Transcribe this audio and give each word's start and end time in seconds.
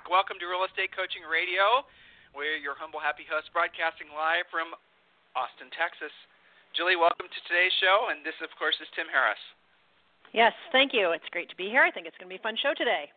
Back. 0.00 0.10
Welcome 0.10 0.38
to 0.40 0.46
Real 0.48 0.64
Estate 0.64 0.96
Coaching 0.96 1.22
Radio. 1.28 1.84
We're 2.32 2.56
your 2.56 2.72
humble, 2.78 3.00
happy 3.00 3.28
host 3.28 3.52
broadcasting 3.52 4.08
live 4.16 4.48
from 4.48 4.72
Austin, 5.36 5.68
Texas. 5.76 6.12
Julie, 6.72 6.96
welcome 6.96 7.26
to 7.26 7.40
today's 7.50 7.74
show. 7.82 8.08
And 8.08 8.24
this, 8.24 8.36
of 8.40 8.48
course, 8.56 8.78
is 8.80 8.88
Tim 8.94 9.10
Harris. 9.10 9.40
Yes, 10.32 10.54
thank 10.70 10.94
you. 10.94 11.10
It's 11.10 11.26
great 11.34 11.50
to 11.50 11.58
be 11.58 11.66
here. 11.66 11.82
I 11.82 11.90
think 11.90 12.06
it's 12.06 12.16
going 12.16 12.30
to 12.30 12.34
be 12.34 12.40
a 12.40 12.46
fun 12.46 12.56
show 12.56 12.72
today. 12.72 13.10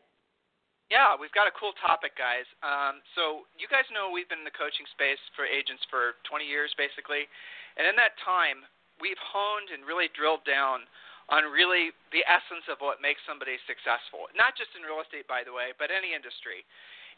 Yeah, 0.90 1.16
we've 1.16 1.34
got 1.34 1.48
a 1.48 1.54
cool 1.56 1.72
topic, 1.80 2.18
guys. 2.18 2.46
Um, 2.66 3.00
so, 3.16 3.48
you 3.56 3.70
guys 3.70 3.86
know 3.94 4.10
we've 4.10 4.28
been 4.28 4.44
in 4.44 4.50
the 4.50 4.54
coaching 4.54 4.86
space 4.92 5.22
for 5.38 5.46
agents 5.48 5.86
for 5.88 6.20
20 6.28 6.44
years, 6.44 6.74
basically. 6.76 7.30
And 7.78 7.86
in 7.86 7.96
that 8.02 8.18
time, 8.22 8.66
we've 8.98 9.20
honed 9.22 9.72
and 9.72 9.86
really 9.86 10.10
drilled 10.12 10.44
down 10.44 10.90
on 11.32 11.48
really 11.48 11.96
the 12.12 12.24
essence 12.28 12.68
of 12.68 12.84
what 12.84 13.00
makes 13.00 13.24
somebody 13.24 13.56
successful. 13.64 14.28
Not 14.36 14.60
just 14.60 14.76
in 14.76 14.84
real 14.84 15.00
estate, 15.00 15.28
by 15.28 15.48
the 15.48 15.56
way, 15.56 15.72
but 15.80 15.88
any 15.88 16.12
industry. 16.12 16.68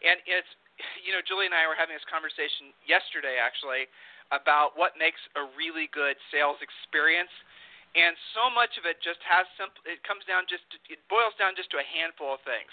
And 0.04 0.20
it's, 0.28 0.50
you 1.02 1.16
know, 1.16 1.24
Julie 1.24 1.48
and 1.48 1.56
I 1.56 1.66
were 1.66 1.78
having 1.78 1.96
this 1.96 2.06
conversation 2.06 2.76
yesterday, 2.86 3.40
actually, 3.40 3.88
about 4.30 4.76
what 4.76 5.00
makes 5.00 5.22
a 5.40 5.48
really 5.56 5.88
good 5.96 6.20
sales 6.30 6.60
experience. 6.62 7.32
And 7.96 8.12
so 8.36 8.52
much 8.52 8.76
of 8.76 8.84
it 8.84 9.00
just 9.00 9.24
has 9.24 9.48
simple. 9.56 9.80
It 9.88 10.04
comes 10.04 10.28
down 10.28 10.44
just. 10.52 10.68
To, 10.76 10.78
it 10.92 11.00
boils 11.08 11.32
down 11.40 11.56
just 11.56 11.72
to 11.72 11.80
a 11.80 11.88
handful 11.88 12.36
of 12.36 12.44
things. 12.44 12.68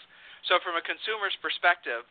So 0.50 0.58
from 0.66 0.74
a 0.74 0.82
consumer's 0.82 1.36
perspective, 1.38 2.02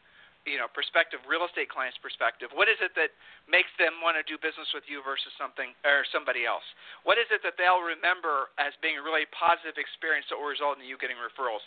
you 0.49 0.57
know 0.57 0.65
prospective 0.71 1.21
real 1.29 1.45
estate 1.45 1.69
client's 1.69 1.99
perspective 2.01 2.49
what 2.57 2.65
is 2.65 2.79
it 2.81 2.91
that 2.97 3.13
makes 3.45 3.69
them 3.77 4.01
want 4.01 4.17
to 4.17 4.25
do 4.25 4.41
business 4.41 4.69
with 4.73 4.85
you 4.89 5.05
versus 5.05 5.31
something 5.37 5.73
or 5.85 6.01
somebody 6.09 6.45
else? 6.47 6.65
What 7.05 7.21
is 7.21 7.29
it 7.29 7.45
that 7.45 7.55
they'll 7.61 7.83
remember 7.83 8.49
as 8.57 8.73
being 8.81 8.97
a 8.97 9.03
really 9.03 9.29
positive 9.35 9.77
experience 9.77 10.25
that 10.29 10.37
will 10.39 10.49
result 10.49 10.81
in 10.81 10.85
you 10.87 10.97
getting 10.97 11.19
referrals? 11.19 11.61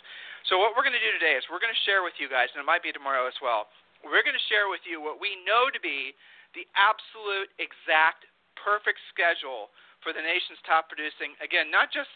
So 0.51 0.59
what 0.59 0.75
we're 0.75 0.83
going 0.83 0.97
to 0.97 1.03
do 1.03 1.13
today 1.15 1.39
is 1.39 1.47
we're 1.47 1.63
going 1.63 1.73
to 1.73 1.85
share 1.87 2.03
with 2.03 2.17
you 2.19 2.27
guys 2.27 2.51
and 2.51 2.59
it 2.59 2.67
might 2.67 2.83
be 2.83 2.91
tomorrow 2.91 3.25
as 3.29 3.37
well 3.39 3.71
we're 4.05 4.25
going 4.25 4.37
to 4.37 4.47
share 4.53 4.69
with 4.69 4.85
you 4.85 5.01
what 5.01 5.17
we 5.17 5.33
know 5.41 5.73
to 5.73 5.81
be 5.81 6.13
the 6.53 6.69
absolute 6.77 7.49
exact 7.57 8.29
perfect 8.53 9.01
schedule 9.09 9.73
for 10.05 10.13
the 10.13 10.21
nation's 10.21 10.61
top 10.63 10.87
producing 10.87 11.33
again 11.41 11.73
not 11.73 11.89
just 11.89 12.09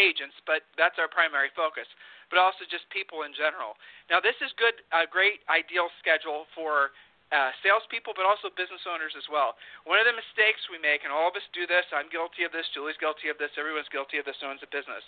agents 0.00 0.34
but 0.48 0.66
that's 0.74 0.98
our 0.98 1.06
primary 1.06 1.52
focus 1.54 1.86
but 2.34 2.42
also 2.42 2.66
just 2.66 2.82
people 2.90 3.22
in 3.22 3.30
general. 3.30 3.78
Now, 4.10 4.18
this 4.18 4.34
is 4.42 4.50
good, 4.58 4.74
a 4.90 5.06
great 5.06 5.46
ideal 5.46 5.86
schedule 6.02 6.50
for 6.50 6.90
uh, 7.30 7.54
salespeople, 7.62 8.10
but 8.18 8.26
also 8.26 8.50
business 8.58 8.82
owners 8.90 9.14
as 9.14 9.30
well. 9.30 9.54
One 9.86 10.02
of 10.02 10.06
the 10.10 10.18
mistakes 10.18 10.66
we 10.66 10.82
make, 10.82 11.06
and 11.06 11.14
all 11.14 11.30
of 11.30 11.38
us 11.38 11.46
do 11.54 11.62
this, 11.70 11.86
I'm 11.94 12.10
guilty 12.10 12.42
of 12.42 12.50
this, 12.50 12.66
Julie's 12.74 12.98
guilty 12.98 13.30
of 13.30 13.38
this, 13.38 13.54
everyone's 13.54 13.86
guilty 13.94 14.18
of 14.18 14.26
this 14.26 14.34
owns 14.42 14.58
a 14.66 14.70
business, 14.74 15.06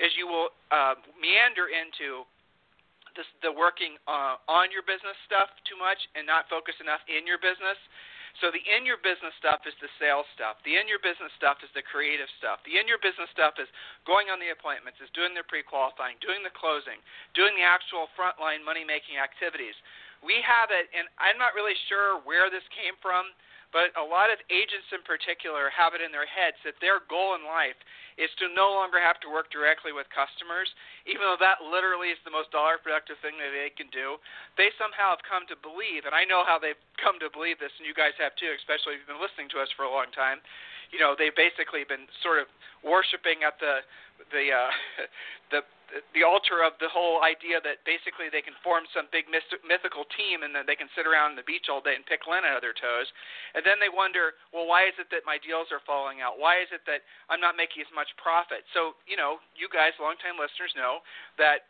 is 0.00 0.16
you 0.16 0.24
will 0.24 0.48
uh, 0.72 0.96
meander 1.20 1.68
into 1.68 2.24
this, 3.12 3.28
the 3.44 3.52
working 3.52 4.00
uh, 4.08 4.40
on 4.48 4.72
your 4.72 4.80
business 4.88 5.16
stuff 5.28 5.52
too 5.68 5.76
much 5.76 6.00
and 6.16 6.24
not 6.24 6.48
focus 6.48 6.80
enough 6.80 7.04
in 7.04 7.28
your 7.28 7.36
business. 7.36 7.76
So 8.40 8.48
the 8.48 8.62
in 8.64 8.88
your 8.88 8.96
business 9.02 9.34
stuff 9.36 9.66
is 9.68 9.76
the 9.82 9.92
sales 10.00 10.24
stuff. 10.32 10.62
The 10.64 10.80
in 10.80 10.88
your 10.88 11.02
business 11.02 11.30
stuff 11.36 11.60
is 11.60 11.68
the 11.76 11.84
creative 11.84 12.30
stuff. 12.40 12.64
The 12.64 12.80
in 12.80 12.88
your 12.88 13.02
business 13.02 13.28
stuff 13.34 13.60
is 13.60 13.68
going 14.08 14.32
on 14.32 14.40
the 14.40 14.54
appointments, 14.54 15.02
is 15.04 15.12
doing 15.12 15.36
the 15.36 15.44
pre-qualifying, 15.44 16.16
doing 16.24 16.40
the 16.40 16.54
closing, 16.54 16.98
doing 17.36 17.52
the 17.58 17.66
actual 17.66 18.08
frontline 18.16 18.64
money-making 18.64 19.20
activities. 19.20 19.76
We 20.24 20.38
have 20.46 20.70
it, 20.70 20.86
and 20.94 21.10
I'm 21.18 21.36
not 21.36 21.52
really 21.52 21.76
sure 21.90 22.22
where 22.22 22.46
this 22.48 22.64
came 22.72 22.94
from 23.02 23.34
but 23.72 23.90
a 23.96 24.04
lot 24.04 24.28
of 24.28 24.38
agents 24.52 24.86
in 24.92 25.00
particular 25.02 25.72
have 25.72 25.96
it 25.96 26.04
in 26.04 26.12
their 26.12 26.28
heads 26.28 26.60
that 26.62 26.76
their 26.78 27.00
goal 27.08 27.34
in 27.34 27.42
life 27.48 27.76
is 28.20 28.28
to 28.36 28.52
no 28.52 28.68
longer 28.76 29.00
have 29.00 29.16
to 29.24 29.32
work 29.32 29.48
directly 29.48 29.90
with 29.90 30.04
customers, 30.12 30.68
even 31.08 31.24
though 31.24 31.40
that 31.40 31.64
literally 31.64 32.12
is 32.12 32.20
the 32.28 32.32
most 32.32 32.52
dollar 32.52 32.76
productive 32.76 33.16
thing 33.24 33.40
that 33.40 33.52
they 33.56 33.72
can 33.72 33.88
do. 33.88 34.20
They 34.60 34.68
somehow 34.76 35.16
have 35.16 35.24
come 35.24 35.48
to 35.48 35.56
believe, 35.56 36.04
and 36.04 36.12
I 36.12 36.28
know 36.28 36.44
how 36.44 36.60
they've 36.60 36.78
come 37.00 37.16
to 37.24 37.32
believe 37.32 37.56
this, 37.56 37.72
and 37.80 37.88
you 37.88 37.96
guys 37.96 38.12
have 38.20 38.36
too, 38.36 38.52
especially 38.52 39.00
if 39.00 39.04
you've 39.04 39.12
been 39.16 39.24
listening 39.24 39.48
to 39.56 39.64
us 39.64 39.72
for 39.72 39.88
a 39.88 39.92
long 39.92 40.12
time. 40.12 40.44
You 40.92 41.00
know, 41.00 41.16
they've 41.16 41.34
basically 41.34 41.88
been 41.88 42.06
sort 42.22 42.38
of 42.38 42.46
worshiping 42.84 43.42
at 43.42 43.56
the 43.58 43.80
the 44.30 44.52
uh, 44.52 44.70
the 45.52 45.60
the 46.16 46.24
altar 46.24 46.64
of 46.64 46.72
the 46.80 46.88
whole 46.88 47.20
idea 47.20 47.60
that 47.60 47.84
basically 47.84 48.32
they 48.32 48.40
can 48.40 48.56
form 48.64 48.88
some 48.96 49.12
big 49.12 49.28
mythical 49.28 50.08
team 50.16 50.40
and 50.40 50.56
then 50.56 50.64
they 50.64 50.76
can 50.76 50.88
sit 50.96 51.04
around 51.04 51.36
on 51.36 51.38
the 51.38 51.44
beach 51.44 51.68
all 51.68 51.84
day 51.84 51.92
and 51.92 52.04
pick 52.08 52.24
lint 52.24 52.48
out 52.48 52.56
of 52.56 52.64
their 52.64 52.76
toes. 52.76 53.08
And 53.52 53.60
then 53.60 53.76
they 53.76 53.92
wonder, 53.92 54.40
well, 54.56 54.64
why 54.64 54.88
is 54.88 54.96
it 54.96 55.12
that 55.12 55.28
my 55.28 55.36
deals 55.36 55.68
are 55.68 55.84
falling 55.84 56.24
out? 56.24 56.40
Why 56.40 56.64
is 56.64 56.70
it 56.72 56.80
that 56.88 57.04
I'm 57.28 57.44
not 57.44 57.60
making 57.60 57.84
as 57.84 57.92
much 57.92 58.08
profit? 58.16 58.64
So, 58.72 58.96
you 59.04 59.20
know, 59.20 59.36
you 59.52 59.68
guys, 59.68 59.92
longtime 60.00 60.40
listeners, 60.40 60.72
know 60.72 61.04
that 61.36 61.68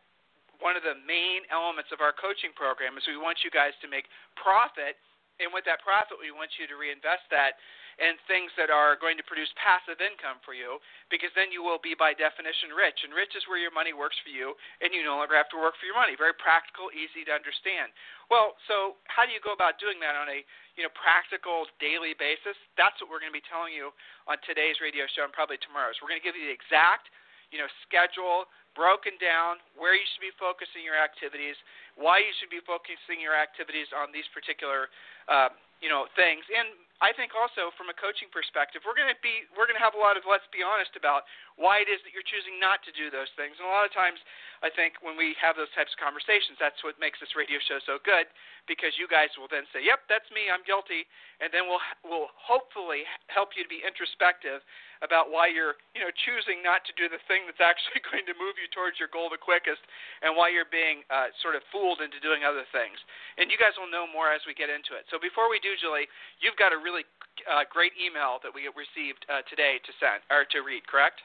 one 0.62 0.78
of 0.78 0.86
the 0.86 0.94
main 1.02 1.42
elements 1.50 1.90
of 1.90 1.98
our 1.98 2.14
coaching 2.14 2.54
program 2.54 2.94
is 2.94 3.02
we 3.10 3.18
want 3.18 3.42
you 3.42 3.50
guys 3.50 3.74
to 3.82 3.90
make 3.90 4.06
profit. 4.38 4.94
And 5.42 5.50
with 5.50 5.66
that 5.66 5.82
profit, 5.82 6.22
we 6.22 6.30
want 6.30 6.54
you 6.62 6.70
to 6.70 6.78
reinvest 6.78 7.26
that 7.34 7.58
and 8.00 8.16
things 8.24 8.52
that 8.56 8.72
are 8.72 8.96
going 8.96 9.16
to 9.20 9.26
produce 9.26 9.50
passive 9.58 10.00
income 10.00 10.40
for 10.44 10.56
you 10.56 10.80
because 11.12 11.32
then 11.36 11.52
you 11.52 11.60
will 11.60 11.80
be 11.80 11.92
by 11.92 12.16
definition 12.16 12.72
rich. 12.72 13.04
And 13.04 13.12
rich 13.12 13.36
is 13.36 13.44
where 13.48 13.60
your 13.60 13.74
money 13.74 13.92
works 13.92 14.16
for 14.24 14.32
you 14.32 14.56
and 14.80 14.92
you 14.92 15.04
no 15.04 15.20
longer 15.20 15.36
have 15.36 15.52
to 15.52 15.60
work 15.60 15.76
for 15.76 15.84
your 15.84 15.98
money. 15.98 16.16
Very 16.16 16.36
practical 16.36 16.88
easy 16.92 17.26
to 17.28 17.32
understand. 17.32 17.92
Well 18.32 18.56
so 18.70 18.96
how 19.12 19.28
do 19.28 19.32
you 19.34 19.42
go 19.42 19.52
about 19.52 19.76
doing 19.82 20.00
that 20.00 20.16
on 20.16 20.32
a 20.32 20.40
you 20.76 20.82
know 20.86 20.92
practical 20.96 21.68
daily 21.82 22.16
basis? 22.16 22.56
That's 22.80 22.96
what 23.02 23.12
we're 23.12 23.20
going 23.20 23.34
to 23.34 23.38
be 23.38 23.44
telling 23.44 23.76
you 23.76 23.92
on 24.24 24.40
today's 24.48 24.80
radio 24.80 25.04
show 25.12 25.28
and 25.28 25.34
probably 25.34 25.60
tomorrow's. 25.60 26.00
We're 26.00 26.12
going 26.12 26.22
to 26.22 26.26
give 26.26 26.38
you 26.38 26.48
the 26.48 26.56
exact 26.56 27.12
you 27.52 27.60
know 27.60 27.68
schedule 27.84 28.48
broken 28.72 29.20
down 29.20 29.60
where 29.76 29.92
you 29.92 30.06
should 30.16 30.24
be 30.24 30.32
focusing 30.40 30.80
your 30.80 30.96
activities 30.96 31.60
why 31.96 32.24
you 32.24 32.32
should 32.40 32.48
be 32.48 32.62
focusing 32.64 33.20
your 33.20 33.36
activities 33.36 33.88
on 33.92 34.08
these 34.12 34.26
particular 34.32 34.88
uh, 35.28 35.52
you 35.82 35.90
know 35.90 36.08
things. 36.16 36.44
And 36.48 36.72
I 37.02 37.10
think 37.10 37.34
also 37.34 37.74
from 37.74 37.90
a 37.90 37.96
coaching 37.98 38.30
perspective, 38.30 38.86
we're 38.86 38.94
going 38.94 39.10
to 39.10 39.18
be 39.18 39.50
we're 39.58 39.66
going 39.66 39.76
to 39.76 39.82
have 39.82 39.98
a 39.98 40.00
lot 40.00 40.14
of 40.14 40.22
let's 40.22 40.46
be 40.54 40.62
honest 40.62 40.94
about 40.94 41.26
why 41.58 41.82
it 41.82 41.90
is 41.90 41.98
that 42.06 42.14
you're 42.14 42.22
choosing 42.22 42.62
not 42.62 42.78
to 42.86 42.94
do 42.94 43.10
those 43.10 43.28
things. 43.34 43.58
And 43.58 43.66
a 43.66 43.72
lot 43.74 43.82
of 43.82 43.90
times, 43.90 44.22
I 44.62 44.70
think 44.70 45.02
when 45.02 45.18
we 45.18 45.34
have 45.42 45.58
those 45.58 45.68
types 45.74 45.90
of 45.90 45.98
conversations, 45.98 46.62
that's 46.62 46.78
what 46.86 47.02
makes 47.02 47.18
this 47.18 47.34
radio 47.34 47.58
show 47.58 47.82
so 47.82 47.98
good 48.06 48.30
because 48.70 48.94
you 48.94 49.10
guys 49.10 49.34
will 49.34 49.50
then 49.50 49.66
say, 49.74 49.82
"Yep, 49.82 50.06
that's 50.06 50.30
me. 50.30 50.46
I'm 50.46 50.62
guilty," 50.62 51.10
and 51.42 51.50
then 51.50 51.66
we'll 51.66 51.82
we'll 52.06 52.30
hopefully 52.38 53.02
help 53.26 53.58
you 53.58 53.66
to 53.66 53.70
be 53.70 53.82
introspective 53.82 54.62
about 55.02 55.28
why 55.28 55.50
you're 55.50 55.76
you 55.92 56.00
know 56.00 56.10
choosing 56.24 56.62
not 56.62 56.86
to 56.86 56.92
do 56.94 57.10
the 57.10 57.20
thing 57.26 57.44
that's 57.44 57.60
actually 57.60 58.00
going 58.08 58.24
to 58.24 58.34
move 58.38 58.56
you 58.56 58.70
towards 58.72 58.96
your 58.96 59.10
goal 59.10 59.28
the 59.28 59.38
quickest, 59.38 59.82
and 60.22 60.32
why 60.32 60.48
you're 60.48 60.70
being 60.70 61.02
uh, 61.10 61.28
sort 61.42 61.58
of 61.58 61.62
fooled 61.68 62.00
into 62.00 62.22
doing 62.22 62.46
other 62.46 62.64
things. 62.70 62.96
And 63.36 63.50
you 63.50 63.58
guys 63.58 63.74
will 63.76 63.90
know 63.90 64.06
more 64.08 64.30
as 64.30 64.46
we 64.48 64.54
get 64.54 64.70
into 64.70 64.94
it. 64.96 65.04
So 65.10 65.18
before 65.18 65.50
we 65.50 65.58
do, 65.60 65.74
Julie, 65.76 66.06
you've 66.38 66.56
got 66.56 66.72
a 66.72 66.78
really 66.78 67.04
uh, 67.44 67.66
great 67.68 67.92
email 67.98 68.38
that 68.40 68.54
we 68.54 68.64
received 68.72 69.26
uh, 69.28 69.42
today 69.50 69.82
to 69.82 69.90
send 69.98 70.22
or 70.30 70.46
to 70.54 70.62
read, 70.64 70.86
correct? 70.86 71.20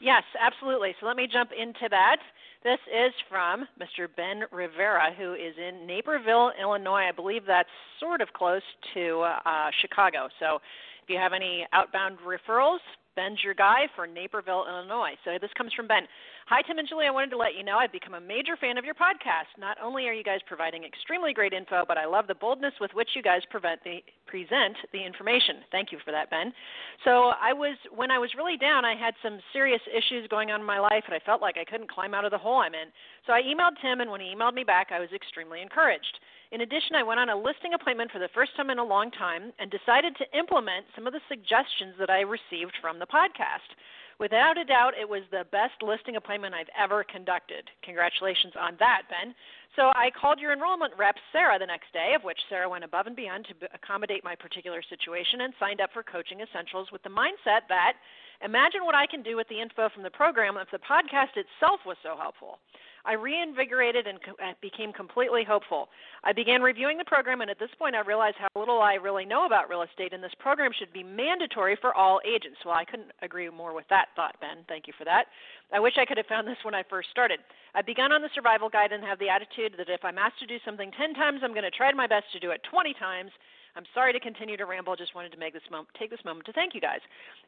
Yes, 0.00 0.24
absolutely. 0.40 0.94
So 0.98 1.06
let 1.06 1.16
me 1.16 1.28
jump 1.30 1.50
into 1.52 1.88
that. 1.90 2.16
This 2.64 2.78
is 2.88 3.12
from 3.28 3.66
Mr. 3.80 4.08
Ben 4.16 4.44
Rivera, 4.52 5.12
who 5.16 5.34
is 5.34 5.54
in 5.56 5.86
Naperville, 5.86 6.52
Illinois. 6.60 7.08
I 7.08 7.12
believe 7.12 7.44
that's 7.46 7.68
sort 7.98 8.20
of 8.20 8.32
close 8.32 8.62
to 8.94 9.20
uh, 9.20 9.70
Chicago. 9.80 10.28
So 10.38 10.60
if 11.02 11.08
you 11.08 11.16
have 11.16 11.32
any 11.32 11.66
outbound 11.72 12.18
referrals, 12.18 12.80
Ben's 13.20 13.44
your 13.44 13.52
guy 13.52 13.84
for 13.94 14.06
Naperville, 14.06 14.64
Illinois. 14.66 15.12
So 15.24 15.36
this 15.38 15.50
comes 15.58 15.72
from 15.76 15.86
Ben. 15.86 16.08
Hi, 16.50 16.62
Tim 16.66 16.82
and 16.82 16.88
Julie. 16.88 17.06
I 17.06 17.14
wanted 17.14 17.30
to 17.30 17.38
let 17.38 17.54
you 17.54 17.62
know 17.62 17.78
I've 17.78 17.94
become 17.94 18.14
a 18.14 18.20
major 18.20 18.58
fan 18.58 18.74
of 18.74 18.84
your 18.84 18.98
podcast. 18.98 19.54
Not 19.54 19.78
only 19.78 20.08
are 20.10 20.12
you 20.12 20.26
guys 20.26 20.42
providing 20.50 20.82
extremely 20.82 21.32
great 21.32 21.52
info, 21.52 21.84
but 21.86 21.94
I 21.96 22.10
love 22.10 22.26
the 22.26 22.34
boldness 22.34 22.74
with 22.80 22.90
which 22.92 23.10
you 23.14 23.22
guys 23.22 23.46
the, 23.54 24.02
present 24.26 24.74
the 24.90 24.98
information. 24.98 25.62
Thank 25.70 25.92
you 25.94 25.98
for 26.04 26.10
that, 26.10 26.28
Ben. 26.28 26.50
So 27.06 27.30
I 27.38 27.54
was 27.54 27.78
when 27.94 28.10
I 28.10 28.18
was 28.18 28.34
really 28.36 28.56
down, 28.56 28.84
I 28.84 28.98
had 28.98 29.14
some 29.22 29.38
serious 29.52 29.78
issues 29.86 30.26
going 30.26 30.50
on 30.50 30.58
in 30.58 30.66
my 30.66 30.80
life, 30.80 31.06
and 31.06 31.14
I 31.14 31.22
felt 31.22 31.40
like 31.40 31.54
I 31.54 31.62
couldn't 31.62 31.88
climb 31.88 32.14
out 32.14 32.24
of 32.24 32.32
the 32.34 32.42
hole 32.42 32.58
I'm 32.58 32.74
in. 32.74 32.90
So 33.28 33.32
I 33.32 33.46
emailed 33.46 33.78
Tim, 33.80 34.00
and 34.00 34.10
when 34.10 34.20
he 34.20 34.34
emailed 34.34 34.54
me 34.54 34.64
back, 34.64 34.88
I 34.90 34.98
was 34.98 35.14
extremely 35.14 35.62
encouraged. 35.62 36.18
In 36.50 36.62
addition, 36.62 36.98
I 36.98 37.06
went 37.06 37.20
on 37.20 37.30
a 37.30 37.38
listing 37.38 37.78
appointment 37.78 38.10
for 38.10 38.18
the 38.18 38.34
first 38.34 38.56
time 38.56 38.70
in 38.70 38.82
a 38.82 38.84
long 38.84 39.12
time 39.12 39.52
and 39.62 39.70
decided 39.70 40.18
to 40.18 40.26
implement 40.36 40.90
some 40.96 41.06
of 41.06 41.12
the 41.12 41.22
suggestions 41.30 41.94
that 42.00 42.10
I 42.10 42.26
received 42.26 42.74
from 42.82 42.98
the 42.98 43.06
podcast. 43.06 43.70
Without 44.20 44.58
a 44.58 44.68
doubt, 44.68 44.92
it 45.00 45.08
was 45.08 45.22
the 45.32 45.48
best 45.50 45.80
listing 45.80 46.16
appointment 46.16 46.52
I've 46.52 46.68
ever 46.76 47.02
conducted. 47.08 47.64
Congratulations 47.82 48.52
on 48.52 48.76
that, 48.78 49.08
Ben. 49.08 49.34
So 49.76 49.88
I 49.96 50.12
called 50.12 50.38
your 50.38 50.52
enrollment 50.52 50.92
rep, 50.98 51.16
Sarah, 51.32 51.58
the 51.58 51.64
next 51.64 51.90
day, 51.94 52.12
of 52.14 52.22
which 52.22 52.36
Sarah 52.50 52.68
went 52.68 52.84
above 52.84 53.06
and 53.06 53.16
beyond 53.16 53.48
to 53.48 53.54
accommodate 53.72 54.22
my 54.22 54.36
particular 54.36 54.82
situation 54.84 55.40
and 55.40 55.54
signed 55.58 55.80
up 55.80 55.88
for 55.94 56.02
Coaching 56.02 56.44
Essentials 56.44 56.92
with 56.92 57.02
the 57.02 57.08
mindset 57.08 57.64
that 57.72 57.96
imagine 58.44 58.84
what 58.84 58.94
I 58.94 59.06
can 59.06 59.22
do 59.22 59.36
with 59.40 59.48
the 59.48 59.58
info 59.58 59.88
from 59.88 60.02
the 60.02 60.12
program 60.12 60.58
if 60.60 60.68
the 60.70 60.84
podcast 60.84 61.40
itself 61.40 61.80
was 61.86 61.96
so 62.02 62.12
helpful. 62.12 62.58
I 63.04 63.14
reinvigorated 63.14 64.06
and 64.06 64.18
co- 64.22 64.36
uh, 64.42 64.52
became 64.60 64.92
completely 64.92 65.44
hopeful. 65.44 65.88
I 66.24 66.32
began 66.32 66.62
reviewing 66.62 66.98
the 66.98 67.04
program, 67.04 67.40
and 67.40 67.50
at 67.50 67.58
this 67.58 67.70
point, 67.78 67.94
I 67.94 68.00
realized 68.00 68.36
how 68.38 68.48
little 68.58 68.80
I 68.80 68.94
really 68.94 69.24
know 69.24 69.46
about 69.46 69.68
real 69.68 69.82
estate, 69.82 70.12
and 70.12 70.22
this 70.22 70.34
program 70.38 70.72
should 70.78 70.92
be 70.92 71.02
mandatory 71.02 71.76
for 71.80 71.94
all 71.94 72.20
agents. 72.26 72.58
Well, 72.64 72.74
I 72.74 72.84
couldn't 72.84 73.12
agree 73.22 73.48
more 73.48 73.74
with 73.74 73.88
that 73.88 74.08
thought, 74.16 74.36
Ben. 74.40 74.64
Thank 74.68 74.86
you 74.86 74.92
for 74.98 75.04
that. 75.04 75.26
I 75.72 75.80
wish 75.80 75.94
I 75.98 76.04
could 76.04 76.16
have 76.16 76.26
found 76.26 76.46
this 76.46 76.58
when 76.62 76.74
I 76.74 76.82
first 76.88 77.10
started. 77.10 77.40
I 77.74 77.82
began 77.82 78.12
on 78.12 78.22
the 78.22 78.30
survival 78.34 78.68
guide 78.68 78.92
and 78.92 79.04
have 79.04 79.18
the 79.18 79.28
attitude 79.28 79.74
that 79.78 79.88
if 79.88 80.04
I'm 80.04 80.18
asked 80.18 80.40
to 80.40 80.46
do 80.46 80.58
something 80.64 80.90
10 80.98 81.14
times, 81.14 81.40
I'm 81.42 81.52
going 81.52 81.64
to 81.64 81.70
try 81.70 81.92
my 81.92 82.06
best 82.06 82.26
to 82.32 82.40
do 82.40 82.50
it 82.50 82.60
20 82.70 82.94
times 82.94 83.30
I'm 83.76 83.84
sorry 83.94 84.12
to 84.12 84.20
continue 84.20 84.56
to 84.56 84.66
ramble. 84.66 84.96
Just 84.96 85.14
wanted 85.14 85.32
to 85.32 85.38
make 85.38 85.52
this 85.52 85.62
moment, 85.70 85.88
take 85.98 86.10
this 86.10 86.24
moment 86.24 86.46
to 86.46 86.52
thank 86.52 86.74
you 86.74 86.80
guys. 86.80 87.00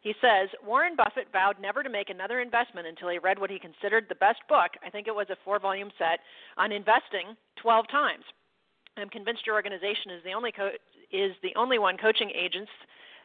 He 0.02 0.14
says 0.20 0.48
Warren 0.64 0.96
Buffett 0.96 1.28
vowed 1.32 1.60
never 1.60 1.82
to 1.82 1.90
make 1.90 2.10
another 2.10 2.40
investment 2.40 2.86
until 2.86 3.08
he 3.08 3.19
read 3.19 3.38
what 3.38 3.50
he 3.50 3.58
considered 3.58 4.06
the 4.08 4.14
best 4.14 4.40
book. 4.48 4.72
I 4.84 4.90
think 4.90 5.06
it 5.08 5.14
was 5.14 5.26
a 5.30 5.36
four-volume 5.44 5.90
set 5.98 6.20
on 6.56 6.72
investing 6.72 7.36
12 7.60 7.88
times. 7.88 8.24
I'm 8.96 9.08
convinced 9.08 9.46
your 9.46 9.54
organization 9.54 10.10
is 10.10 10.22
the 10.24 10.32
only 10.32 10.52
co- 10.52 10.76
is 11.10 11.32
the 11.42 11.54
only 11.56 11.78
one 11.78 11.96
coaching 11.96 12.30
agents, 12.30 12.70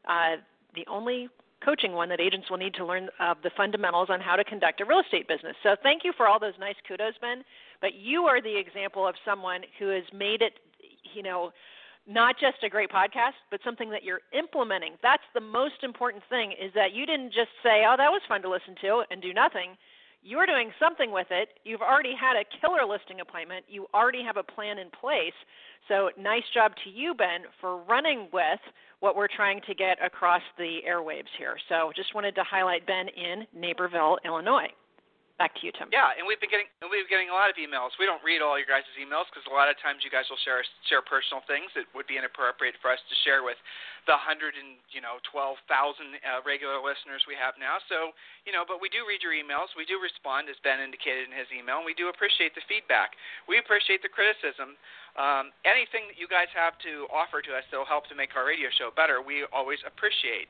uh, 0.07 0.37
the 0.75 0.85
only 0.87 1.29
coaching 1.63 1.93
one 1.93 2.09
that 2.09 2.19
agents 2.19 2.49
will 2.49 2.57
need 2.57 2.73
to 2.75 2.85
learn 2.85 3.09
the 3.43 3.49
fundamentals 3.57 4.09
on 4.09 4.21
how 4.21 4.35
to 4.35 4.43
conduct 4.43 4.79
a 4.81 4.85
real 4.85 4.99
estate 4.99 5.27
business. 5.27 5.55
So 5.63 5.75
thank 5.81 6.03
you 6.03 6.13
for 6.15 6.27
all 6.27 6.39
those 6.39 6.53
nice 6.59 6.75
kudos, 6.87 7.13
Ben. 7.19 7.43
But 7.81 7.95
you 7.95 8.23
are 8.23 8.41
the 8.41 8.55
example 8.55 9.07
of 9.07 9.15
someone 9.25 9.61
who 9.79 9.87
has 9.87 10.03
made 10.13 10.41
it, 10.41 10.53
you 11.13 11.23
know, 11.23 11.51
not 12.07 12.39
just 12.39 12.63
a 12.63 12.69
great 12.69 12.89
podcast, 12.89 13.35
but 13.51 13.59
something 13.63 13.89
that 13.89 14.03
you're 14.03 14.21
implementing. 14.31 14.93
That's 15.03 15.23
the 15.33 15.41
most 15.41 15.83
important 15.83 16.23
thing 16.29 16.53
is 16.53 16.71
that 16.73 16.93
you 16.93 17.05
didn't 17.05 17.33
just 17.33 17.51
say, 17.61 17.85
"Oh, 17.85 17.95
that 17.97 18.11
was 18.11 18.21
fun 18.27 18.41
to 18.43 18.49
listen 18.49 18.75
to" 18.81 19.03
and 19.11 19.21
do 19.21 19.33
nothing. 19.33 19.77
You're 20.23 20.45
doing 20.45 20.73
something 20.79 21.11
with 21.11 21.27
it. 21.31 21.59
You've 21.63 21.81
already 21.81 22.15
had 22.15 22.35
a 22.35 22.43
killer 22.59 22.85
listing 22.85 23.19
appointment. 23.21 23.65
You 23.67 23.87
already 23.93 24.23
have 24.23 24.37
a 24.37 24.43
plan 24.43 24.77
in 24.79 24.89
place. 24.89 25.35
So, 25.87 26.11
nice 26.17 26.43
job 26.53 26.73
to 26.83 26.89
you, 26.89 27.13
Ben, 27.13 27.45
for 27.61 27.77
running 27.77 28.27
with 28.33 28.59
what 28.99 29.15
we're 29.15 29.27
trying 29.27 29.61
to 29.61 29.75
get 29.75 30.03
across 30.03 30.41
the 30.57 30.79
airwaves 30.87 31.29
here. 31.37 31.57
So, 31.69 31.91
just 31.95 32.15
wanted 32.15 32.35
to 32.35 32.43
highlight 32.43 32.85
Ben 32.85 33.07
in 33.09 33.47
Naperville, 33.53 34.17
Illinois. 34.25 34.69
Back 35.37 35.53
to 35.61 35.69
you, 35.69 35.73
Tim. 35.77 35.93
Yeah, 35.93 36.17
and 36.17 36.25
we've 36.25 36.41
been 36.41 36.49
getting 36.49 36.65
we've 36.81 37.05
been 37.05 37.13
getting 37.13 37.29
a 37.29 37.37
lot 37.37 37.53
of 37.53 37.61
emails. 37.61 37.93
We 38.01 38.09
don't 38.09 38.25
read 38.25 38.41
all 38.41 38.57
your 38.57 38.65
guys' 38.65 38.89
emails 38.97 39.29
because 39.29 39.45
a 39.45 39.53
lot 39.53 39.69
of 39.69 39.77
times 39.77 40.01
you 40.01 40.09
guys 40.09 40.25
will 40.33 40.41
share 40.41 40.65
share 40.89 41.05
personal 41.05 41.45
things 41.45 41.69
that 41.77 41.85
would 41.93 42.09
be 42.09 42.17
inappropriate 42.17 42.73
for 42.81 42.89
us 42.89 42.97
to 43.05 43.13
share 43.21 43.45
with 43.45 43.61
the 44.09 44.17
hundred 44.17 44.57
and 44.57 44.81
you 44.89 44.97
know 44.97 45.21
twelve 45.29 45.61
thousand 45.69 46.17
uh, 46.25 46.41
regular 46.41 46.81
listeners 46.81 47.21
we 47.29 47.37
have 47.37 47.53
now. 47.61 47.77
So 47.85 48.17
you 48.49 48.51
know, 48.55 48.65
but 48.65 48.81
we 48.81 48.89
do 48.89 49.05
read 49.05 49.21
your 49.21 49.37
emails. 49.37 49.69
We 49.77 49.85
do 49.85 50.01
respond, 50.01 50.49
as 50.49 50.57
Ben 50.65 50.81
indicated 50.81 51.29
in 51.29 51.33
his 51.37 51.45
email, 51.53 51.85
and 51.85 51.85
we 51.85 51.93
do 51.93 52.09
appreciate 52.09 52.57
the 52.57 52.65
feedback. 52.65 53.13
We 53.45 53.61
appreciate 53.61 54.01
the 54.01 54.09
criticism. 54.09 54.73
Um, 55.21 55.53
anything 55.69 56.09
that 56.09 56.17
you 56.17 56.25
guys 56.25 56.49
have 56.57 56.81
to 56.81 57.05
offer 57.13 57.45
to 57.45 57.53
us 57.53 57.61
that 57.69 57.77
will 57.77 57.85
help 57.85 58.09
to 58.09 58.17
make 58.17 58.33
our 58.33 58.49
radio 58.49 58.73
show 58.73 58.89
better, 58.89 59.21
we 59.21 59.45
always 59.53 59.81
appreciate 59.85 60.49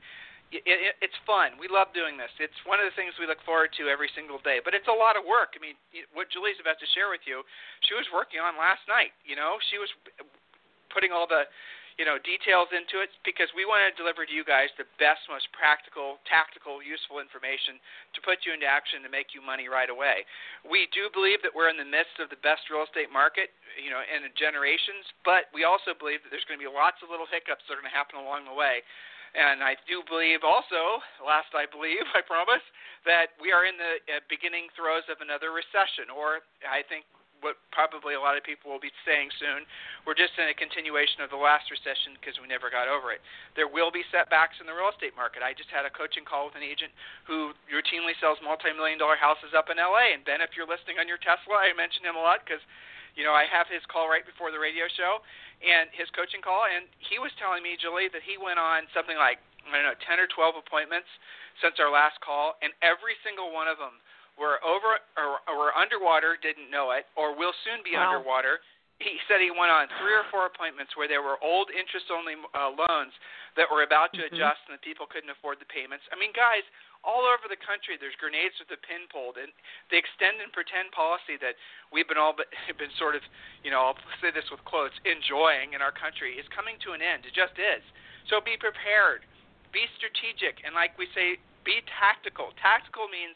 it, 0.51 0.63
it, 0.63 0.95
it's 1.03 1.19
fun. 1.27 1.59
We 1.59 1.67
love 1.67 1.91
doing 1.91 2.15
this. 2.15 2.31
It's 2.39 2.55
one 2.63 2.79
of 2.79 2.87
the 2.87 2.95
things 2.95 3.11
we 3.19 3.27
look 3.27 3.43
forward 3.43 3.75
to 3.75 3.91
every 3.91 4.07
single 4.15 4.39
day. 4.39 4.63
But 4.63 4.71
it's 4.71 4.87
a 4.87 4.95
lot 4.95 5.19
of 5.19 5.27
work. 5.27 5.55
I 5.55 5.59
mean, 5.59 5.75
what 6.15 6.31
Julie's 6.31 6.59
about 6.63 6.79
to 6.79 6.87
share 6.95 7.11
with 7.11 7.23
you, 7.27 7.43
she 7.83 7.93
was 7.99 8.07
working 8.15 8.39
on 8.39 8.55
last 8.55 8.83
night. 8.87 9.11
You 9.27 9.35
know, 9.35 9.59
she 9.67 9.75
was 9.75 9.91
putting 10.87 11.11
all 11.11 11.27
the, 11.27 11.51
you 11.99 12.07
know, 12.07 12.15
details 12.23 12.71
into 12.71 13.03
it 13.03 13.11
because 13.27 13.51
we 13.51 13.67
want 13.67 13.83
to 13.83 13.91
deliver 13.99 14.23
to 14.23 14.31
you 14.31 14.47
guys 14.47 14.71
the 14.79 14.87
best, 14.95 15.27
most 15.27 15.51
practical, 15.51 16.23
tactical, 16.23 16.79
useful 16.79 17.19
information 17.19 17.75
to 18.15 18.23
put 18.23 18.47
you 18.47 18.55
into 18.55 18.69
action 18.69 19.03
to 19.03 19.11
make 19.11 19.35
you 19.35 19.43
money 19.43 19.67
right 19.67 19.91
away. 19.91 20.23
We 20.63 20.87
do 20.95 21.11
believe 21.11 21.43
that 21.43 21.51
we're 21.51 21.67
in 21.67 21.75
the 21.75 21.87
midst 21.87 22.23
of 22.23 22.31
the 22.31 22.39
best 22.39 22.71
real 22.71 22.87
estate 22.87 23.11
market, 23.11 23.51
you 23.75 23.91
know, 23.91 23.99
in 23.99 24.23
generations. 24.39 25.03
But 25.27 25.51
we 25.51 25.67
also 25.67 25.91
believe 25.91 26.23
that 26.23 26.31
there's 26.31 26.47
going 26.47 26.55
to 26.55 26.63
be 26.63 26.71
lots 26.71 27.03
of 27.03 27.11
little 27.11 27.27
hiccups 27.27 27.67
that 27.67 27.75
are 27.75 27.83
going 27.83 27.91
to 27.91 27.99
happen 27.99 28.15
along 28.15 28.47
the 28.47 28.55
way 28.55 28.79
and 29.37 29.61
I 29.61 29.77
do 29.85 30.01
believe 30.09 30.41
also, 30.41 30.97
last 31.21 31.53
I 31.53 31.69
believe, 31.69 32.01
I 32.17 32.25
promise, 32.25 32.65
that 33.05 33.37
we 33.37 33.53
are 33.53 33.69
in 33.69 33.77
the 33.77 34.01
uh, 34.09 34.25
beginning 34.27 34.73
throes 34.73 35.05
of 35.07 35.21
another 35.21 35.53
recession, 35.53 36.09
or 36.09 36.41
I 36.65 36.81
think 36.89 37.05
what 37.45 37.53
probably 37.69 38.17
a 38.17 38.21
lot 38.21 38.33
of 38.33 38.41
people 38.41 38.73
will 38.73 38.81
be 38.81 38.93
saying 39.05 39.29
soon, 39.37 39.61
we're 40.09 40.17
just 40.17 40.33
in 40.41 40.49
a 40.49 40.57
continuation 40.57 41.21
of 41.21 41.29
the 41.29 41.37
last 41.37 41.69
recession 41.69 42.17
because 42.17 42.33
we 42.41 42.49
never 42.49 42.73
got 42.73 42.89
over 42.89 43.13
it. 43.13 43.21
There 43.53 43.69
will 43.69 43.93
be 43.93 44.01
setbacks 44.09 44.57
in 44.57 44.65
the 44.65 44.73
real 44.73 44.89
estate 44.89 45.13
market. 45.13 45.45
I 45.45 45.53
just 45.53 45.69
had 45.69 45.85
a 45.85 45.93
coaching 45.93 46.25
call 46.25 46.49
with 46.49 46.57
an 46.57 46.65
agent 46.65 46.89
who 47.29 47.53
routinely 47.69 48.17
sells 48.17 48.41
multi-million 48.41 48.97
dollar 48.97 49.21
houses 49.21 49.53
up 49.53 49.69
in 49.69 49.77
LA. 49.77 50.17
And 50.17 50.25
Ben, 50.25 50.41
if 50.41 50.57
you're 50.57 50.69
listening 50.69 50.97
on 50.97 51.05
your 51.05 51.21
Tesla, 51.21 51.61
I 51.61 51.77
mention 51.77 52.01
him 52.01 52.17
a 52.17 52.23
lot 52.23 52.41
because 52.41 52.63
you 53.17 53.25
know, 53.25 53.33
I 53.33 53.49
have 53.49 53.65
his 53.65 53.81
call 53.89 54.05
right 54.05 54.23
before 54.23 54.53
the 54.53 54.61
radio 54.61 54.85
show 54.93 55.19
and 55.65 55.89
his 55.97 56.05
coaching 56.13 56.45
call, 56.45 56.69
and 56.69 56.85
he 57.01 57.17
was 57.17 57.33
telling 57.41 57.65
me, 57.65 57.73
Julie, 57.75 58.13
that 58.13 58.21
he 58.21 58.37
went 58.37 58.61
on 58.61 58.85
something 58.93 59.17
like 59.17 59.41
I 59.67 59.83
don't 59.83 59.89
know, 59.89 59.99
10 60.07 60.21
or 60.21 60.29
12 60.31 60.63
appointments 60.63 61.09
since 61.59 61.75
our 61.81 61.91
last 61.91 62.15
call, 62.23 62.55
and 62.63 62.71
every 62.79 63.17
single 63.25 63.51
one 63.51 63.67
of 63.67 63.81
them 63.81 63.99
were 64.37 64.61
over 64.61 65.01
or, 65.17 65.41
or 65.49 65.55
were 65.57 65.73
underwater, 65.73 66.37
didn't 66.39 66.69
know 66.69 66.93
it, 66.93 67.09
or 67.17 67.33
will 67.33 67.53
soon 67.65 67.81
be 67.81 67.97
wow. 67.97 68.07
underwater. 68.07 68.61
He 69.01 69.21
said 69.29 69.41
he 69.41 69.53
went 69.53 69.69
on 69.69 69.85
three 70.01 70.13
or 70.13 70.25
four 70.33 70.49
appointments 70.49 70.97
where 70.97 71.05
there 71.05 71.21
were 71.21 71.37
old 71.41 71.69
interest-only 71.69 72.33
uh, 72.57 72.73
loans 72.73 73.13
that 73.53 73.69
were 73.69 73.85
about 73.85 74.09
to 74.17 74.25
mm-hmm. 74.25 74.33
adjust, 74.33 74.61
and 74.69 74.73
the 74.73 74.81
people 74.81 75.05
couldn't 75.05 75.29
afford 75.29 75.61
the 75.61 75.69
payments. 75.69 76.05
I 76.09 76.17
mean, 76.17 76.33
guys, 76.33 76.65
all 77.05 77.25
over 77.27 77.45
the 77.49 77.59
country 77.59 77.97
there's 77.97 78.17
grenades 78.17 78.57
with 78.61 78.69
a 78.73 78.79
pin 78.85 79.05
pulled 79.09 79.37
and 79.37 79.51
the 79.89 79.97
extend 79.97 80.39
and 80.41 80.49
pretend 80.53 80.89
policy 80.93 81.37
that 81.37 81.57
we've 81.93 82.07
been 82.07 82.19
all 82.19 82.33
but 82.33 82.49
been 82.81 82.93
sort 82.97 83.13
of 83.13 83.23
you 83.61 83.69
know 83.69 83.93
I'll 83.93 83.99
say 84.21 84.33
this 84.33 84.47
with 84.49 84.61
quotes 84.65 84.95
enjoying 85.05 85.73
in 85.73 85.81
our 85.81 85.93
country 85.93 86.35
is 86.37 86.45
coming 86.53 86.79
to 86.85 86.93
an 86.93 87.01
end. 87.01 87.25
It 87.25 87.33
just 87.33 87.55
is. 87.57 87.83
So 88.29 88.41
be 88.43 88.59
prepared. 88.59 89.23
Be 89.71 89.87
strategic. 89.95 90.63
And 90.65 90.75
like 90.75 90.95
we 90.99 91.07
say 91.15 91.39
be 91.67 91.83
tactical. 91.99 92.55
Tactical 92.59 93.11
means 93.11 93.35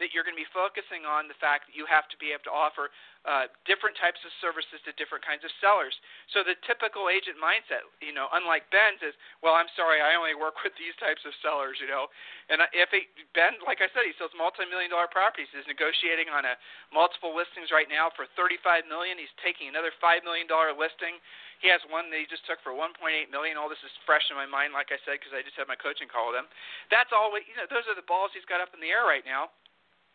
that 0.00 0.10
you're 0.16 0.24
going 0.24 0.34
to 0.34 0.42
be 0.42 0.48
focusing 0.56 1.04
on 1.04 1.28
the 1.28 1.36
fact 1.38 1.68
that 1.68 1.74
you 1.76 1.84
have 1.86 2.08
to 2.10 2.16
be 2.16 2.32
able 2.32 2.48
to 2.48 2.54
offer 2.54 2.90
uh, 3.28 3.52
different 3.68 3.92
types 4.00 4.16
of 4.24 4.32
services 4.40 4.80
to 4.88 4.96
different 4.96 5.20
kinds 5.20 5.44
of 5.44 5.52
sellers. 5.60 5.92
So 6.32 6.40
the 6.40 6.56
typical 6.64 7.12
agent 7.12 7.36
mindset, 7.36 7.84
you 8.00 8.16
know, 8.16 8.32
unlike 8.32 8.64
Ben's, 8.72 9.04
is, 9.04 9.12
well, 9.44 9.52
I'm 9.52 9.68
sorry, 9.76 10.00
I 10.00 10.16
only 10.16 10.32
work 10.32 10.56
with 10.64 10.72
these 10.80 10.96
types 10.96 11.20
of 11.28 11.36
sellers, 11.44 11.76
you 11.84 11.88
know. 11.88 12.08
And 12.48 12.64
if 12.72 12.88
it, 12.96 13.12
Ben, 13.36 13.60
like 13.68 13.84
I 13.84 13.92
said, 13.92 14.08
he 14.08 14.16
sells 14.16 14.32
multi-million 14.32 14.88
dollar 14.88 15.08
properties. 15.12 15.52
He's 15.52 15.68
negotiating 15.68 16.32
on 16.32 16.48
a 16.48 16.56
multiple 16.88 17.36
listings 17.36 17.68
right 17.68 17.92
now 17.92 18.08
for 18.16 18.24
35 18.40 18.88
million. 18.88 19.20
He's 19.20 19.32
taking 19.44 19.68
another 19.68 19.92
five 20.00 20.24
million 20.24 20.48
dollar 20.48 20.72
listing. 20.72 21.20
He 21.60 21.68
has 21.68 21.84
one 21.92 22.08
that 22.08 22.16
he 22.16 22.24
just 22.24 22.48
took 22.48 22.56
for 22.64 22.72
1.8 22.72 22.96
million. 23.28 23.60
All 23.60 23.68
this 23.68 23.84
is 23.84 23.92
fresh 24.08 24.24
in 24.32 24.36
my 24.36 24.48
mind, 24.48 24.72
like 24.72 24.88
I 24.88 24.96
said, 25.04 25.20
because 25.20 25.36
I 25.36 25.44
just 25.44 25.60
had 25.60 25.68
my 25.68 25.76
coaching 25.76 26.08
call 26.08 26.32
with 26.32 26.40
him. 26.40 26.48
That's 26.88 27.12
all. 27.12 27.28
You 27.36 27.52
know, 27.52 27.68
those 27.68 27.84
are 27.84 27.92
the 27.92 28.08
balls 28.08 28.32
he's 28.32 28.48
got 28.48 28.64
up 28.64 28.72
in 28.72 28.80
the 28.80 28.88
air 28.88 29.04
right 29.04 29.28
now. 29.28 29.52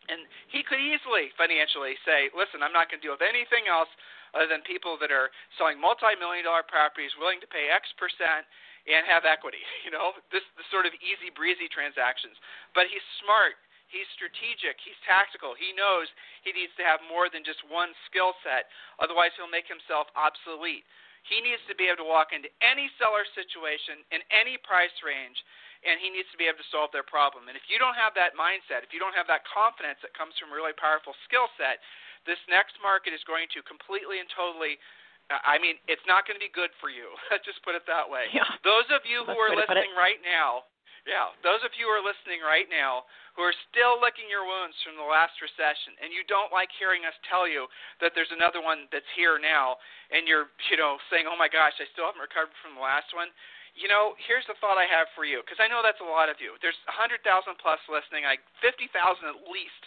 And 0.06 0.22
he 0.50 0.62
could 0.62 0.78
easily 0.78 1.34
financially 1.34 1.98
say, 2.06 2.30
listen, 2.30 2.62
I'm 2.62 2.74
not 2.74 2.86
going 2.90 3.02
to 3.02 3.04
deal 3.04 3.16
with 3.18 3.26
anything 3.26 3.66
else 3.66 3.90
other 4.34 4.46
than 4.46 4.62
people 4.62 5.00
that 5.00 5.10
are 5.10 5.30
selling 5.56 5.80
multi-million 5.80 6.46
dollar 6.46 6.62
properties 6.66 7.14
willing 7.18 7.42
to 7.42 7.48
pay 7.48 7.72
X 7.72 7.90
percent 7.98 8.46
and 8.86 9.02
have 9.06 9.26
equity. 9.26 9.62
You 9.86 9.94
know, 9.94 10.18
this, 10.34 10.42
this 10.58 10.66
sort 10.74 10.82
of 10.82 10.94
easy 10.98 11.30
breezy 11.30 11.70
transactions. 11.70 12.34
But 12.74 12.90
he's 12.90 13.04
smart. 13.22 13.54
He's 13.86 14.06
strategic. 14.18 14.82
He's 14.82 14.98
tactical. 15.06 15.54
He 15.54 15.70
knows 15.70 16.10
he 16.42 16.50
needs 16.50 16.74
to 16.74 16.82
have 16.82 16.98
more 17.06 17.30
than 17.30 17.46
just 17.46 17.62
one 17.70 17.94
skill 18.10 18.34
set. 18.42 18.66
Otherwise, 18.98 19.30
he'll 19.38 19.50
make 19.50 19.70
himself 19.70 20.10
obsolete. 20.18 20.82
He 21.22 21.38
needs 21.38 21.62
to 21.70 21.74
be 21.78 21.86
able 21.86 22.02
to 22.02 22.08
walk 22.10 22.34
into 22.34 22.50
any 22.58 22.90
seller 22.98 23.22
situation 23.34 24.02
in 24.10 24.26
any 24.34 24.58
price 24.58 24.94
range 25.06 25.38
and 25.84 26.00
he 26.00 26.08
needs 26.08 26.28
to 26.32 26.38
be 26.40 26.48
able 26.48 26.60
to 26.60 26.70
solve 26.72 26.94
their 26.94 27.06
problem. 27.06 27.50
And 27.50 27.56
if 27.58 27.66
you 27.68 27.76
don't 27.76 27.96
have 27.96 28.16
that 28.16 28.38
mindset, 28.38 28.86
if 28.86 28.94
you 28.94 29.00
don't 29.02 29.16
have 29.16 29.28
that 29.28 29.44
confidence 29.44 30.00
that 30.00 30.16
comes 30.16 30.32
from 30.40 30.52
a 30.52 30.56
really 30.56 30.76
powerful 30.76 31.12
skill 31.28 31.50
set, 31.60 31.82
this 32.24 32.40
next 32.48 32.78
market 32.80 33.12
is 33.12 33.22
going 33.26 33.46
to 33.54 33.60
completely 33.66 34.18
and 34.22 34.28
totally 34.32 34.80
uh, 35.26 35.42
I 35.42 35.58
mean, 35.58 35.74
it's 35.90 36.04
not 36.06 36.22
going 36.22 36.38
to 36.38 36.44
be 36.44 36.52
good 36.54 36.70
for 36.78 36.86
you. 36.86 37.10
Let's 37.34 37.42
just 37.42 37.58
put 37.66 37.74
it 37.74 37.82
that 37.90 38.06
way. 38.06 38.30
Yeah. 38.30 38.46
Those 38.62 38.86
of 38.94 39.02
you 39.02 39.26
who 39.26 39.34
are 39.34 39.50
listening 39.50 39.90
right 39.98 40.22
now, 40.22 40.70
yeah, 41.06 41.30
those 41.46 41.62
of 41.62 41.70
you 41.78 41.86
who 41.86 41.94
are 41.94 42.02
listening 42.02 42.42
right 42.42 42.66
now 42.66 43.06
who 43.38 43.46
are 43.46 43.54
still 43.70 44.02
licking 44.02 44.26
your 44.26 44.42
wounds 44.42 44.74
from 44.82 44.98
the 44.98 45.06
last 45.06 45.38
recession 45.38 45.94
and 46.02 46.10
you 46.10 46.26
don't 46.26 46.50
like 46.50 46.66
hearing 46.82 47.06
us 47.06 47.14
tell 47.30 47.46
you 47.46 47.70
that 48.02 48.10
there's 48.18 48.30
another 48.34 48.58
one 48.58 48.90
that's 48.90 49.06
here 49.14 49.38
now 49.38 49.78
and 50.10 50.26
you're, 50.26 50.50
you 50.66 50.74
know, 50.74 50.98
saying, 51.06 51.30
"Oh 51.30 51.38
my 51.38 51.46
gosh, 51.46 51.78
I 51.78 51.86
still 51.94 52.10
haven't 52.10 52.22
recovered 52.22 52.54
from 52.58 52.74
the 52.74 52.82
last 52.82 53.14
one." 53.14 53.30
You 53.76 53.92
know, 53.92 54.16
here's 54.24 54.48
the 54.48 54.56
thought 54.58 54.80
I 54.80 54.88
have 54.88 55.06
for 55.12 55.28
you, 55.28 55.44
because 55.44 55.60
I 55.60 55.68
know 55.68 55.84
that's 55.84 56.00
a 56.00 56.08
lot 56.08 56.32
of 56.32 56.40
you. 56.40 56.56
There's 56.64 56.80
100,000 56.88 57.20
plus 57.60 57.80
listening. 57.92 58.24
I 58.24 58.40
50,000 58.64 58.88
at 59.28 59.44
least 59.52 59.82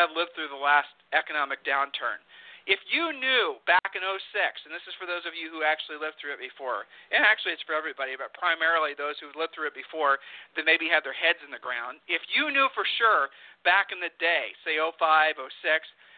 have 0.00 0.10
lived 0.16 0.32
through 0.32 0.48
the 0.48 0.58
last 0.58 0.90
economic 1.12 1.60
downturn. 1.62 2.18
If 2.64 2.80
you 2.88 3.12
knew 3.12 3.60
back 3.68 3.92
in 3.92 4.00
06, 4.00 4.16
and 4.64 4.72
this 4.72 4.80
is 4.88 4.96
for 4.96 5.04
those 5.04 5.28
of 5.28 5.36
you 5.36 5.52
who 5.52 5.60
actually 5.60 6.00
lived 6.00 6.16
through 6.16 6.32
it 6.32 6.40
before, 6.40 6.88
and 7.12 7.20
actually 7.20 7.52
it's 7.52 7.66
for 7.68 7.76
everybody, 7.76 8.16
but 8.16 8.32
primarily 8.32 8.96
those 8.96 9.20
who 9.20 9.28
lived 9.36 9.52
through 9.52 9.68
it 9.68 9.76
before 9.76 10.16
that 10.56 10.64
maybe 10.64 10.88
have 10.88 11.04
their 11.04 11.12
heads 11.12 11.44
in 11.44 11.52
the 11.52 11.60
ground, 11.60 12.00
if 12.08 12.24
you 12.32 12.48
knew 12.48 12.72
for 12.72 12.88
sure 12.96 13.28
back 13.68 13.92
in 13.92 14.00
the 14.00 14.08
day, 14.16 14.56
say 14.64 14.80
05, 14.80 14.96
06, 14.96 15.44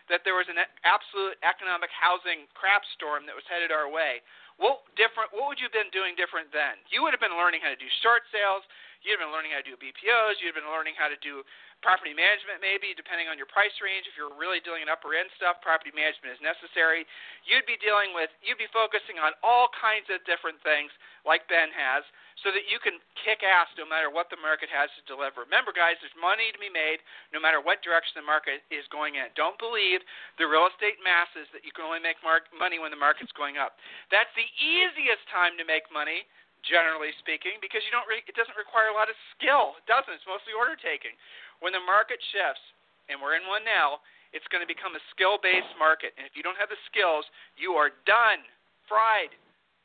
that 0.07 0.23
there 0.23 0.39
was 0.39 0.47
an 0.47 0.63
absolute 0.87 1.35
economic 1.43 1.91
housing 1.91 2.47
crap 2.55 2.87
storm 2.95 3.27
that 3.27 3.35
was 3.35 3.47
headed 3.51 3.75
our 3.75 3.91
way, 3.91 4.23
what 4.57 4.85
different? 4.97 5.33
What 5.37 5.53
would 5.53 5.61
you 5.61 5.69
have 5.69 5.77
been 5.77 5.93
doing 5.93 6.17
different 6.17 6.49
then? 6.53 6.81
You 6.89 7.05
would 7.05 7.13
have 7.13 7.21
been 7.21 7.37
learning 7.37 7.61
how 7.61 7.73
to 7.73 7.77
do 7.77 7.89
short 8.01 8.25
sales. 8.33 8.65
You'd 9.05 9.21
have 9.21 9.25
been 9.29 9.35
learning 9.35 9.53
how 9.53 9.61
to 9.61 9.69
do 9.69 9.77
BPOs. 9.77 10.41
You'd 10.41 10.57
have 10.57 10.59
been 10.59 10.73
learning 10.73 10.97
how 10.97 11.13
to 11.13 11.19
do 11.21 11.45
property 11.85 12.17
management, 12.17 12.61
maybe 12.61 12.97
depending 12.97 13.29
on 13.29 13.37
your 13.37 13.49
price 13.49 13.75
range. 13.81 14.09
If 14.09 14.17
you're 14.17 14.33
really 14.33 14.61
doing 14.65 14.85
an 14.85 14.91
upper 14.91 15.13
end 15.17 15.29
stuff, 15.37 15.61
property 15.61 15.93
management 15.93 16.37
is 16.37 16.43
necessary. 16.43 17.05
You'd 17.45 17.69
be 17.69 17.79
dealing 17.79 18.17
with. 18.17 18.33
You'd 18.41 18.61
be 18.61 18.71
focusing 18.73 19.21
on 19.21 19.37
all 19.45 19.71
kinds 19.77 20.09
of 20.09 20.25
different 20.25 20.59
things, 20.65 20.91
like 21.23 21.45
Ben 21.47 21.71
has 21.73 22.07
so 22.45 22.53
that 22.53 22.69
you 22.69 22.77
can 22.77 23.01
kick 23.17 23.41
ass 23.41 23.69
no 23.81 23.89
matter 23.89 24.13
what 24.13 24.29
the 24.29 24.37
market 24.37 24.69
has 24.69 24.93
to 24.93 25.03
deliver. 25.09 25.49
Remember, 25.49 25.73
guys, 25.73 25.97
there's 26.05 26.13
money 26.21 26.53
to 26.53 26.61
be 26.61 26.69
made 26.69 27.01
no 27.33 27.41
matter 27.41 27.65
what 27.65 27.81
direction 27.81 28.21
the 28.21 28.27
market 28.27 28.61
is 28.69 28.85
going 28.93 29.17
in. 29.17 29.33
Don't 29.33 29.57
believe 29.57 30.05
the 30.37 30.45
real 30.45 30.69
estate 30.69 31.01
masses 31.01 31.49
that 31.57 31.65
you 31.65 31.73
can 31.73 31.89
only 31.89 32.03
make 32.03 32.21
mar- 32.21 32.45
money 32.53 32.77
when 32.77 32.93
the 32.93 33.01
market's 33.01 33.33
going 33.33 33.57
up. 33.57 33.81
That's 34.13 34.31
the 34.37 34.49
easiest 34.61 35.25
time 35.33 35.57
to 35.57 35.65
make 35.65 35.89
money, 35.89 36.29
generally 36.61 37.17
speaking, 37.25 37.57
because 37.65 37.81
you 37.89 37.93
don't. 37.93 38.05
Re- 38.05 38.25
it 38.25 38.37
doesn't 38.37 38.57
require 38.61 38.93
a 38.93 38.97
lot 38.97 39.09
of 39.09 39.17
skill. 39.33 39.81
It 39.81 39.89
doesn't. 39.89 40.13
It's 40.13 40.29
mostly 40.29 40.53
order 40.53 40.77
taking. 40.77 41.17
When 41.61 41.73
the 41.73 41.83
market 41.83 42.21
shifts, 42.33 42.63
and 43.09 43.21
we're 43.23 43.39
in 43.39 43.47
one 43.47 43.63
now, 43.63 44.03
it's 44.35 44.47
going 44.51 44.61
to 44.61 44.69
become 44.69 44.99
a 44.99 45.03
skill-based 45.15 45.79
market. 45.79 46.13
And 46.19 46.27
if 46.27 46.35
you 46.35 46.43
don't 46.43 46.59
have 46.59 46.69
the 46.69 46.81
skills, 46.91 47.25
you 47.57 47.79
are 47.79 47.95
done, 48.05 48.43
fried. 48.91 49.33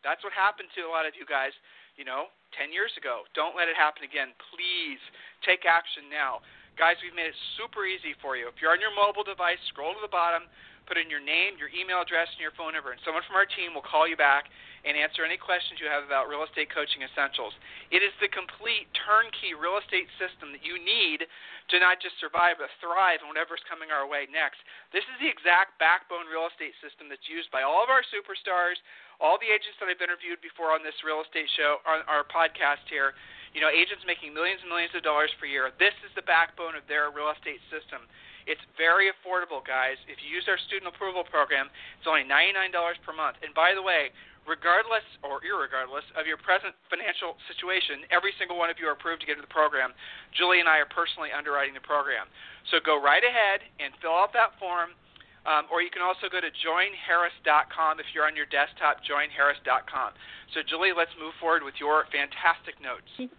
That's 0.01 0.25
what 0.25 0.33
happened 0.33 0.73
to 0.75 0.89
a 0.89 0.91
lot 0.91 1.05
of 1.05 1.13
you 1.13 1.23
guys. 1.29 1.53
You 1.99 2.07
know, 2.07 2.31
10 2.57 2.71
years 2.71 2.91
ago. 2.97 3.27
Don't 3.35 3.55
let 3.55 3.67
it 3.67 3.77
happen 3.77 4.03
again. 4.03 4.33
Please 4.51 4.99
take 5.43 5.67
action 5.67 6.07
now. 6.11 6.43
Guys, 6.79 6.95
we've 7.03 7.15
made 7.15 7.29
it 7.29 7.37
super 7.59 7.83
easy 7.83 8.15
for 8.23 8.39
you. 8.39 8.47
If 8.47 8.63
you're 8.63 8.71
on 8.71 8.79
your 8.79 8.95
mobile 8.95 9.27
device, 9.27 9.59
scroll 9.69 9.91
to 9.91 10.01
the 10.01 10.11
bottom, 10.11 10.47
put 10.89 10.97
in 10.97 11.09
your 11.09 11.23
name, 11.23 11.55
your 11.55 11.71
email 11.71 12.01
address, 12.01 12.27
and 12.33 12.41
your 12.41 12.53
phone 12.57 12.73
number, 12.73 12.91
and 12.91 13.01
someone 13.05 13.23
from 13.25 13.37
our 13.37 13.47
team 13.47 13.73
will 13.73 13.85
call 13.85 14.05
you 14.05 14.17
back 14.17 14.49
and 14.81 14.97
answer 14.97 15.21
any 15.21 15.37
questions 15.37 15.77
you 15.77 15.85
have 15.85 16.01
about 16.01 16.25
real 16.25 16.41
estate 16.41 16.73
coaching 16.73 17.05
essentials. 17.05 17.53
It 17.93 18.01
is 18.01 18.13
the 18.17 18.29
complete 18.33 18.89
turnkey 18.97 19.53
real 19.53 19.77
estate 19.77 20.09
system 20.17 20.49
that 20.57 20.65
you 20.65 20.81
need 20.81 21.21
to 21.69 21.75
not 21.77 22.01
just 22.01 22.17
survive 22.17 22.57
but 22.57 22.73
thrive 22.81 23.21
in 23.21 23.29
whatever's 23.29 23.61
coming 23.69 23.93
our 23.93 24.09
way 24.09 24.25
next. 24.25 24.57
This 24.89 25.05
is 25.05 25.17
the 25.21 25.29
exact 25.29 25.77
backbone 25.77 26.25
real 26.25 26.49
estate 26.49 26.73
system 26.81 27.13
that's 27.13 27.29
used 27.29 27.53
by 27.53 27.61
all 27.61 27.85
of 27.85 27.93
our 27.93 28.01
superstars, 28.09 28.81
all 29.21 29.37
the 29.37 29.53
agents 29.53 29.77
that 29.77 29.85
I've 29.85 30.01
interviewed 30.01 30.41
before 30.41 30.73
on 30.73 30.81
this 30.81 30.97
real 31.05 31.21
estate 31.21 31.47
show, 31.53 31.77
on 31.85 32.01
our 32.09 32.25
podcast 32.25 32.81
here, 32.89 33.13
you 33.53 33.61
know, 33.61 33.69
agents 33.69 34.01
making 34.09 34.33
millions 34.33 34.65
and 34.65 34.71
millions 34.71 34.97
of 34.97 35.05
dollars 35.05 35.29
per 35.37 35.45
year. 35.45 35.69
This 35.77 35.93
is 36.01 36.11
the 36.17 36.25
backbone 36.25 36.73
of 36.73 36.81
their 36.89 37.13
real 37.13 37.29
estate 37.29 37.61
system. 37.69 38.09
It's 38.49 38.61
very 38.77 39.09
affordable, 39.09 39.61
guys. 39.61 39.97
If 40.09 40.21
you 40.23 40.29
use 40.29 40.45
our 40.49 40.57
student 40.69 40.89
approval 40.89 41.25
program, 41.25 41.69
it's 41.99 42.07
only 42.07 42.25
$99 42.25 42.71
per 43.05 43.13
month. 43.13 43.37
And 43.41 43.53
by 43.53 43.73
the 43.75 43.81
way, 43.81 44.09
regardless 44.49 45.05
or 45.21 45.41
irregardless 45.45 46.05
of 46.17 46.25
your 46.25 46.37
present 46.41 46.73
financial 46.89 47.37
situation, 47.45 48.05
every 48.09 48.33
single 48.41 48.57
one 48.57 48.73
of 48.73 48.81
you 48.81 48.89
are 48.89 48.97
approved 48.97 49.21
to 49.21 49.27
get 49.29 49.37
into 49.37 49.45
the 49.45 49.53
program. 49.53 49.93
Julie 50.33 50.61
and 50.61 50.69
I 50.69 50.81
are 50.81 50.89
personally 50.89 51.29
underwriting 51.29 51.77
the 51.77 51.85
program. 51.85 52.25
So 52.73 52.81
go 52.81 52.97
right 52.97 53.21
ahead 53.21 53.61
and 53.77 53.93
fill 54.01 54.17
out 54.17 54.33
that 54.33 54.57
form 54.57 54.97
um, 55.45 55.65
or 55.71 55.81
you 55.81 55.89
can 55.89 56.01
also 56.01 56.29
go 56.29 56.39
to 56.39 56.53
joinharris.com 56.53 57.99
if 57.99 58.05
you're 58.13 58.25
on 58.25 58.35
your 58.35 58.45
desktop, 58.45 59.01
joinharris.com. 59.01 60.13
So, 60.53 60.61
Julie, 60.61 60.93
let's 60.95 61.11
move 61.17 61.33
forward 61.39 61.63
with 61.63 61.75
your 61.79 62.05
fantastic 62.11 62.77
notes. 62.81 63.09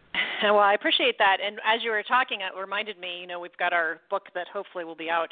Well, 0.43 0.59
I 0.59 0.75
appreciate 0.75 1.17
that. 1.19 1.39
And 1.45 1.61
as 1.65 1.83
you 1.83 1.91
were 1.91 2.03
talking, 2.03 2.41
it 2.41 2.59
reminded 2.59 2.99
me, 2.99 3.21
you 3.21 3.27
know, 3.27 3.39
we've 3.39 3.57
got 3.57 3.73
our 3.73 4.01
book 4.11 4.25
that 4.35 4.49
hopefully 4.53 4.85
will 4.85 4.97
be 4.97 5.09
out 5.09 5.31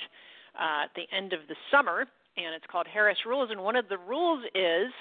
uh, 0.55 0.85
at 0.85 0.91
the 0.95 1.05
end 1.15 1.33
of 1.33 1.41
the 1.49 1.57
summer, 1.71 2.07
and 2.37 2.55
it's 2.55 2.65
called 2.71 2.87
Harris 2.87 3.19
Rules. 3.27 3.51
And 3.51 3.61
one 3.61 3.77
of 3.77 3.89
the 3.89 3.99
rules 3.99 4.45
is 4.55 4.93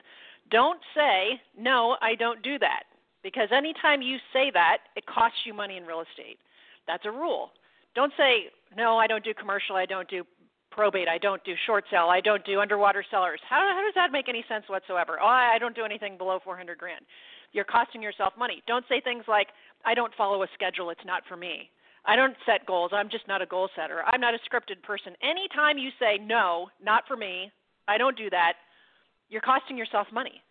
don't 0.52 0.80
say, 0.96 1.40
no, 1.58 1.96
I 2.02 2.16
don't 2.16 2.42
do 2.42 2.58
that. 2.60 2.84
Because 3.24 3.50
anytime 3.56 4.02
you 4.02 4.18
say 4.34 4.52
that, 4.54 4.80
it 4.96 5.06
costs 5.06 5.38
you 5.46 5.54
money 5.54 5.78
in 5.78 5.86
real 5.86 6.02
estate. 6.02 6.40
That's 6.88 7.06
a 7.06 7.12
rule. 7.12 7.52
Don't 7.96 8.14
say, 8.18 8.50
no, 8.76 8.98
I 8.98 9.08
don't 9.08 9.24
do 9.24 9.34
commercial, 9.34 9.76
I 9.76 9.86
don't 9.86 10.10
do 10.10 10.24
probate. 10.72 11.08
I 11.08 11.18
don't 11.18 11.44
do 11.44 11.54
short 11.66 11.86
sale. 11.92 12.08
I 12.10 12.22
don't 12.22 12.46
do 12.46 12.60
underwater 12.60 13.04
sellers. 13.10 13.40
How, 13.48 13.60
how 13.60 13.82
does 13.84 13.96
that 13.96 14.12
make 14.12 14.30
any 14.30 14.44
sense 14.48 14.66
whatsoever? 14.68 15.18
Oh, 15.22 15.26
I 15.26 15.58
don't 15.60 15.76
do 15.76 15.84
anything 15.86 16.18
below 16.18 16.40
400 16.44 16.78
grand. 16.78 17.06
You're 17.52 17.66
costing 17.66 18.02
yourself 18.02 18.34
money. 18.38 18.62
Don't 18.68 18.86
say 18.88 19.02
things 19.02 19.24
like, 19.28 19.48
I 19.86 19.94
don't 19.94 20.14
follow 20.16 20.44
a 20.44 20.48
schedule. 20.54 20.90
It's 20.90 21.06
not 21.06 21.24
for 21.28 21.36
me. 21.36 21.70
I 22.06 22.16
don't 22.16 22.36
set 22.46 22.66
goals. 22.66 22.92
I'm 22.94 23.10
just 23.10 23.28
not 23.28 23.42
a 23.42 23.46
goal 23.46 23.70
setter. 23.76 24.02
I'm 24.06 24.22
not 24.22 24.34
a 24.34 24.40
scripted 24.50 24.82
person. 24.84 25.14
Anytime 25.22 25.78
you 25.78 25.90
say, 26.00 26.18
no, 26.24 26.70
not 26.84 27.04
for 27.08 27.18
me, 27.18 27.52
I 27.88 27.98
don't 27.98 28.18
do 28.18 28.30
that, 28.30 28.54
you're 29.30 29.42
costing 29.42 29.78
yourself 29.78 30.08
money. 30.14 30.42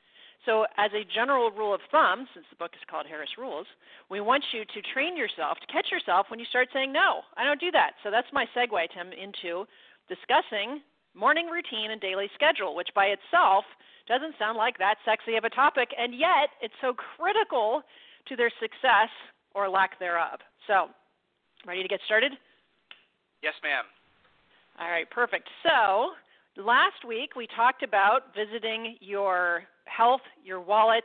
So, 0.49 0.65
as 0.79 0.91
a 0.97 1.05
general 1.05 1.51
rule 1.51 1.75
of 1.75 1.85
thumb, 1.93 2.27
since 2.33 2.47
the 2.49 2.57
book 2.57 2.73
is 2.73 2.81
called 2.89 3.05
Harris 3.05 3.37
Rules, 3.37 3.67
we 4.09 4.23
want 4.25 4.43
you 4.57 4.65
to 4.65 4.93
train 4.95 5.15
yourself, 5.15 5.59
to 5.61 5.69
catch 5.71 5.93
yourself 5.93 6.25
when 6.31 6.41
you 6.41 6.47
start 6.49 6.69
saying, 6.73 6.91
no, 6.91 7.21
I 7.37 7.45
don't 7.45 7.61
do 7.61 7.71
that. 7.73 8.01
So, 8.03 8.11
that's 8.11 8.33
my 8.33 8.47
segue, 8.57 8.73
Tim, 8.97 9.13
into 9.13 9.69
discussing 10.09 10.81
morning 11.13 11.49
routine 11.53 11.91
and 11.93 12.01
daily 12.01 12.33
schedule, 12.33 12.75
which 12.75 12.89
by 12.95 13.13
itself 13.13 13.69
doesn't 14.09 14.41
sound 14.41 14.57
like 14.57 14.79
that 14.79 14.95
sexy 15.05 15.37
of 15.37 15.45
a 15.45 15.51
topic, 15.51 15.91
and 15.99 16.17
yet 16.17 16.49
it's 16.63 16.73
so 16.81 16.95
critical 16.97 17.83
to 18.29 18.35
their 18.35 18.51
success 18.57 19.13
or 19.55 19.69
lack 19.69 19.99
thereof. 19.99 20.41
So, 20.67 20.89
ready 21.67 21.83
to 21.83 21.89
get 21.93 22.01
started? 22.07 22.33
Yes, 23.43 23.53
ma'am. 23.63 23.85
All 24.81 24.89
right, 24.89 25.11
perfect. 25.11 25.47
So, 25.61 26.17
last 26.57 27.05
week 27.07 27.37
we 27.37 27.47
talked 27.55 27.83
about 27.83 28.33
visiting 28.35 28.97
your 29.01 29.65
health, 29.89 30.23
your 30.45 30.61
wallet, 30.61 31.05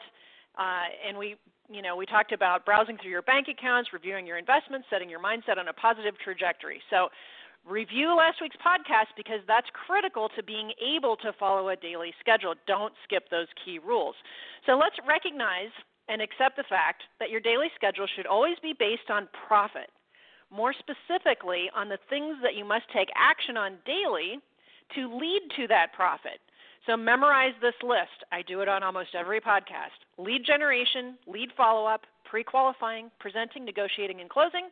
uh, 0.58 0.86
and 1.08 1.18
we 1.18 1.36
you 1.72 1.82
know, 1.82 1.96
we 1.96 2.06
talked 2.06 2.34
about 2.34 2.66
browsing 2.66 2.98
through 3.02 3.10
your 3.10 3.22
bank 3.22 3.48
accounts, 3.48 3.94
reviewing 3.94 4.28
your 4.28 4.38
investments, 4.38 4.86
setting 4.90 5.10
your 5.10 5.22
mindset 5.22 5.58
on 5.58 5.70
a 5.70 5.74
positive 5.74 6.14
trajectory. 6.20 6.82
So, 6.90 7.08
Review 7.66 8.14
last 8.14 8.42
week's 8.42 8.58
podcast 8.58 9.16
because 9.16 9.40
that's 9.48 9.68
critical 9.72 10.28
to 10.36 10.44
being 10.44 10.74
able 10.84 11.16
to 11.18 11.32
follow 11.40 11.70
a 11.70 11.78
daily 11.78 12.14
schedule. 12.20 12.56
Don't 12.68 12.94
skip 13.06 13.30
those 13.32 13.48
key 13.64 13.80
rules. 13.80 14.16
So 14.66 14.74
let's 14.74 14.98
recognize 15.08 15.72
and 16.10 16.22
accept 16.22 16.58
the 16.58 16.68
fact 16.68 17.04
that 17.22 17.30
your 17.30 17.40
daily 17.40 17.72
schedule 17.74 18.06
should 18.06 18.26
always 18.26 18.60
be 18.62 18.74
based 18.78 19.10
on 19.10 19.30
profit. 19.48 19.88
More 20.52 20.74
specifically, 20.74 21.72
on 21.74 21.88
the 21.88 21.98
things 22.10 22.36
that 22.44 22.56
you 22.56 22.66
must 22.66 22.84
take 22.92 23.08
action 23.16 23.56
on 23.56 23.78
daily 23.86 24.40
to 24.96 25.18
lead 25.18 25.42
to 25.56 25.68
that 25.68 25.94
profit. 25.94 26.44
So 26.86 26.98
memorize 26.98 27.54
this 27.62 27.76
list. 27.82 28.28
I 28.32 28.42
do 28.42 28.60
it 28.60 28.68
on 28.68 28.84
almost 28.84 29.16
every 29.16 29.40
podcast 29.40 29.96
lead 30.18 30.46
generation, 30.46 31.18
lead 31.28 31.50
follow 31.56 31.86
up, 31.86 32.02
pre 32.26 32.44
qualifying, 32.44 33.10
presenting, 33.20 33.64
negotiating, 33.64 34.20
and 34.20 34.30
closing, 34.30 34.68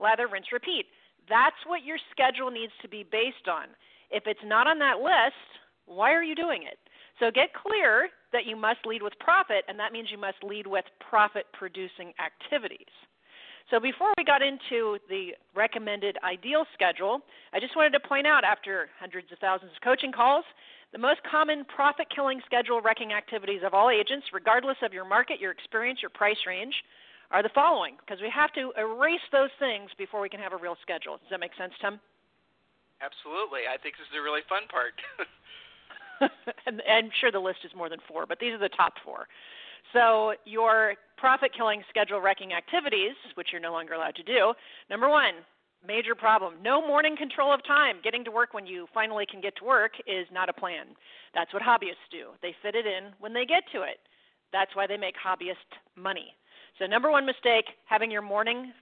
lather, 0.00 0.28
rinse, 0.28 0.52
repeat. 0.52 0.86
That's 1.28 1.56
what 1.66 1.84
your 1.84 1.98
schedule 2.10 2.50
needs 2.50 2.72
to 2.82 2.88
be 2.88 3.02
based 3.02 3.48
on. 3.48 3.68
If 4.10 4.24
it's 4.26 4.44
not 4.44 4.66
on 4.66 4.78
that 4.80 4.98
list, 4.98 5.40
why 5.86 6.12
are 6.12 6.22
you 6.22 6.34
doing 6.34 6.64
it? 6.64 6.78
So 7.18 7.30
get 7.30 7.54
clear 7.54 8.08
that 8.32 8.44
you 8.44 8.56
must 8.56 8.84
lead 8.84 9.02
with 9.02 9.14
profit, 9.20 9.64
and 9.68 9.78
that 9.78 9.92
means 9.92 10.08
you 10.10 10.18
must 10.18 10.42
lead 10.42 10.66
with 10.66 10.84
profit 11.08 11.46
producing 11.52 12.12
activities. 12.20 12.92
So 13.70 13.80
before 13.80 14.12
we 14.18 14.24
got 14.24 14.42
into 14.42 14.98
the 15.08 15.32
recommended 15.54 16.18
ideal 16.22 16.64
schedule, 16.74 17.20
I 17.52 17.60
just 17.60 17.76
wanted 17.76 17.92
to 17.96 18.00
point 18.00 18.26
out 18.26 18.44
after 18.44 18.88
hundreds 19.00 19.32
of 19.32 19.38
thousands 19.38 19.72
of 19.74 19.80
coaching 19.82 20.12
calls, 20.12 20.44
the 20.92 20.98
most 20.98 21.20
common 21.28 21.64
profit 21.64 22.06
killing 22.14 22.40
schedule 22.44 22.80
wrecking 22.80 23.12
activities 23.12 23.62
of 23.64 23.72
all 23.72 23.90
agents, 23.90 24.26
regardless 24.32 24.76
of 24.82 24.92
your 24.92 25.04
market, 25.04 25.40
your 25.40 25.50
experience, 25.50 26.00
your 26.02 26.10
price 26.10 26.36
range, 26.46 26.74
are 27.30 27.42
the 27.42 27.50
following 27.54 27.96
because 28.04 28.20
we 28.20 28.30
have 28.30 28.52
to 28.52 28.72
erase 28.76 29.24
those 29.32 29.50
things 29.58 29.90
before 29.96 30.20
we 30.20 30.28
can 30.28 30.40
have 30.40 30.52
a 30.52 30.56
real 30.56 30.76
schedule. 30.82 31.16
Does 31.16 31.30
that 31.30 31.40
make 31.40 31.56
sense, 31.56 31.72
Tim? 31.80 31.98
Absolutely. 33.00 33.66
I 33.66 33.80
think 33.80 33.96
this 33.96 34.06
is 34.06 34.14
the 34.14 34.22
really 34.22 34.42
fun 34.48 34.68
part. 34.70 34.94
and, 36.66 36.80
and 36.86 37.06
I'm 37.06 37.10
sure 37.18 37.32
the 37.32 37.40
list 37.40 37.64
is 37.64 37.72
more 37.74 37.88
than 37.88 37.98
four, 38.06 38.26
but 38.26 38.38
these 38.38 38.52
are 38.52 38.58
the 38.58 38.68
top 38.68 38.94
four. 39.04 39.26
So, 39.92 40.34
your 40.44 40.94
profit 41.16 41.52
killing 41.56 41.82
schedule 41.88 42.20
wrecking 42.20 42.52
activities, 42.52 43.14
which 43.34 43.48
you're 43.52 43.60
no 43.60 43.72
longer 43.72 43.94
allowed 43.94 44.16
to 44.16 44.22
do, 44.22 44.52
number 44.90 45.08
one, 45.08 45.34
major 45.86 46.14
problem. 46.14 46.54
No 46.62 46.84
morning 46.84 47.16
control 47.16 47.52
of 47.52 47.64
time. 47.64 47.96
Getting 48.02 48.24
to 48.24 48.30
work 48.30 48.54
when 48.54 48.66
you 48.66 48.86
finally 48.92 49.26
can 49.30 49.40
get 49.40 49.56
to 49.56 49.64
work 49.64 49.92
is 50.06 50.26
not 50.32 50.48
a 50.48 50.52
plan. 50.52 50.86
That's 51.34 51.52
what 51.52 51.62
hobbyists 51.62 52.08
do. 52.10 52.30
They 52.42 52.54
fit 52.62 52.74
it 52.74 52.86
in 52.86 53.12
when 53.20 53.32
they 53.32 53.44
get 53.44 53.64
to 53.72 53.82
it. 53.82 53.98
That's 54.52 54.74
why 54.74 54.86
they 54.86 54.96
make 54.96 55.14
hobbyist 55.16 55.70
money. 55.96 56.34
So, 56.78 56.86
number 56.86 57.10
one 57.10 57.26
mistake 57.26 57.66
having 57.84 58.10
your 58.10 58.22
morning 58.22 58.72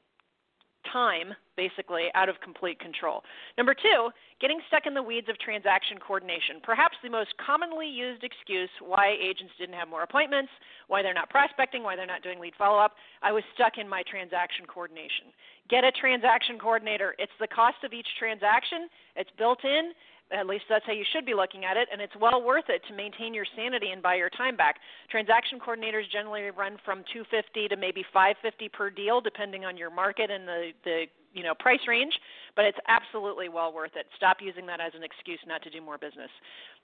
time 0.90 1.34
basically 1.56 2.08
out 2.14 2.28
of 2.28 2.40
complete 2.40 2.80
control. 2.80 3.22
Number 3.58 3.74
two, 3.74 4.10
getting 4.40 4.60
stuck 4.68 4.86
in 4.86 4.94
the 4.94 5.02
weeds 5.02 5.28
of 5.28 5.38
transaction 5.38 5.98
coordination. 5.98 6.58
Perhaps 6.62 6.96
the 7.02 7.10
most 7.10 7.30
commonly 7.44 7.86
used 7.86 8.24
excuse 8.24 8.70
why 8.80 9.14
agents 9.20 9.52
didn't 9.58 9.76
have 9.76 9.88
more 9.88 10.02
appointments, 10.02 10.50
why 10.88 11.02
they're 11.02 11.14
not 11.14 11.30
prospecting, 11.30 11.82
why 11.82 11.94
they're 11.96 12.06
not 12.06 12.22
doing 12.22 12.40
lead 12.40 12.54
follow 12.56 12.78
up. 12.78 12.92
I 13.22 13.32
was 13.32 13.44
stuck 13.54 13.78
in 13.78 13.88
my 13.88 14.02
transaction 14.08 14.66
coordination. 14.66 15.30
Get 15.68 15.84
a 15.84 15.92
transaction 15.92 16.58
coordinator. 16.58 17.14
It's 17.18 17.36
the 17.38 17.46
cost 17.46 17.84
of 17.84 17.92
each 17.92 18.08
transaction, 18.18 18.88
it's 19.16 19.30
built 19.38 19.64
in. 19.64 19.92
At 20.32 20.46
least 20.46 20.64
that's 20.68 20.84
how 20.86 20.92
you 20.92 21.04
should 21.12 21.26
be 21.26 21.34
looking 21.34 21.64
at 21.64 21.76
it, 21.76 21.88
and 21.92 22.00
it's 22.00 22.14
well 22.18 22.42
worth 22.42 22.64
it 22.68 22.82
to 22.88 22.94
maintain 22.94 23.34
your 23.34 23.44
sanity 23.54 23.90
and 23.90 24.02
buy 24.02 24.14
your 24.14 24.30
time 24.30 24.56
back. 24.56 24.76
Transaction 25.10 25.60
coordinators 25.60 26.10
generally 26.10 26.50
run 26.50 26.78
from 26.84 27.04
250 27.12 27.68
to 27.68 27.76
maybe 27.76 28.04
550 28.12 28.68
per 28.70 28.88
deal, 28.88 29.20
depending 29.20 29.64
on 29.64 29.76
your 29.76 29.90
market 29.90 30.30
and 30.30 30.48
the 30.48 30.70
the 30.84 31.04
you 31.34 31.42
know 31.42 31.54
price 31.54 31.80
range, 31.86 32.12
but 32.56 32.64
it's 32.64 32.78
absolutely 32.88 33.48
well 33.48 33.72
worth 33.72 33.92
it. 33.94 34.06
Stop 34.16 34.38
using 34.40 34.66
that 34.66 34.80
as 34.80 34.92
an 34.94 35.02
excuse 35.02 35.40
not 35.46 35.62
to 35.62 35.70
do 35.70 35.80
more 35.80 35.98
business. 35.98 36.30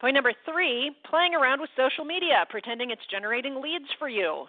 Point 0.01 0.15
number 0.15 0.33
three: 0.45 0.93
playing 1.09 1.35
around 1.35 1.61
with 1.61 1.71
social 1.77 2.05
media, 2.05 2.45
pretending 2.51 2.91
it's 2.91 3.07
generating 3.11 3.61
leads 3.63 3.89
for 3.99 4.09
you. 4.09 4.47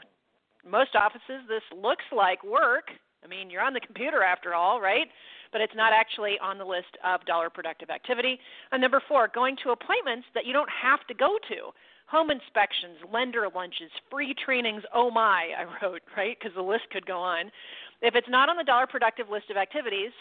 Most 0.67 0.95
offices, 0.95 1.47
this 1.47 1.63
looks 1.75 2.03
like 2.11 2.43
work. 2.43 2.91
I 3.23 3.27
mean, 3.27 3.49
you're 3.49 3.63
on 3.63 3.73
the 3.73 3.79
computer 3.79 4.23
after 4.23 4.53
all, 4.53 4.79
right? 4.81 5.07
But 5.51 5.61
it's 5.61 5.75
not 5.75 5.93
actually 5.93 6.37
on 6.41 6.57
the 6.57 6.65
list 6.65 6.97
of 7.03 7.25
dollar 7.25 7.49
productive 7.49 7.89
activity. 7.89 8.39
And 8.71 8.81
number 8.81 9.01
four, 9.07 9.27
going 9.33 9.55
to 9.63 9.71
appointments 9.71 10.27
that 10.33 10.45
you 10.45 10.53
don't 10.53 10.69
have 10.69 11.05
to 11.07 11.13
go 11.13 11.37
to. 11.49 11.71
Home 12.07 12.31
inspections, 12.31 12.97
lender 13.13 13.47
lunches, 13.53 13.91
free 14.09 14.33
trainings, 14.33 14.81
oh 14.95 15.11
my, 15.11 15.53
I 15.57 15.85
wrote, 15.85 16.01
right? 16.17 16.35
Because 16.39 16.55
the 16.55 16.61
list 16.61 16.89
could 16.91 17.05
go 17.05 17.19
on. 17.19 17.51
If 18.01 18.15
it's 18.15 18.29
not 18.29 18.49
on 18.49 18.57
the 18.57 18.63
dollar 18.63 18.87
productive 18.87 19.29
list 19.29 19.51
of 19.51 19.57
activities, 19.57 20.11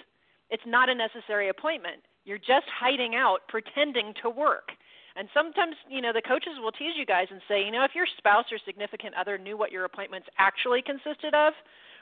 it's 0.50 0.62
not 0.66 0.90
a 0.90 0.94
necessary 0.94 1.48
appointment. 1.48 2.02
You're 2.24 2.38
just 2.38 2.68
hiding 2.68 3.14
out, 3.14 3.40
pretending 3.48 4.12
to 4.22 4.28
work. 4.28 4.68
And 5.16 5.28
sometimes, 5.34 5.74
you 5.88 6.00
know, 6.00 6.12
the 6.12 6.22
coaches 6.22 6.60
will 6.62 6.72
tease 6.72 6.94
you 6.96 7.06
guys 7.06 7.26
and 7.30 7.40
say, 7.48 7.64
you 7.64 7.72
know, 7.72 7.84
if 7.84 7.94
your 7.94 8.06
spouse 8.18 8.44
or 8.52 8.58
significant 8.64 9.14
other 9.18 9.36
knew 9.36 9.56
what 9.56 9.72
your 9.72 9.84
appointments 9.84 10.28
actually 10.38 10.82
consisted 10.82 11.34
of, 11.34 11.54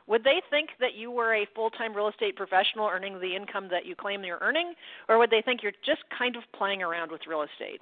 would 0.06 0.22
they 0.22 0.40
think 0.50 0.70
that 0.80 0.94
you 0.94 1.10
were 1.10 1.34
a 1.34 1.46
full 1.54 1.70
time 1.70 1.94
real 1.94 2.08
estate 2.08 2.36
professional 2.36 2.86
earning 2.86 3.20
the 3.20 3.34
income 3.34 3.68
that 3.70 3.86
you 3.86 3.96
claim 3.96 4.24
you're 4.24 4.38
earning, 4.40 4.74
or 5.08 5.18
would 5.18 5.30
they 5.30 5.42
think 5.42 5.62
you're 5.62 5.76
just 5.84 6.02
kind 6.16 6.36
of 6.36 6.42
playing 6.56 6.82
around 6.82 7.10
with 7.10 7.26
real 7.26 7.42
estate? 7.42 7.80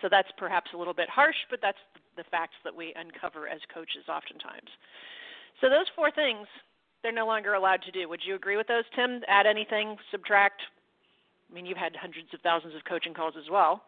So 0.00 0.08
that's 0.10 0.28
perhaps 0.36 0.70
a 0.74 0.76
little 0.76 0.94
bit 0.94 1.08
harsh, 1.08 1.36
but 1.50 1.60
that's 1.62 1.78
the 2.16 2.24
facts 2.30 2.56
that 2.64 2.74
we 2.74 2.94
uncover 2.94 3.48
as 3.48 3.60
coaches 3.72 4.04
oftentimes. 4.08 4.68
So 5.60 5.68
those 5.68 5.86
four 5.94 6.10
things, 6.10 6.46
they're 7.02 7.12
no 7.12 7.26
longer 7.26 7.54
allowed 7.54 7.82
to 7.82 7.90
do. 7.90 8.08
Would 8.08 8.20
you 8.26 8.34
agree 8.34 8.56
with 8.56 8.66
those, 8.66 8.84
Tim? 8.94 9.22
Add 9.28 9.46
anything, 9.46 9.96
subtract? 10.10 10.60
I 11.50 11.54
mean, 11.54 11.66
you've 11.66 11.78
had 11.78 11.94
hundreds 11.96 12.32
of 12.34 12.40
thousands 12.40 12.74
of 12.74 12.84
coaching 12.84 13.14
calls 13.14 13.34
as 13.38 13.50
well. 13.50 13.82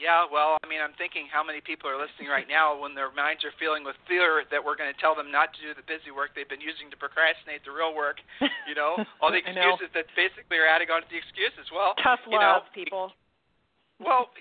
Yeah, 0.00 0.26
well, 0.26 0.58
I 0.62 0.66
mean, 0.66 0.80
I'm 0.80 0.96
thinking 0.96 1.28
how 1.30 1.44
many 1.44 1.60
people 1.60 1.86
are 1.86 2.00
listening 2.00 2.26
right 2.26 2.48
now 2.48 2.74
when 2.74 2.96
their 2.96 3.12
minds 3.12 3.44
are 3.44 3.54
filling 3.60 3.84
with 3.86 3.94
fear 4.08 4.42
that 4.50 4.58
we're 4.58 4.74
going 4.74 4.90
to 4.90 4.98
tell 4.98 5.14
them 5.14 5.30
not 5.30 5.52
to 5.54 5.60
do 5.62 5.70
the 5.76 5.84
busy 5.84 6.10
work 6.10 6.34
they've 6.34 6.48
been 6.48 6.64
using 6.64 6.90
to 6.90 6.98
procrastinate 6.98 7.62
the 7.62 7.70
real 7.70 7.94
work. 7.94 8.18
You 8.40 8.74
know, 8.74 8.98
all 9.20 9.30
the 9.30 9.44
excuses 9.44 9.92
that 9.94 10.08
basically 10.18 10.58
are 10.58 10.66
adding 10.66 10.90
on 10.90 11.04
to 11.04 11.08
the 11.12 11.20
excuses. 11.20 11.70
Well, 11.70 11.94
tough 12.02 12.24
love, 12.26 12.34
you 12.34 12.40
know, 12.40 12.58
people. 12.74 13.12
Well, 14.02 14.34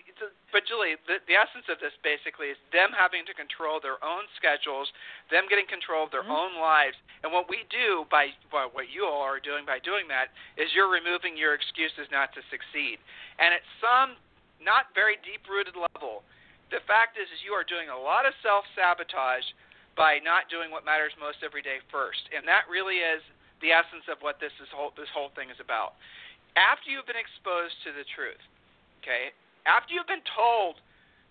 but 0.49 0.65
Julie, 0.65 0.97
the, 1.05 1.21
the 1.29 1.37
essence 1.37 1.69
of 1.69 1.77
this 1.77 1.93
basically 2.01 2.49
is 2.49 2.59
them 2.73 2.89
having 2.91 3.23
to 3.29 3.33
control 3.37 3.77
their 3.77 4.01
own 4.01 4.25
schedules, 4.35 4.89
them 5.29 5.45
getting 5.45 5.69
control 5.69 6.09
of 6.09 6.11
their 6.11 6.25
mm-hmm. 6.25 6.33
own 6.33 6.53
lives, 6.57 6.97
and 7.21 7.29
what 7.29 7.45
we 7.45 7.69
do 7.69 8.09
by 8.09 8.33
well, 8.49 8.73
what 8.73 8.89
you 8.89 9.05
all 9.05 9.21
are 9.21 9.37
doing 9.37 9.63
by 9.63 9.77
doing 9.77 10.09
that 10.09 10.33
is 10.57 10.73
you're 10.73 10.89
removing 10.89 11.37
your 11.37 11.53
excuses 11.53 12.09
not 12.09 12.33
to 12.33 12.41
succeed. 12.49 12.97
And 13.37 13.53
at 13.53 13.63
some 13.77 14.17
not 14.61 14.93
very 14.93 15.17
deep 15.25 15.43
rooted 15.49 15.75
level, 15.75 16.23
the 16.71 16.79
fact 16.87 17.19
is, 17.19 17.27
is 17.33 17.43
you 17.43 17.51
are 17.51 17.67
doing 17.67 17.91
a 17.91 17.97
lot 17.97 18.23
of 18.23 18.31
self 18.39 18.63
sabotage 18.77 19.43
by 19.99 20.23
not 20.23 20.47
doing 20.47 20.71
what 20.71 20.87
matters 20.87 21.11
most 21.19 21.43
every 21.43 21.59
day 21.59 21.83
first, 21.91 22.23
and 22.31 22.47
that 22.47 22.69
really 22.71 23.03
is 23.03 23.19
the 23.59 23.75
essence 23.75 24.07
of 24.07 24.23
what 24.23 24.39
this 24.39 24.53
is 24.63 24.71
whole 24.71 24.95
this 24.95 25.11
whole 25.11 25.29
thing 25.35 25.51
is 25.51 25.59
about. 25.59 25.99
After 26.55 26.91
you've 26.91 27.07
been 27.07 27.19
exposed 27.19 27.75
to 27.83 27.91
the 27.91 28.07
truth, 28.15 28.41
okay, 29.03 29.35
after 29.67 29.91
you've 29.91 30.09
been 30.09 30.25
told 30.31 30.79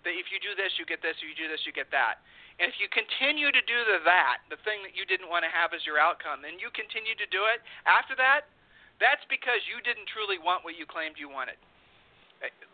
that 0.05 0.13
if 0.17 0.29
you 0.33 0.41
do 0.41 0.57
this, 0.57 0.73
you 0.81 0.85
get 0.85 1.01
this, 1.01 1.17
or 1.21 1.29
you 1.29 1.37
do 1.37 1.49
this, 1.49 1.61
you 1.65 1.73
get 1.73 1.89
that. 1.93 2.21
And 2.57 2.69
if 2.69 2.77
you 2.77 2.89
continue 2.89 3.49
to 3.53 3.63
do 3.65 3.79
the 3.89 4.01
that, 4.05 4.45
the 4.49 4.57
thing 4.65 4.81
that 4.85 4.93
you 4.97 5.05
didn't 5.05 5.29
want 5.29 5.45
to 5.45 5.51
have 5.51 5.73
as 5.73 5.85
your 5.85 5.97
outcome, 6.01 6.45
and 6.45 6.61
you 6.61 6.73
continue 6.73 7.13
to 7.17 7.27
do 7.29 7.45
it, 7.49 7.61
after 7.85 8.13
that, 8.17 8.49
that's 9.01 9.25
because 9.29 9.61
you 9.65 9.81
didn't 9.81 10.05
truly 10.09 10.37
want 10.37 10.61
what 10.61 10.77
you 10.77 10.85
claimed 10.85 11.17
you 11.17 11.29
wanted. 11.29 11.57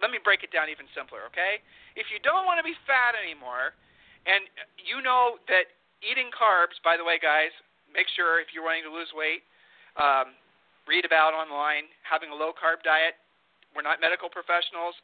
Let 0.01 0.11
me 0.11 0.19
break 0.23 0.47
it 0.47 0.51
down 0.55 0.71
even 0.71 0.87
simpler, 0.95 1.27
okay? 1.27 1.59
If 1.99 2.07
you 2.13 2.23
don't 2.23 2.47
want 2.47 2.61
to 2.61 2.65
be 2.65 2.77
fat 2.87 3.19
anymore, 3.19 3.75
and 4.23 4.47
you 4.79 5.03
know 5.03 5.39
that 5.51 5.71
eating 6.03 6.31
carbs, 6.31 6.79
by 6.83 6.95
the 6.95 7.03
way, 7.03 7.19
guys, 7.19 7.51
make 7.91 8.07
sure 8.15 8.39
if 8.39 8.51
you're 8.55 8.63
wanting 8.63 8.87
to 8.87 8.93
lose 8.93 9.11
weight, 9.15 9.43
um, 9.99 10.35
read 10.87 11.03
about 11.03 11.35
online 11.35 11.91
having 12.07 12.31
a 12.31 12.37
low 12.37 12.55
carb 12.55 12.83
diet. 12.83 13.19
We're 13.75 13.83
not 13.83 13.99
medical 13.99 14.31
professionals, 14.31 14.95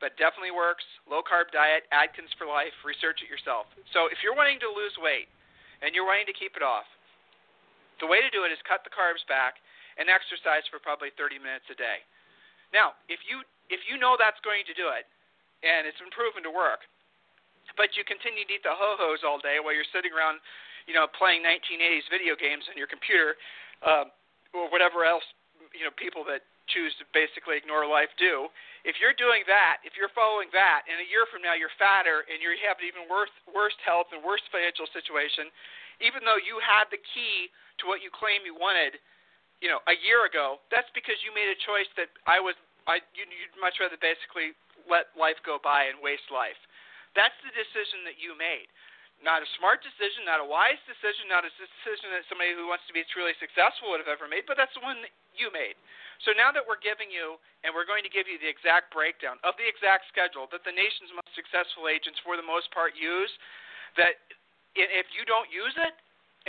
but 0.00 0.16
definitely 0.16 0.54
works. 0.54 0.84
Low 1.04 1.20
carb 1.20 1.52
diet, 1.52 1.84
Atkins 1.92 2.32
for 2.40 2.48
life. 2.48 2.72
Research 2.82 3.20
it 3.20 3.28
yourself. 3.28 3.68
So 3.92 4.08
if 4.08 4.24
you're 4.24 4.36
wanting 4.36 4.58
to 4.64 4.70
lose 4.72 4.96
weight 4.96 5.28
and 5.84 5.92
you're 5.92 6.08
wanting 6.08 6.28
to 6.28 6.36
keep 6.36 6.56
it 6.56 6.64
off, 6.64 6.88
the 8.00 8.08
way 8.08 8.24
to 8.24 8.32
do 8.32 8.48
it 8.48 8.50
is 8.50 8.60
cut 8.64 8.80
the 8.80 8.92
carbs 8.92 9.20
back 9.28 9.60
and 10.00 10.08
exercise 10.08 10.64
for 10.72 10.80
probably 10.80 11.12
30 11.20 11.36
minutes 11.36 11.68
a 11.68 11.76
day. 11.76 12.00
Now, 12.70 12.94
if 13.10 13.20
you 13.26 13.42
if 13.70 13.82
you 13.86 13.98
know 13.98 14.18
that's 14.18 14.40
going 14.42 14.66
to 14.66 14.74
do 14.74 14.90
it, 14.90 15.06
and 15.62 15.86
it's 15.86 15.98
been 15.98 16.10
proven 16.10 16.42
to 16.42 16.50
work, 16.50 16.82
but 17.78 17.94
you 17.94 18.02
continue 18.02 18.42
to 18.46 18.52
eat 18.54 18.64
the 18.66 18.74
ho 18.74 18.98
hos 18.98 19.22
all 19.22 19.38
day 19.38 19.62
while 19.62 19.74
you're 19.74 19.88
sitting 19.94 20.10
around, 20.10 20.42
you 20.90 20.94
know, 20.94 21.06
playing 21.14 21.46
1980s 21.46 22.06
video 22.10 22.34
games 22.34 22.66
on 22.66 22.74
your 22.74 22.90
computer, 22.90 23.38
uh, 23.86 24.10
or 24.50 24.66
whatever 24.74 25.06
else, 25.06 25.22
you 25.70 25.86
know, 25.86 25.94
people 25.94 26.26
that 26.26 26.42
choose 26.66 26.94
to 27.02 27.04
basically 27.10 27.58
ignore 27.58 27.86
life 27.86 28.10
do. 28.18 28.46
If 28.86 28.98
you're 29.02 29.14
doing 29.14 29.42
that, 29.50 29.82
if 29.82 29.98
you're 29.98 30.12
following 30.14 30.48
that, 30.54 30.86
and 30.86 31.02
a 31.02 31.06
year 31.06 31.26
from 31.30 31.42
now 31.42 31.58
you're 31.58 31.74
fatter 31.76 32.24
and 32.30 32.38
you 32.38 32.54
have 32.64 32.78
even 32.80 33.10
worse 33.10 33.32
worse 33.50 33.76
health 33.82 34.10
and 34.14 34.22
worse 34.22 34.42
financial 34.54 34.86
situation, 34.94 35.50
even 36.00 36.24
though 36.24 36.40
you 36.40 36.62
had 36.62 36.88
the 36.88 37.02
key 37.12 37.50
to 37.82 37.90
what 37.90 38.00
you 38.00 38.08
claim 38.08 38.46
you 38.46 38.54
wanted, 38.54 38.96
you 39.60 39.68
know, 39.68 39.80
a 39.88 39.96
year 40.00 40.24
ago, 40.24 40.60
that's 40.72 40.88
because 40.96 41.20
you 41.20 41.32
made 41.36 41.48
a 41.52 41.58
choice 41.64 41.88
that 42.00 42.08
I 42.24 42.40
was 42.40 42.56
I 42.88 43.04
you'd, 43.12 43.28
much 43.60 43.76
rather 43.76 44.00
basically 44.00 44.56
let 44.88 45.12
life 45.14 45.36
go 45.44 45.60
by 45.60 45.92
and 45.92 46.00
waste 46.00 46.32
life. 46.32 46.58
That's 47.12 47.36
the 47.44 47.52
decision 47.52 48.02
that 48.08 48.16
you 48.16 48.32
made. 48.34 48.72
Not 49.20 49.44
a 49.44 49.48
smart 49.60 49.84
decision, 49.84 50.24
not 50.24 50.40
a 50.40 50.48
wise 50.48 50.80
decision, 50.88 51.28
not 51.28 51.44
a 51.44 51.52
decision 51.60 52.08
that 52.16 52.24
somebody 52.32 52.56
who 52.56 52.64
wants 52.72 52.88
to 52.88 52.96
be 52.96 53.04
truly 53.12 53.36
successful 53.36 53.92
would 53.92 54.00
have 54.00 54.08
ever 54.08 54.24
made, 54.24 54.48
but 54.48 54.56
that's 54.56 54.72
the 54.72 54.80
one 54.80 55.04
that 55.04 55.12
you 55.36 55.52
made. 55.52 55.76
So 56.24 56.32
now 56.32 56.48
that 56.56 56.64
we're 56.64 56.80
giving 56.80 57.12
you, 57.12 57.36
and 57.60 57.76
we're 57.76 57.84
going 57.84 58.00
to 58.00 58.08
give 58.08 58.24
you 58.24 58.40
the 58.40 58.48
exact 58.48 58.88
breakdown 58.88 59.36
of 59.44 59.60
the 59.60 59.68
exact 59.68 60.08
schedule 60.08 60.48
that 60.56 60.64
the 60.64 60.72
nation's 60.72 61.12
most 61.12 61.36
successful 61.36 61.84
agents, 61.92 62.16
for 62.24 62.40
the 62.40 62.44
most 62.44 62.72
part, 62.72 62.96
use, 62.96 63.28
that 64.00 64.16
if 64.72 65.06
you 65.12 65.28
don't 65.28 65.52
use 65.52 65.76
it, 65.76 65.92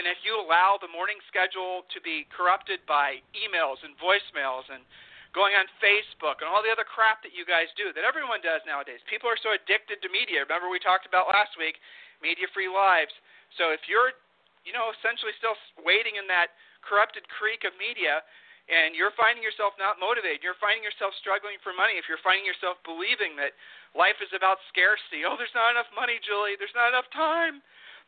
and 0.01 0.09
if 0.09 0.25
you 0.25 0.33
allow 0.33 0.81
the 0.81 0.89
morning 0.89 1.21
schedule 1.29 1.85
to 1.93 2.01
be 2.01 2.25
corrupted 2.33 2.81
by 2.89 3.21
emails 3.37 3.77
and 3.85 3.93
voicemails 4.01 4.65
and 4.73 4.81
going 5.29 5.53
on 5.53 5.69
Facebook 5.77 6.41
and 6.41 6.49
all 6.49 6.65
the 6.65 6.73
other 6.73 6.81
crap 6.81 7.21
that 7.21 7.37
you 7.37 7.45
guys 7.45 7.69
do 7.77 7.93
that 7.93 8.01
everyone 8.01 8.41
does 8.41 8.65
nowadays. 8.65 8.97
People 9.05 9.29
are 9.29 9.37
so 9.37 9.53
addicted 9.53 10.01
to 10.01 10.09
media. 10.09 10.41
Remember 10.41 10.73
we 10.73 10.81
talked 10.81 11.05
about 11.05 11.29
last 11.29 11.53
week, 11.53 11.77
media-free 12.17 12.65
lives. 12.65 13.13
So 13.61 13.69
if 13.69 13.85
you're, 13.85 14.17
you 14.65 14.73
know, 14.73 14.89
essentially 14.89 15.37
still 15.37 15.53
waiting 15.85 16.17
in 16.17 16.25
that 16.33 16.57
corrupted 16.81 17.29
creek 17.29 17.61
of 17.61 17.77
media 17.77 18.25
and 18.73 18.97
you're 18.97 19.13
finding 19.13 19.45
yourself 19.45 19.77
not 19.77 20.01
motivated, 20.01 20.41
you're 20.41 20.57
finding 20.57 20.81
yourself 20.81 21.13
struggling 21.21 21.61
for 21.61 21.77
money, 21.77 22.01
if 22.01 22.09
you're 22.09 22.25
finding 22.25 22.41
yourself 22.41 22.81
believing 22.89 23.37
that 23.37 23.53
life 23.93 24.17
is 24.17 24.33
about 24.33 24.57
scarcity, 24.73 25.21
oh, 25.29 25.37
there's 25.37 25.53
not 25.53 25.77
enough 25.77 25.93
money, 25.93 26.17
Julie, 26.25 26.57
there's 26.57 26.73
not 26.73 26.89
enough 26.89 27.05
time. 27.13 27.61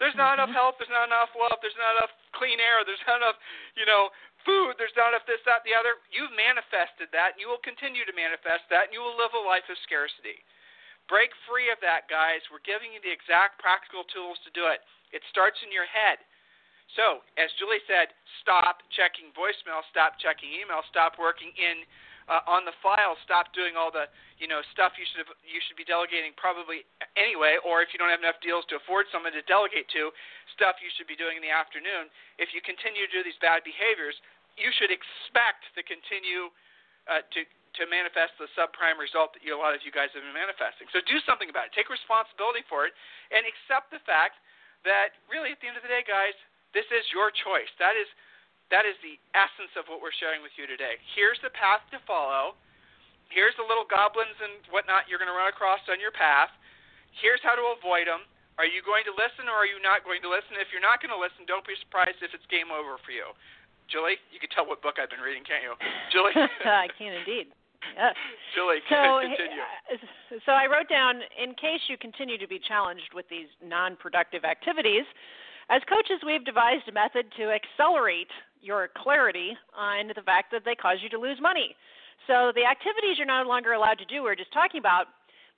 There's 0.04 0.20
not 0.20 0.36
enough 0.36 0.52
mm-hmm. 0.52 0.60
help. 0.60 0.76
There's 0.76 0.92
not 0.92 1.08
enough 1.08 1.32
love. 1.32 1.64
There's 1.64 1.80
not 1.80 1.96
enough 1.96 2.12
clean 2.36 2.60
air. 2.60 2.84
There's 2.84 3.00
not 3.08 3.24
enough, 3.24 3.40
you 3.80 3.88
know, 3.88 4.12
food, 4.44 4.76
there's 4.76 4.94
not 5.00 5.16
enough 5.16 5.24
this, 5.24 5.40
that, 5.48 5.64
the 5.64 5.72
other. 5.72 6.04
You've 6.12 6.36
manifested 6.36 7.08
that, 7.16 7.36
and 7.36 7.40
you 7.40 7.48
will 7.48 7.64
continue 7.64 8.04
to 8.04 8.12
manifest 8.12 8.68
that, 8.68 8.92
and 8.92 8.94
you 8.94 9.00
will 9.00 9.16
live 9.16 9.32
a 9.32 9.40
life 9.40 9.64
of 9.72 9.80
scarcity. 9.88 10.44
Break 11.08 11.32
free 11.48 11.72
of 11.72 11.80
that, 11.80 12.12
guys. 12.12 12.44
We're 12.52 12.64
giving 12.68 12.92
you 12.92 13.00
the 13.00 13.12
exact 13.12 13.64
practical 13.64 14.04
tools 14.12 14.40
to 14.44 14.52
do 14.52 14.68
it. 14.68 14.84
It 15.16 15.24
starts 15.32 15.60
in 15.64 15.72
your 15.72 15.88
head. 15.88 16.20
So, 17.00 17.24
as 17.40 17.48
Julie 17.58 17.82
said, 17.88 18.12
stop 18.44 18.84
checking 18.94 19.32
voicemail, 19.34 19.82
stop 19.88 20.20
checking 20.20 20.52
email, 20.52 20.84
stop 20.92 21.16
working 21.16 21.50
in 21.56 21.88
uh, 22.32 22.44
on 22.48 22.64
the 22.64 22.76
file, 22.80 23.20
stop 23.24 23.52
doing 23.52 23.76
all 23.76 23.92
the 23.92 24.08
you 24.40 24.48
know 24.48 24.64
stuff 24.72 24.96
you 24.96 25.06
should 25.10 25.24
have, 25.24 25.32
you 25.44 25.60
should 25.68 25.76
be 25.76 25.88
delegating 25.88 26.32
probably 26.40 26.88
anyway, 27.20 27.60
or 27.64 27.84
if 27.84 27.92
you 27.92 28.00
don't 28.00 28.12
have 28.12 28.24
enough 28.24 28.40
deals 28.40 28.64
to 28.72 28.80
afford 28.80 29.08
someone 29.12 29.36
to 29.36 29.44
delegate 29.46 29.88
to, 29.92 30.12
stuff 30.56 30.80
you 30.80 30.90
should 30.96 31.10
be 31.10 31.20
doing 31.20 31.36
in 31.36 31.44
the 31.44 31.52
afternoon. 31.52 32.08
If 32.40 32.56
you 32.56 32.64
continue 32.64 33.04
to 33.04 33.12
do 33.12 33.22
these 33.24 33.38
bad 33.44 33.64
behaviors, 33.68 34.16
you 34.56 34.72
should 34.80 34.94
expect 34.94 35.68
to 35.76 35.82
continue 35.84 36.52
uh, 37.12 37.24
to 37.36 37.44
to 37.74 37.90
manifest 37.90 38.38
the 38.38 38.46
subprime 38.54 39.02
result 39.02 39.34
that 39.34 39.42
you, 39.42 39.50
a 39.50 39.58
lot 39.58 39.74
of 39.74 39.82
you 39.82 39.90
guys 39.90 40.14
have 40.14 40.22
been 40.22 40.38
manifesting. 40.38 40.86
So 40.94 41.02
do 41.10 41.18
something 41.26 41.50
about 41.50 41.70
it. 41.70 41.72
Take 41.74 41.90
responsibility 41.90 42.62
for 42.70 42.86
it, 42.86 42.94
and 43.34 43.42
accept 43.50 43.90
the 43.90 44.02
fact 44.06 44.38
that 44.86 45.18
really, 45.26 45.50
at 45.50 45.60
the 45.60 45.68
end 45.68 45.76
of 45.80 45.84
the 45.84 45.90
day, 45.90 46.06
guys, 46.06 46.38
this 46.78 46.86
is 46.94 47.02
your 47.10 47.34
choice. 47.34 47.70
That 47.82 47.98
is 47.98 48.06
that 48.74 48.90
is 48.90 48.98
the 49.06 49.22
essence 49.38 49.70
of 49.78 49.86
what 49.86 50.02
we're 50.02 50.16
sharing 50.18 50.42
with 50.42 50.58
you 50.58 50.66
today. 50.66 50.98
Here's 51.14 51.38
the 51.46 51.54
path 51.54 51.86
to 51.94 52.02
follow. 52.10 52.58
Here's 53.30 53.54
the 53.62 53.66
little 53.66 53.86
goblins 53.86 54.34
and 54.42 54.66
whatnot 54.74 55.06
you're 55.06 55.22
going 55.22 55.30
to 55.30 55.38
run 55.38 55.46
across 55.46 55.86
on 55.94 56.02
your 56.02 56.10
path. 56.10 56.50
Here's 57.22 57.40
how 57.46 57.54
to 57.54 57.78
avoid 57.78 58.10
them. 58.10 58.26
Are 58.58 58.66
you 58.66 58.82
going 58.82 59.06
to 59.06 59.14
listen 59.14 59.46
or 59.46 59.62
are 59.62 59.70
you 59.70 59.78
not 59.78 60.02
going 60.02 60.26
to 60.26 60.30
listen? 60.30 60.58
If 60.58 60.74
you're 60.74 60.82
not 60.82 61.06
going 61.06 61.14
to 61.14 61.22
listen, 61.22 61.46
don't 61.46 61.66
be 61.66 61.78
surprised 61.86 62.22
if 62.26 62.34
it's 62.34 62.46
game 62.50 62.74
over 62.74 62.98
for 63.06 63.14
you. 63.14 63.30
Julie, 63.90 64.18
you 64.34 64.42
can 64.42 64.50
tell 64.50 64.66
what 64.66 64.82
book 64.82 64.98
I've 64.98 65.10
been 65.10 65.22
reading, 65.22 65.46
can't 65.46 65.62
you? 65.62 65.74
Julie? 66.14 66.34
I 66.66 66.90
can 66.98 67.14
indeed. 67.14 67.54
Julie, 68.58 68.82
so, 68.90 69.22
continue. 69.26 69.62
Uh, 69.90 70.42
so 70.50 70.52
I 70.54 70.66
wrote 70.66 70.90
down 70.90 71.22
in 71.38 71.54
case 71.54 71.86
you 71.90 71.98
continue 71.98 72.42
to 72.42 72.50
be 72.50 72.58
challenged 72.58 73.14
with 73.14 73.30
these 73.30 73.50
non 73.62 73.98
productive 74.02 74.46
activities, 74.46 75.06
as 75.70 75.82
coaches, 75.88 76.20
we've 76.26 76.44
devised 76.44 76.88
a 76.90 76.96
method 76.96 77.32
to 77.38 77.54
accelerate 77.54 78.32
your 78.64 78.90
clarity 78.96 79.52
on 79.78 80.08
the 80.08 80.22
fact 80.24 80.52
that 80.52 80.64
they 80.66 80.76
cause 80.76 80.98
you 81.04 81.10
to 81.10 81.20
lose 81.20 81.38
money. 81.42 81.76
So 82.28 82.52
the 82.56 82.64
activities 82.64 83.18
you're 83.18 83.28
no 83.28 83.44
longer 83.44 83.74
allowed 83.74 84.00
to 84.00 84.06
do, 84.06 84.24
we're 84.24 84.36
just 84.36 84.54
talking 84.54 84.80
about, 84.80 85.08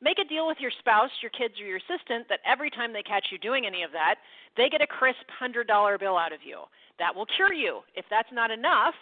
make 0.02 0.18
a 0.20 0.28
deal 0.28 0.48
with 0.48 0.58
your 0.60 0.72
spouse, 0.80 1.12
your 1.22 1.32
kids, 1.32 1.54
or 1.62 1.66
your 1.66 1.78
assistant 1.78 2.28
that 2.28 2.40
every 2.46 2.70
time 2.70 2.92
they 2.92 3.04
catch 3.04 3.28
you 3.32 3.38
doing 3.38 3.66
any 3.66 3.84
of 3.84 3.92
that, 3.92 4.16
they 4.58 4.70
get 4.70 4.82
a 4.82 4.88
crisp 4.88 5.24
$100 5.42 5.66
bill 6.00 6.18
out 6.18 6.34
of 6.34 6.40
you. 6.44 6.66
That 6.98 7.14
will 7.14 7.28
cure 7.38 7.54
you. 7.54 7.82
If 7.94 8.06
that's 8.10 8.32
not 8.34 8.52
enough, 8.52 8.96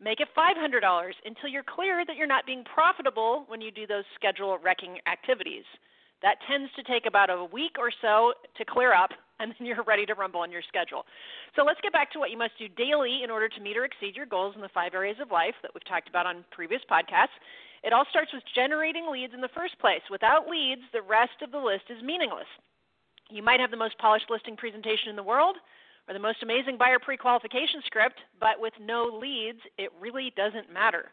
make 0.00 0.20
it 0.20 0.28
$500 0.36 1.12
until 1.24 1.48
you're 1.48 1.62
clear 1.64 2.04
that 2.06 2.16
you're 2.16 2.26
not 2.26 2.46
being 2.46 2.64
profitable 2.64 3.44
when 3.48 3.60
you 3.60 3.70
do 3.70 3.86
those 3.86 4.04
schedule 4.14 4.58
wrecking 4.62 4.98
activities. 5.10 5.64
That 6.22 6.36
tends 6.48 6.70
to 6.76 6.82
take 6.82 7.06
about 7.06 7.30
a 7.30 7.44
week 7.44 7.76
or 7.78 7.90
so 8.02 8.34
to 8.58 8.64
clear 8.64 8.92
up, 8.92 9.10
and 9.42 9.54
then 9.58 9.66
you're 9.66 9.82
ready 9.84 10.06
to 10.06 10.14
rumble 10.14 10.40
on 10.40 10.52
your 10.52 10.62
schedule. 10.68 11.04
So 11.56 11.64
let's 11.64 11.80
get 11.80 11.92
back 11.92 12.12
to 12.12 12.18
what 12.18 12.30
you 12.30 12.38
must 12.38 12.58
do 12.58 12.68
daily 12.68 13.22
in 13.24 13.30
order 13.30 13.48
to 13.48 13.60
meet 13.60 13.76
or 13.76 13.84
exceed 13.84 14.14
your 14.16 14.26
goals 14.26 14.54
in 14.54 14.60
the 14.60 14.68
five 14.68 14.94
areas 14.94 15.16
of 15.20 15.30
life 15.30 15.54
that 15.62 15.72
we've 15.74 15.84
talked 15.84 16.08
about 16.08 16.26
on 16.26 16.44
previous 16.50 16.82
podcasts. 16.90 17.34
It 17.82 17.92
all 17.92 18.04
starts 18.10 18.32
with 18.32 18.42
generating 18.54 19.08
leads 19.10 19.32
in 19.32 19.40
the 19.40 19.54
first 19.56 19.78
place. 19.80 20.04
Without 20.10 20.48
leads, 20.48 20.82
the 20.92 21.02
rest 21.02 21.40
of 21.42 21.50
the 21.50 21.58
list 21.58 21.88
is 21.88 22.02
meaningless. 22.02 22.48
You 23.30 23.42
might 23.42 23.60
have 23.60 23.70
the 23.70 23.76
most 23.76 23.96
polished 23.98 24.28
listing 24.28 24.56
presentation 24.56 25.08
in 25.08 25.16
the 25.16 25.22
world 25.22 25.56
or 26.08 26.12
the 26.12 26.20
most 26.20 26.42
amazing 26.42 26.76
buyer 26.76 26.98
pre 26.98 27.16
qualification 27.16 27.80
script, 27.86 28.18
but 28.38 28.60
with 28.60 28.74
no 28.80 29.04
leads, 29.04 29.60
it 29.78 29.90
really 30.00 30.32
doesn't 30.36 30.72
matter. 30.72 31.06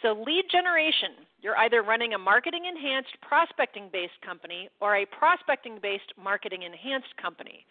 So, 0.00 0.12
lead 0.26 0.44
generation, 0.50 1.26
you're 1.40 1.56
either 1.58 1.82
running 1.82 2.14
a 2.14 2.18
marketing 2.18 2.64
enhanced 2.66 3.16
prospecting 3.20 3.90
based 3.92 4.20
company 4.24 4.68
or 4.80 4.96
a 4.96 5.06
prospecting 5.06 5.78
based 5.82 6.12
marketing 6.22 6.62
enhanced 6.62 7.14
company. 7.20 7.66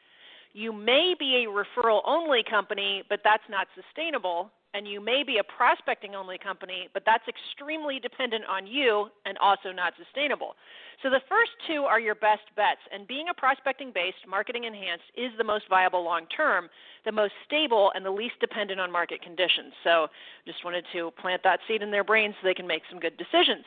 You 0.54 0.74
may 0.74 1.16
be 1.18 1.46
a 1.46 1.50
referral 1.50 2.02
only 2.06 2.44
company, 2.48 3.04
but 3.10 3.22
that's 3.24 3.44
not 3.50 3.68
sustainable. 3.76 4.52
And 4.74 4.88
you 4.88 5.02
may 5.02 5.24
be 5.28 5.38
a 5.38 5.44
prospecting 5.44 6.16
only 6.16 6.38
company, 6.38 6.88
but 6.94 7.04
that's 7.06 7.28
extremely 7.28 8.00
dependent 8.00 8.46
on 8.50 8.66
you 8.66 9.10
and 9.26 9.38
also 9.40 9.74
not 9.74 9.94
sustainable. 10.00 10.56
So 11.04 11.10
the 11.10 11.20
first 11.28 11.52
two 11.68 11.84
are 11.84 12.00
your 12.00 12.16
best 12.16 12.48
bets, 12.56 12.80
and 12.94 13.06
being 13.06 13.28
a 13.30 13.34
prospecting 13.34 13.92
based, 13.94 14.24
marketing 14.30 14.64
enhanced 14.64 15.04
is 15.18 15.32
the 15.38 15.44
most 15.44 15.66
viable 15.68 16.04
long 16.06 16.26
term, 16.28 16.70
the 17.04 17.12
most 17.12 17.34
stable, 17.46 17.92
and 17.96 18.06
the 18.06 18.12
least 18.12 18.36
dependent 18.40 18.80
on 18.80 18.92
market 18.92 19.22
conditions. 19.22 19.74
So 19.84 20.08
just 20.46 20.64
wanted 20.64 20.86
to 20.94 21.12
plant 21.20 21.42
that 21.44 21.60
seed 21.68 21.82
in 21.82 21.92
their 21.92 22.06
brains 22.06 22.36
so 22.40 22.48
they 22.48 22.54
can 22.54 22.68
make 22.68 22.84
some 22.90 23.00
good 23.00 23.18
decisions. 23.18 23.66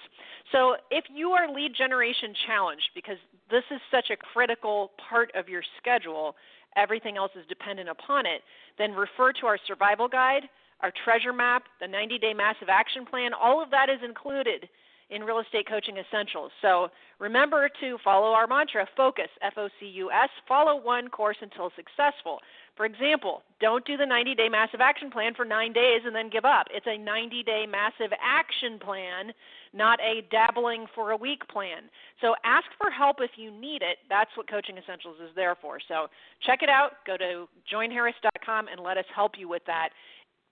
So 0.52 0.76
if 0.90 1.04
you 1.12 1.30
are 1.30 1.52
lead 1.52 1.74
generation 1.76 2.32
challenged, 2.46 2.88
because 2.94 3.18
this 3.50 3.64
is 3.70 3.80
such 3.90 4.08
a 4.10 4.16
critical 4.16 4.92
part 4.96 5.30
of 5.34 5.50
your 5.50 5.62
schedule, 5.78 6.34
everything 6.76 7.18
else 7.18 7.32
is 7.38 7.44
dependent 7.46 7.90
upon 7.90 8.24
it, 8.24 8.40
then 8.78 8.92
refer 8.92 9.32
to 9.32 9.46
our 9.46 9.58
survival 9.66 10.08
guide, 10.08 10.48
our 10.80 10.92
treasure 11.04 11.32
map, 11.32 11.64
the 11.80 11.88
90 11.88 12.18
day 12.18 12.34
massive 12.34 12.68
action 12.68 13.04
plan. 13.06 13.32
All 13.34 13.62
of 13.62 13.70
that 13.70 13.88
is 13.88 14.00
included 14.04 14.68
in 15.10 15.22
Real 15.22 15.38
Estate 15.38 15.68
Coaching 15.68 15.96
Essentials. 15.98 16.50
So 16.62 16.88
remember 17.18 17.68
to 17.80 17.98
follow 18.02 18.32
our 18.32 18.46
mantra 18.46 18.86
focus, 18.96 19.28
F 19.42 19.54
O 19.56 19.68
C 19.78 19.86
U 19.86 20.10
S, 20.10 20.30
follow 20.48 20.80
one 20.80 21.08
course 21.08 21.36
until 21.40 21.70
successful. 21.76 22.40
For 22.76 22.86
example, 22.86 23.42
don't 23.60 23.84
do 23.86 23.96
the 23.96 24.06
90 24.06 24.34
day 24.34 24.48
massive 24.48 24.80
action 24.80 25.10
plan 25.10 25.34
for 25.34 25.44
nine 25.44 25.72
days 25.72 26.00
and 26.04 26.14
then 26.14 26.28
give 26.28 26.44
up. 26.44 26.66
It's 26.72 26.86
a 26.88 26.98
90 26.98 27.42
day 27.44 27.66
massive 27.70 28.12
action 28.20 28.78
plan, 28.80 29.32
not 29.72 30.00
a 30.00 30.22
dabbling 30.30 30.86
for 30.94 31.12
a 31.12 31.16
week 31.16 31.46
plan. 31.48 31.82
So 32.20 32.34
ask 32.44 32.66
for 32.78 32.90
help 32.90 33.18
if 33.20 33.32
you 33.36 33.52
need 33.52 33.82
it. 33.82 33.98
That's 34.08 34.30
what 34.36 34.50
Coaching 34.50 34.76
Essentials 34.78 35.16
is 35.22 35.30
there 35.36 35.54
for. 35.54 35.78
So 35.86 36.08
check 36.44 36.62
it 36.62 36.68
out. 36.68 37.04
Go 37.06 37.16
to 37.16 37.46
joinharris.com 37.72 38.68
and 38.68 38.80
let 38.80 38.98
us 38.98 39.06
help 39.14 39.32
you 39.38 39.48
with 39.48 39.62
that. 39.66 39.90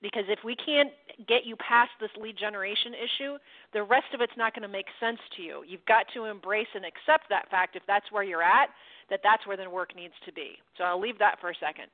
Because 0.03 0.25
if 0.29 0.41
we 0.45 0.57
can't 0.57 0.91
get 1.29 1.47
you 1.47 1.55
past 1.57 1.91
this 2.01 2.11
lead 2.21 2.37
generation 2.37 2.93
issue, 2.93 3.38
the 3.73 3.85
rest 3.85 4.11
of 4.12 4.21
it's 4.21 4.33
not 4.37 4.53
going 4.53 4.67
to 4.67 4.69
make 4.69 4.87
sense 4.99 5.21
to 5.37 5.43
you. 5.43 5.62
You've 5.67 5.87
got 5.87 6.07
to 6.15 6.25
embrace 6.25 6.67
and 6.75 6.85
accept 6.85 7.31
that 7.31 7.49
fact 7.51 7.77
if 7.77 7.83
that's 7.87 8.11
where 8.11 8.25
you're 8.25 8.43
at, 8.43 8.69
that 9.11 9.21
that's 9.23 9.47
where 9.47 9.57
the 9.57 9.71
work 9.71 9.95
needs 9.95 10.15
to 10.27 10.33
be. 10.33 10.59
So 10.77 10.85
I'll 10.85 11.01
leave 11.01 11.19
that 11.21 11.38
for 11.41 11.51
a 11.51 11.55
second. 11.61 11.87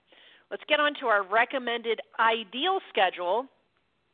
Let's 0.51 0.65
get 0.69 0.81
on 0.81 0.95
to 1.01 1.07
our 1.07 1.23
recommended 1.23 2.01
ideal 2.19 2.79
schedule. 2.89 3.45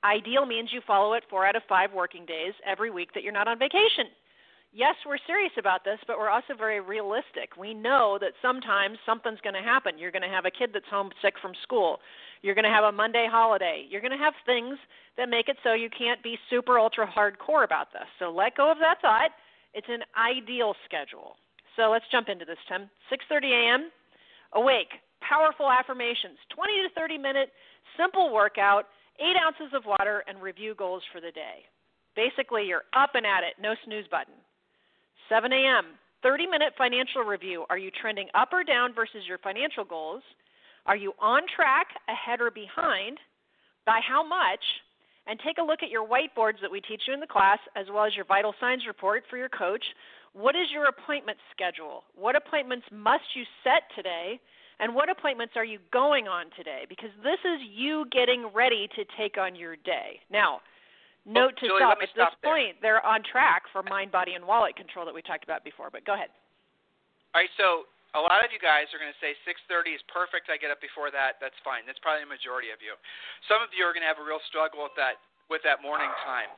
Ideal 0.03 0.45
means 0.45 0.71
you 0.73 0.81
follow 0.87 1.15
it 1.15 1.23
four 1.31 1.47
out 1.47 1.55
of 1.55 1.63
five 1.69 1.93
working 1.95 2.27
days 2.27 2.53
every 2.67 2.91
week 2.91 3.15
that 3.15 3.23
you're 3.23 3.33
not 3.33 3.47
on 3.47 3.59
vacation. 3.59 4.11
Yes, 4.75 4.97
we're 5.07 5.23
serious 5.25 5.53
about 5.57 5.85
this, 5.85 6.01
but 6.09 6.19
we're 6.19 6.31
also 6.31 6.55
very 6.59 6.81
realistic. 6.81 7.57
We 7.57 7.75
know 7.75 8.19
that 8.21 8.33
sometimes 8.43 8.99
something's 9.07 9.41
going 9.41 9.55
to 9.55 9.63
happen. 9.63 9.97
You're 9.97 10.11
going 10.11 10.27
to 10.27 10.29
have 10.29 10.47
a 10.47 10.51
kid 10.51 10.71
that's 10.75 10.91
homesick 10.91 11.39
from 11.41 11.53
school. 11.63 12.01
You're 12.43 12.57
going 12.57 12.67
to 12.67 12.75
have 12.75 12.83
a 12.83 12.91
Monday 12.91 13.29
holiday. 13.31 13.87
You're 13.89 14.01
going 14.01 14.11
to 14.11 14.19
have 14.19 14.35
things 14.45 14.77
that 15.17 15.29
make 15.29 15.49
it 15.49 15.57
so 15.63 15.75
you 15.75 15.89
can't 15.97 16.21
be 16.25 16.37
super 16.51 16.77
ultra 16.77 17.07
hardcore 17.07 17.65
about 17.65 17.93
this. 17.93 18.11
So 18.19 18.33
let 18.33 18.57
go 18.57 18.69
of 18.69 18.79
that 18.81 19.01
thought. 19.01 19.31
It's 19.75 19.87
an 19.89 20.03
ideal 20.19 20.75
schedule. 20.85 21.37
So 21.77 21.91
let's 21.91 22.05
jump 22.11 22.29
into 22.29 22.45
this, 22.45 22.59
Tim. 22.69 22.91
6:30 23.11 23.53
a.m. 23.53 23.91
Awake 24.55 24.91
powerful 25.29 25.71
affirmations, 25.71 26.37
20 26.55 26.73
to 26.83 26.89
30 26.95 27.19
minute 27.19 27.49
simple 27.97 28.33
workout, 28.33 28.87
eight 29.21 29.37
ounces 29.37 29.73
of 29.73 29.87
water, 29.87 30.25
and 30.29 30.41
review 30.43 30.75
goals 30.75 31.03
for 31.13 31.21
the 31.21 31.31
day. 31.33 31.65
Basically, 32.17 32.65
you're 32.65 32.85
up 32.95 33.15
and 33.15 33.27
at 33.27 33.43
it, 33.43 33.55
no 33.61 33.75
snooze 33.85 34.07
button. 34.11 34.35
7 35.29 35.53
a.m., 35.53 35.87
30 36.23 36.47
minute 36.47 36.73
financial 36.77 37.23
review. 37.23 37.65
Are 37.69 37.79
you 37.79 37.91
trending 37.91 38.29
up 38.35 38.53
or 38.53 38.65
down 38.65 38.95
versus 38.95 39.25
your 39.29 39.39
financial 39.39 39.85
goals? 39.85 40.23
Are 40.87 40.97
you 40.97 41.13
on 41.19 41.43
track, 41.55 41.89
ahead, 42.09 42.41
or 42.41 42.51
behind? 42.51 43.19
By 43.87 44.01
how 44.07 44.27
much? 44.27 44.65
And 45.27 45.39
take 45.41 45.59
a 45.59 45.63
look 45.63 45.83
at 45.83 45.91
your 45.91 46.07
whiteboards 46.07 46.61
that 46.61 46.71
we 46.71 46.81
teach 46.81 47.03
you 47.09 47.15
in 47.15 47.21
the 47.21 47.27
class, 47.27 47.59
as 47.77 47.87
well 47.93 48.05
as 48.05 48.15
your 48.15 48.27
vital 48.27 48.55
signs 48.61 48.87
report 48.87 49.25
for 49.31 49.39
your 49.39 49.49
coach. 49.49 49.85
What 50.35 50.57
is 50.57 50.69
your 50.73 50.87
appointment 50.87 51.39
schedule? 51.53 52.05
What 52.15 52.37
appointments 52.37 52.87
must 52.93 53.25
you 53.35 53.45
set 53.63 53.85
today? 53.97 54.41
And 54.81 54.95
what 54.95 55.09
appointments 55.09 55.55
are 55.57 55.65
you 55.65 55.79
going 55.93 56.27
on 56.29 56.47
today? 56.57 56.85
Because 56.89 57.11
this 57.23 57.39
is 57.45 57.61
you 57.73 58.07
getting 58.11 58.51
ready 58.53 58.89
to 58.97 59.05
take 59.17 59.39
on 59.39 59.55
your 59.55 59.77
day. 59.77 60.21
Now, 60.31 60.61
note 61.25 61.57
to 61.61 61.67
Julie, 61.67 61.81
self 61.81 61.99
at 62.01 62.13
this 62.13 62.31
there. 62.41 62.45
point, 62.45 62.77
they're 62.81 63.05
on 63.05 63.25
track 63.25 63.65
for 63.73 63.83
mind, 63.83 64.13
body, 64.13 64.37
and 64.37 64.45
wallet 64.45 64.77
control 64.77 65.05
that 65.09 65.17
we 65.17 65.21
talked 65.21 65.45
about 65.45 65.65
before. 65.65 65.89
But 65.89 66.05
go 66.05 66.15
ahead. 66.15 66.33
All 67.35 67.43
right, 67.43 67.51
so 67.59 67.89
a 68.15 68.23
lot 68.23 68.47
of 68.47 68.55
you 68.55 68.63
guys 68.63 68.87
are 68.95 69.01
going 69.03 69.11
to 69.11 69.21
say 69.21 69.35
6:30 69.43 69.99
is 69.99 70.03
perfect. 70.07 70.53
I 70.53 70.61
get 70.61 70.71
up 70.71 70.79
before 70.79 71.11
that. 71.11 71.43
That's 71.43 71.59
fine. 71.67 71.83
That's 71.89 71.99
probably 71.99 72.23
the 72.23 72.33
majority 72.33 72.71
of 72.71 72.79
you. 72.79 72.95
Some 73.51 73.65
of 73.65 73.75
you 73.75 73.83
are 73.83 73.93
going 73.97 74.07
to 74.07 74.11
have 74.11 74.23
a 74.23 74.27
real 74.27 74.43
struggle 74.47 74.87
with 74.87 74.97
that 75.01 75.19
with 75.51 75.61
that 75.67 75.85
morning 75.85 76.09
time, 76.25 76.49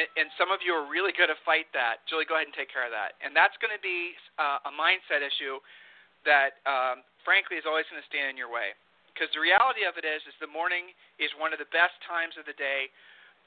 and, 0.00 0.08
and 0.16 0.28
some 0.40 0.48
of 0.48 0.64
you 0.64 0.72
are 0.72 0.86
really 0.88 1.12
going 1.12 1.32
to 1.32 1.40
fight 1.44 1.68
that. 1.76 2.06
Julie, 2.08 2.24
go 2.24 2.38
ahead 2.38 2.48
and 2.48 2.56
take 2.56 2.72
care 2.72 2.86
of 2.86 2.94
that. 2.94 3.18
And 3.20 3.36
that's 3.36 3.58
going 3.60 3.74
to 3.74 3.82
be 3.82 4.16
uh, 4.40 4.64
a 4.68 4.72
mindset 4.72 5.20
issue 5.20 5.60
that 6.24 6.62
um, 6.70 7.02
frankly, 7.26 7.58
is 7.58 7.66
always 7.66 7.86
going 7.90 8.02
to 8.02 8.08
stand 8.10 8.34
in 8.34 8.36
your 8.38 8.50
way. 8.50 8.74
Because 9.10 9.30
the 9.34 9.42
reality 9.42 9.84
of 9.86 9.98
it 9.98 10.06
is, 10.06 10.22
is 10.24 10.34
the 10.40 10.50
morning 10.50 10.90
is 11.20 11.30
one 11.36 11.52
of 11.52 11.60
the 11.60 11.68
best 11.70 11.94
times 12.06 12.34
of 12.38 12.48
the 12.48 12.56
day 12.56 12.90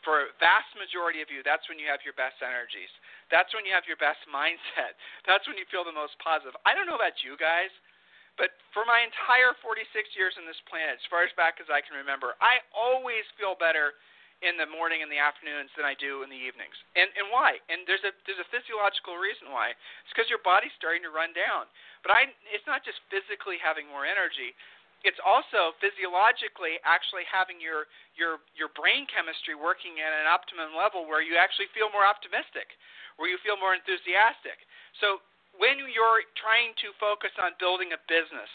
for 0.05 0.29
vast 0.37 0.69
majority 0.77 1.25
of 1.25 1.33
you. 1.33 1.41
That's 1.41 1.65
when 1.65 1.81
you 1.81 1.89
have 1.89 2.05
your 2.05 2.13
best 2.13 2.37
energies. 2.45 2.93
That's 3.33 3.49
when 3.57 3.65
you 3.65 3.73
have 3.73 3.89
your 3.89 3.97
best 3.97 4.21
mindset. 4.31 4.95
That's 5.25 5.43
when 5.49 5.57
you 5.57 5.65
feel 5.73 5.83
the 5.83 5.95
most 5.95 6.15
positive. 6.21 6.53
I 6.63 6.77
don't 6.77 6.85
know 6.85 6.95
about 6.95 7.25
you 7.25 7.33
guys, 7.35 7.73
but 8.37 8.53
for 8.69 8.85
my 8.85 9.01
entire 9.01 9.57
46 9.59 9.81
years 10.13 10.37
on 10.37 10.45
this 10.45 10.61
planet, 10.69 11.01
as 11.01 11.07
far 11.09 11.25
as 11.25 11.33
back 11.33 11.57
as 11.57 11.67
I 11.73 11.81
can 11.81 11.97
remember, 11.97 12.37
I 12.39 12.61
always 12.71 13.25
feel 13.35 13.57
better 13.57 13.97
in 14.43 14.59
the 14.59 14.67
morning 14.67 14.99
and 14.99 15.07
the 15.07 15.21
afternoons 15.21 15.71
than 15.79 15.87
I 15.87 15.95
do 15.95 16.27
in 16.27 16.29
the 16.29 16.35
evenings. 16.35 16.75
And 16.99 17.07
and 17.15 17.31
why? 17.31 17.55
And 17.71 17.87
there's 17.87 18.03
a 18.03 18.11
there's 18.27 18.41
a 18.41 18.49
physiological 18.51 19.15
reason 19.15 19.47
why. 19.55 19.71
It's 19.71 20.11
because 20.11 20.27
your 20.27 20.43
body's 20.43 20.75
starting 20.75 21.07
to 21.07 21.11
run 21.13 21.31
down. 21.31 21.71
But 22.03 22.11
I 22.11 22.27
it's 22.51 22.67
not 22.67 22.83
just 22.83 22.99
physically 23.07 23.55
having 23.55 23.87
more 23.87 24.03
energy. 24.03 24.51
It's 25.03 25.19
also 25.21 25.75
physiologically 25.83 26.79
actually 26.87 27.27
having 27.27 27.59
your 27.59 27.89
your 28.15 28.41
your 28.55 28.71
brain 28.73 29.05
chemistry 29.11 29.53
working 29.53 29.99
at 29.99 30.15
an 30.15 30.25
optimum 30.25 30.73
level 30.73 31.05
where 31.05 31.21
you 31.21 31.35
actually 31.35 31.69
feel 31.75 31.91
more 31.91 32.07
optimistic, 32.07 32.73
where 33.19 33.27
you 33.29 33.37
feel 33.43 33.59
more 33.59 33.75
enthusiastic. 33.75 34.61
So 35.03 35.19
when 35.59 35.79
you're 35.91 36.23
trying 36.39 36.75
to 36.83 36.91
focus 36.99 37.31
on 37.39 37.55
building 37.59 37.95
a 37.95 37.99
business, 38.07 38.49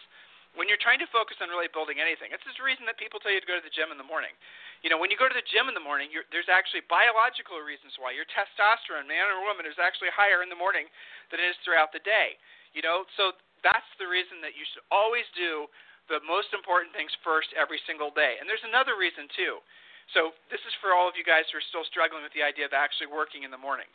when 0.59 0.67
you're 0.67 0.81
trying 0.81 0.99
to 0.99 1.09
focus 1.15 1.39
on 1.39 1.49
really 1.49 1.71
building 1.71 2.03
anything, 2.03 2.35
it's 2.35 2.43
the 2.43 2.57
reason 2.59 2.83
that 2.91 2.99
people 2.99 3.23
tell 3.23 3.31
you 3.31 3.39
to 3.39 3.47
go 3.47 3.55
to 3.55 3.63
the 3.63 3.73
gym 3.73 3.95
in 3.95 3.99
the 4.01 4.07
morning. 4.07 4.35
You 4.83 4.91
know, 4.91 4.99
when 4.99 5.13
you 5.13 5.19
go 5.21 5.31
to 5.31 5.37
the 5.37 5.47
gym 5.47 5.71
in 5.71 5.77
the 5.77 5.85
morning, 5.85 6.11
you're, 6.11 6.27
there's 6.35 6.51
actually 6.51 6.83
biological 6.91 7.61
reasons 7.63 7.95
why 8.01 8.17
your 8.17 8.27
testosterone, 8.33 9.07
man 9.07 9.31
or 9.31 9.45
woman, 9.45 9.69
is 9.69 9.79
actually 9.79 10.11
higher 10.11 10.43
in 10.43 10.51
the 10.51 10.59
morning 10.59 10.91
than 11.31 11.39
it 11.39 11.47
is 11.53 11.59
throughout 11.63 11.95
the 11.95 12.03
day. 12.03 12.35
You 12.75 12.83
know, 12.83 13.07
so 13.15 13.37
that's 13.63 13.87
the 14.01 14.09
reason 14.09 14.43
that 14.43 14.57
you 14.59 14.65
should 14.73 14.83
always 14.91 15.29
do 15.37 15.69
the 16.11 16.21
most 16.27 16.51
important 16.51 16.91
things 16.91 17.15
first 17.23 17.55
every 17.55 17.79
single 17.87 18.11
day. 18.11 18.37
And 18.43 18.51
there's 18.51 18.67
another 18.67 18.99
reason 18.99 19.31
too. 19.39 19.63
So 20.11 20.35
this 20.51 20.61
is 20.67 20.75
for 20.83 20.91
all 20.91 21.07
of 21.07 21.15
you 21.15 21.23
guys 21.23 21.47
who 21.49 21.63
are 21.63 21.69
still 21.71 21.87
struggling 21.87 22.27
with 22.27 22.35
the 22.35 22.43
idea 22.43 22.67
of 22.67 22.75
actually 22.75 23.07
working 23.07 23.47
in 23.47 23.55
the 23.55 23.61
morning. 23.61 23.87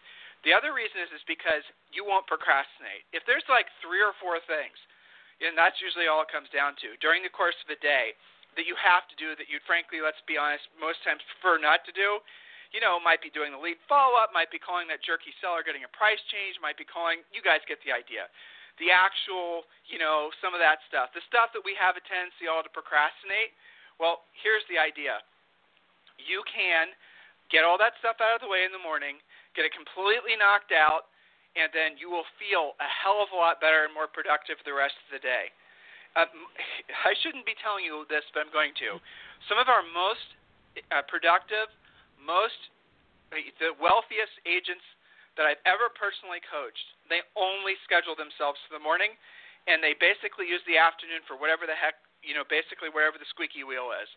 The 0.47 0.55
other 0.55 0.71
reason 0.71 1.03
is 1.03 1.11
is 1.11 1.25
because 1.27 1.65
you 1.91 2.07
won't 2.07 2.23
procrastinate. 2.31 3.03
If 3.11 3.27
there's 3.27 3.45
like 3.51 3.67
three 3.83 3.99
or 3.99 4.15
four 4.23 4.39
things, 4.47 4.79
and 5.43 5.59
that's 5.59 5.83
usually 5.83 6.07
all 6.07 6.23
it 6.23 6.31
comes 6.31 6.47
down 6.55 6.79
to 6.79 6.95
during 7.03 7.19
the 7.19 7.33
course 7.33 7.57
of 7.67 7.67
a 7.67 7.79
day 7.83 8.15
that 8.55 8.63
you 8.63 8.75
have 8.79 9.03
to 9.11 9.15
do 9.19 9.35
that 9.35 9.51
you'd 9.51 9.65
frankly, 9.67 9.99
let's 9.99 10.21
be 10.23 10.39
honest, 10.39 10.63
most 10.79 11.03
times 11.03 11.19
prefer 11.35 11.59
not 11.59 11.83
to 11.83 11.91
do. 11.91 12.23
You 12.71 12.79
know, 12.79 12.99
might 12.99 13.19
be 13.19 13.31
doing 13.31 13.51
the 13.51 13.59
lead 13.59 13.79
follow 13.87 14.15
up, 14.15 14.31
might 14.31 14.51
be 14.51 14.59
calling 14.59 14.87
that 14.91 15.03
jerky 15.03 15.35
seller 15.43 15.63
getting 15.63 15.83
a 15.83 15.91
price 15.91 16.19
change, 16.31 16.55
might 16.63 16.79
be 16.79 16.87
calling 16.87 17.23
you 17.35 17.43
guys 17.43 17.59
get 17.67 17.79
the 17.83 17.91
idea. 17.91 18.31
The 18.79 18.91
actual, 18.91 19.63
you 19.87 19.97
know, 19.97 20.29
some 20.43 20.51
of 20.51 20.59
that 20.59 20.83
stuff. 20.91 21.15
The 21.15 21.23
stuff 21.31 21.55
that 21.55 21.63
we 21.63 21.75
have 21.79 21.95
a 21.95 22.03
tendency 22.03 22.51
all 22.51 22.59
to 22.59 22.71
procrastinate. 22.71 23.55
Well, 23.99 24.27
here's 24.35 24.65
the 24.67 24.75
idea. 24.75 25.23
You 26.19 26.43
can 26.43 26.91
get 27.47 27.63
all 27.63 27.79
that 27.79 27.95
stuff 28.03 28.19
out 28.19 28.35
of 28.35 28.41
the 28.43 28.51
way 28.51 28.67
in 28.67 28.75
the 28.75 28.81
morning, 28.81 29.19
get 29.55 29.63
it 29.63 29.71
completely 29.71 30.35
knocked 30.35 30.75
out, 30.75 31.07
and 31.55 31.71
then 31.71 31.95
you 31.95 32.11
will 32.11 32.27
feel 32.35 32.75
a 32.83 32.89
hell 32.89 33.23
of 33.23 33.31
a 33.31 33.37
lot 33.37 33.63
better 33.63 33.87
and 33.87 33.93
more 33.95 34.11
productive 34.11 34.59
the 34.67 34.75
rest 34.75 34.95
of 35.07 35.15
the 35.15 35.23
day. 35.23 35.51
Uh, 36.15 36.27
I 37.09 37.15
shouldn't 37.23 37.47
be 37.47 37.55
telling 37.59 37.87
you 37.87 38.03
this, 38.11 38.23
but 38.35 38.43
I'm 38.43 38.51
going 38.51 38.75
to. 38.83 38.99
Some 39.47 39.59
of 39.59 39.71
our 39.71 39.83
most 39.95 40.27
uh, 40.91 41.03
productive, 41.07 41.71
most 42.19 42.59
uh, 43.31 43.39
the 43.59 43.75
wealthiest 43.79 44.35
agents 44.43 44.83
that 45.35 45.45
I've 45.47 45.63
ever 45.67 45.91
personally 45.91 46.39
coached, 46.47 46.87
they 47.11 47.23
only 47.35 47.75
schedule 47.83 48.15
themselves 48.15 48.59
for 48.65 48.75
the 48.75 48.83
morning, 48.83 49.13
and 49.67 49.83
they 49.83 49.97
basically 49.97 50.47
use 50.47 50.63
the 50.65 50.79
afternoon 50.79 51.23
for 51.25 51.35
whatever 51.35 51.67
the 51.67 51.75
heck, 51.75 51.99
you 52.23 52.33
know, 52.33 52.47
basically 52.47 52.89
wherever 52.89 53.19
the 53.19 53.27
squeaky 53.29 53.65
wheel 53.65 53.91
is, 53.91 54.09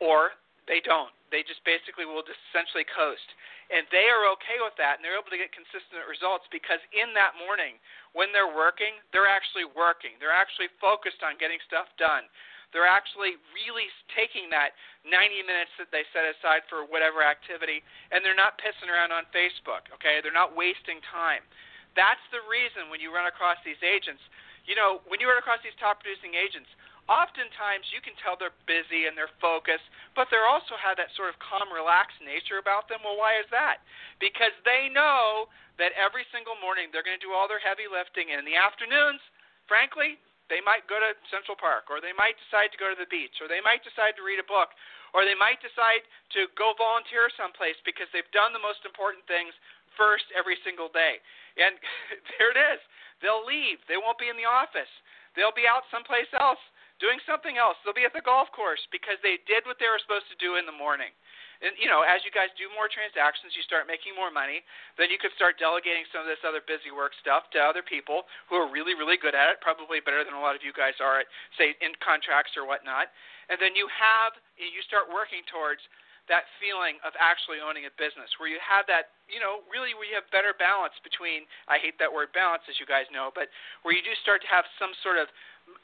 or 0.00 0.36
they 0.64 0.80
don't. 0.80 1.12
They 1.28 1.44
just 1.44 1.60
basically 1.66 2.08
will 2.08 2.24
just 2.24 2.40
essentially 2.50 2.86
coast. 2.88 3.26
And 3.68 3.84
they 3.92 4.08
are 4.08 4.28
okay 4.36 4.60
with 4.60 4.76
that, 4.80 4.96
and 4.96 5.02
they're 5.04 5.16
able 5.16 5.32
to 5.32 5.40
get 5.40 5.52
consistent 5.52 6.04
results 6.08 6.48
because 6.48 6.80
in 6.92 7.12
that 7.16 7.36
morning, 7.36 7.80
when 8.12 8.32
they're 8.32 8.50
working, 8.50 9.00
they're 9.12 9.28
actually 9.28 9.68
working. 9.68 10.16
They're 10.20 10.34
actually 10.34 10.72
focused 10.80 11.24
on 11.24 11.40
getting 11.40 11.60
stuff 11.64 11.88
done. 11.96 12.28
They're 12.74 12.90
actually 12.90 13.38
really 13.54 13.86
taking 14.10 14.50
that 14.50 14.74
90 15.06 15.46
minutes 15.46 15.70
that 15.78 15.94
they 15.94 16.02
set 16.10 16.26
aside 16.26 16.66
for 16.66 16.82
whatever 16.82 17.22
activity, 17.22 17.86
and 18.10 18.26
they're 18.26 18.34
not 18.34 18.58
pissing 18.58 18.90
around 18.90 19.14
on 19.14 19.30
Facebook, 19.30 19.86
okay? 19.94 20.18
They're 20.18 20.34
not 20.34 20.58
wasting 20.58 20.98
time. 21.06 21.46
That's 21.94 22.22
the 22.34 22.42
reason 22.50 22.90
when 22.90 22.98
you 22.98 23.14
run 23.14 23.30
across 23.30 23.62
these 23.62 23.78
agents, 23.78 24.20
you 24.66 24.74
know, 24.74 25.06
when 25.06 25.22
you 25.22 25.30
run 25.30 25.38
across 25.38 25.62
these 25.62 25.76
top 25.78 26.02
producing 26.02 26.34
agents, 26.34 26.66
oftentimes 27.06 27.86
you 27.92 28.00
can 28.00 28.16
tell 28.18 28.34
they're 28.34 28.56
busy 28.64 29.06
and 29.06 29.14
they're 29.14 29.32
focused, 29.38 29.86
but 30.16 30.26
they 30.32 30.40
also 30.40 30.74
have 30.74 30.96
that 30.96 31.12
sort 31.14 31.30
of 31.30 31.36
calm, 31.38 31.68
relaxed 31.70 32.18
nature 32.24 32.58
about 32.58 32.88
them. 32.90 33.04
Well, 33.04 33.20
why 33.20 33.38
is 33.38 33.48
that? 33.52 33.84
Because 34.18 34.56
they 34.66 34.90
know 34.90 35.46
that 35.76 35.92
every 35.94 36.24
single 36.32 36.56
morning 36.58 36.90
they're 36.90 37.06
going 37.06 37.18
to 37.18 37.22
do 37.22 37.36
all 37.36 37.46
their 37.46 37.62
heavy 37.62 37.86
lifting, 37.86 38.32
and 38.32 38.42
in 38.42 38.46
the 38.48 38.56
afternoons, 38.56 39.20
frankly, 39.68 40.16
they 40.52 40.60
might 40.60 40.84
go 40.90 41.00
to 41.00 41.16
Central 41.32 41.56
Park, 41.56 41.88
or 41.88 42.04
they 42.04 42.12
might 42.12 42.36
decide 42.48 42.68
to 42.72 42.80
go 42.80 42.92
to 42.92 42.98
the 42.98 43.08
beach, 43.08 43.40
or 43.40 43.48
they 43.48 43.64
might 43.64 43.80
decide 43.80 44.12
to 44.20 44.26
read 44.26 44.40
a 44.40 44.44
book, 44.44 44.76
or 45.16 45.24
they 45.24 45.38
might 45.38 45.62
decide 45.64 46.04
to 46.36 46.50
go 46.58 46.76
volunteer 46.76 47.32
someplace 47.32 47.78
because 47.86 48.10
they've 48.12 48.28
done 48.36 48.52
the 48.52 48.60
most 48.60 48.84
important 48.84 49.24
things 49.24 49.56
first 49.96 50.26
every 50.34 50.58
single 50.66 50.90
day. 50.92 51.22
And 51.56 51.78
there 52.36 52.52
it 52.52 52.60
is. 52.60 52.80
They'll 53.22 53.46
leave. 53.46 53.80
They 53.86 53.96
won't 53.96 54.20
be 54.20 54.28
in 54.28 54.36
the 54.36 54.48
office. 54.48 54.90
They'll 55.38 55.54
be 55.54 55.66
out 55.66 55.86
someplace 55.88 56.28
else 56.36 56.60
doing 57.02 57.18
something 57.26 57.58
else. 57.58 57.78
They'll 57.82 57.96
be 57.96 58.06
at 58.06 58.14
the 58.14 58.22
golf 58.22 58.50
course 58.54 58.82
because 58.94 59.18
they 59.22 59.42
did 59.46 59.66
what 59.66 59.78
they 59.82 59.90
were 59.90 60.02
supposed 60.02 60.30
to 60.30 60.38
do 60.38 60.60
in 60.60 60.66
the 60.66 60.74
morning. 60.74 61.10
And 61.62 61.76
you 61.78 61.86
know, 61.86 62.02
as 62.02 62.24
you 62.26 62.34
guys 62.34 62.50
do 62.58 62.66
more 62.72 62.90
transactions, 62.90 63.54
you 63.54 63.62
start 63.62 63.86
making 63.86 64.16
more 64.18 64.32
money. 64.32 64.64
Then 64.98 65.12
you 65.12 65.18
could 65.20 65.34
start 65.38 65.60
delegating 65.60 66.08
some 66.10 66.26
of 66.26 66.28
this 66.30 66.42
other 66.42 66.64
busy 66.64 66.90
work 66.90 67.14
stuff 67.22 67.46
to 67.54 67.58
other 67.62 67.84
people 67.84 68.26
who 68.50 68.58
are 68.58 68.66
really, 68.66 68.98
really 68.98 69.20
good 69.20 69.36
at 69.36 69.52
it, 69.52 69.62
probably 69.62 70.02
better 70.02 70.24
than 70.26 70.34
a 70.34 70.42
lot 70.42 70.58
of 70.58 70.62
you 70.66 70.74
guys 70.74 70.98
are 70.98 71.22
at, 71.22 71.28
say, 71.54 71.78
in 71.78 71.94
contracts 72.02 72.58
or 72.58 72.66
whatnot. 72.66 73.12
And 73.52 73.60
then 73.60 73.76
you 73.76 73.86
have, 73.92 74.34
you 74.56 74.80
start 74.88 75.12
working 75.12 75.44
towards 75.46 75.84
that 76.28 76.48
feeling 76.56 76.96
of 77.04 77.12
actually 77.20 77.60
owning 77.60 77.84
a 77.84 77.92
business 78.00 78.32
where 78.40 78.48
you 78.48 78.56
have 78.64 78.88
that 78.88 79.12
you 79.28 79.36
know 79.36 79.60
really 79.68 79.92
where 79.92 80.08
you 80.08 80.16
have 80.16 80.24
better 80.32 80.56
balance 80.56 80.96
between 81.04 81.44
i 81.68 81.76
hate 81.76 82.00
that 82.00 82.08
word 82.08 82.32
balance 82.32 82.64
as 82.64 82.80
you 82.80 82.88
guys 82.88 83.04
know 83.12 83.28
but 83.36 83.52
where 83.84 83.92
you 83.92 84.00
do 84.00 84.12
start 84.24 84.40
to 84.40 84.48
have 84.48 84.64
some 84.80 84.96
sort 85.04 85.20
of 85.20 85.28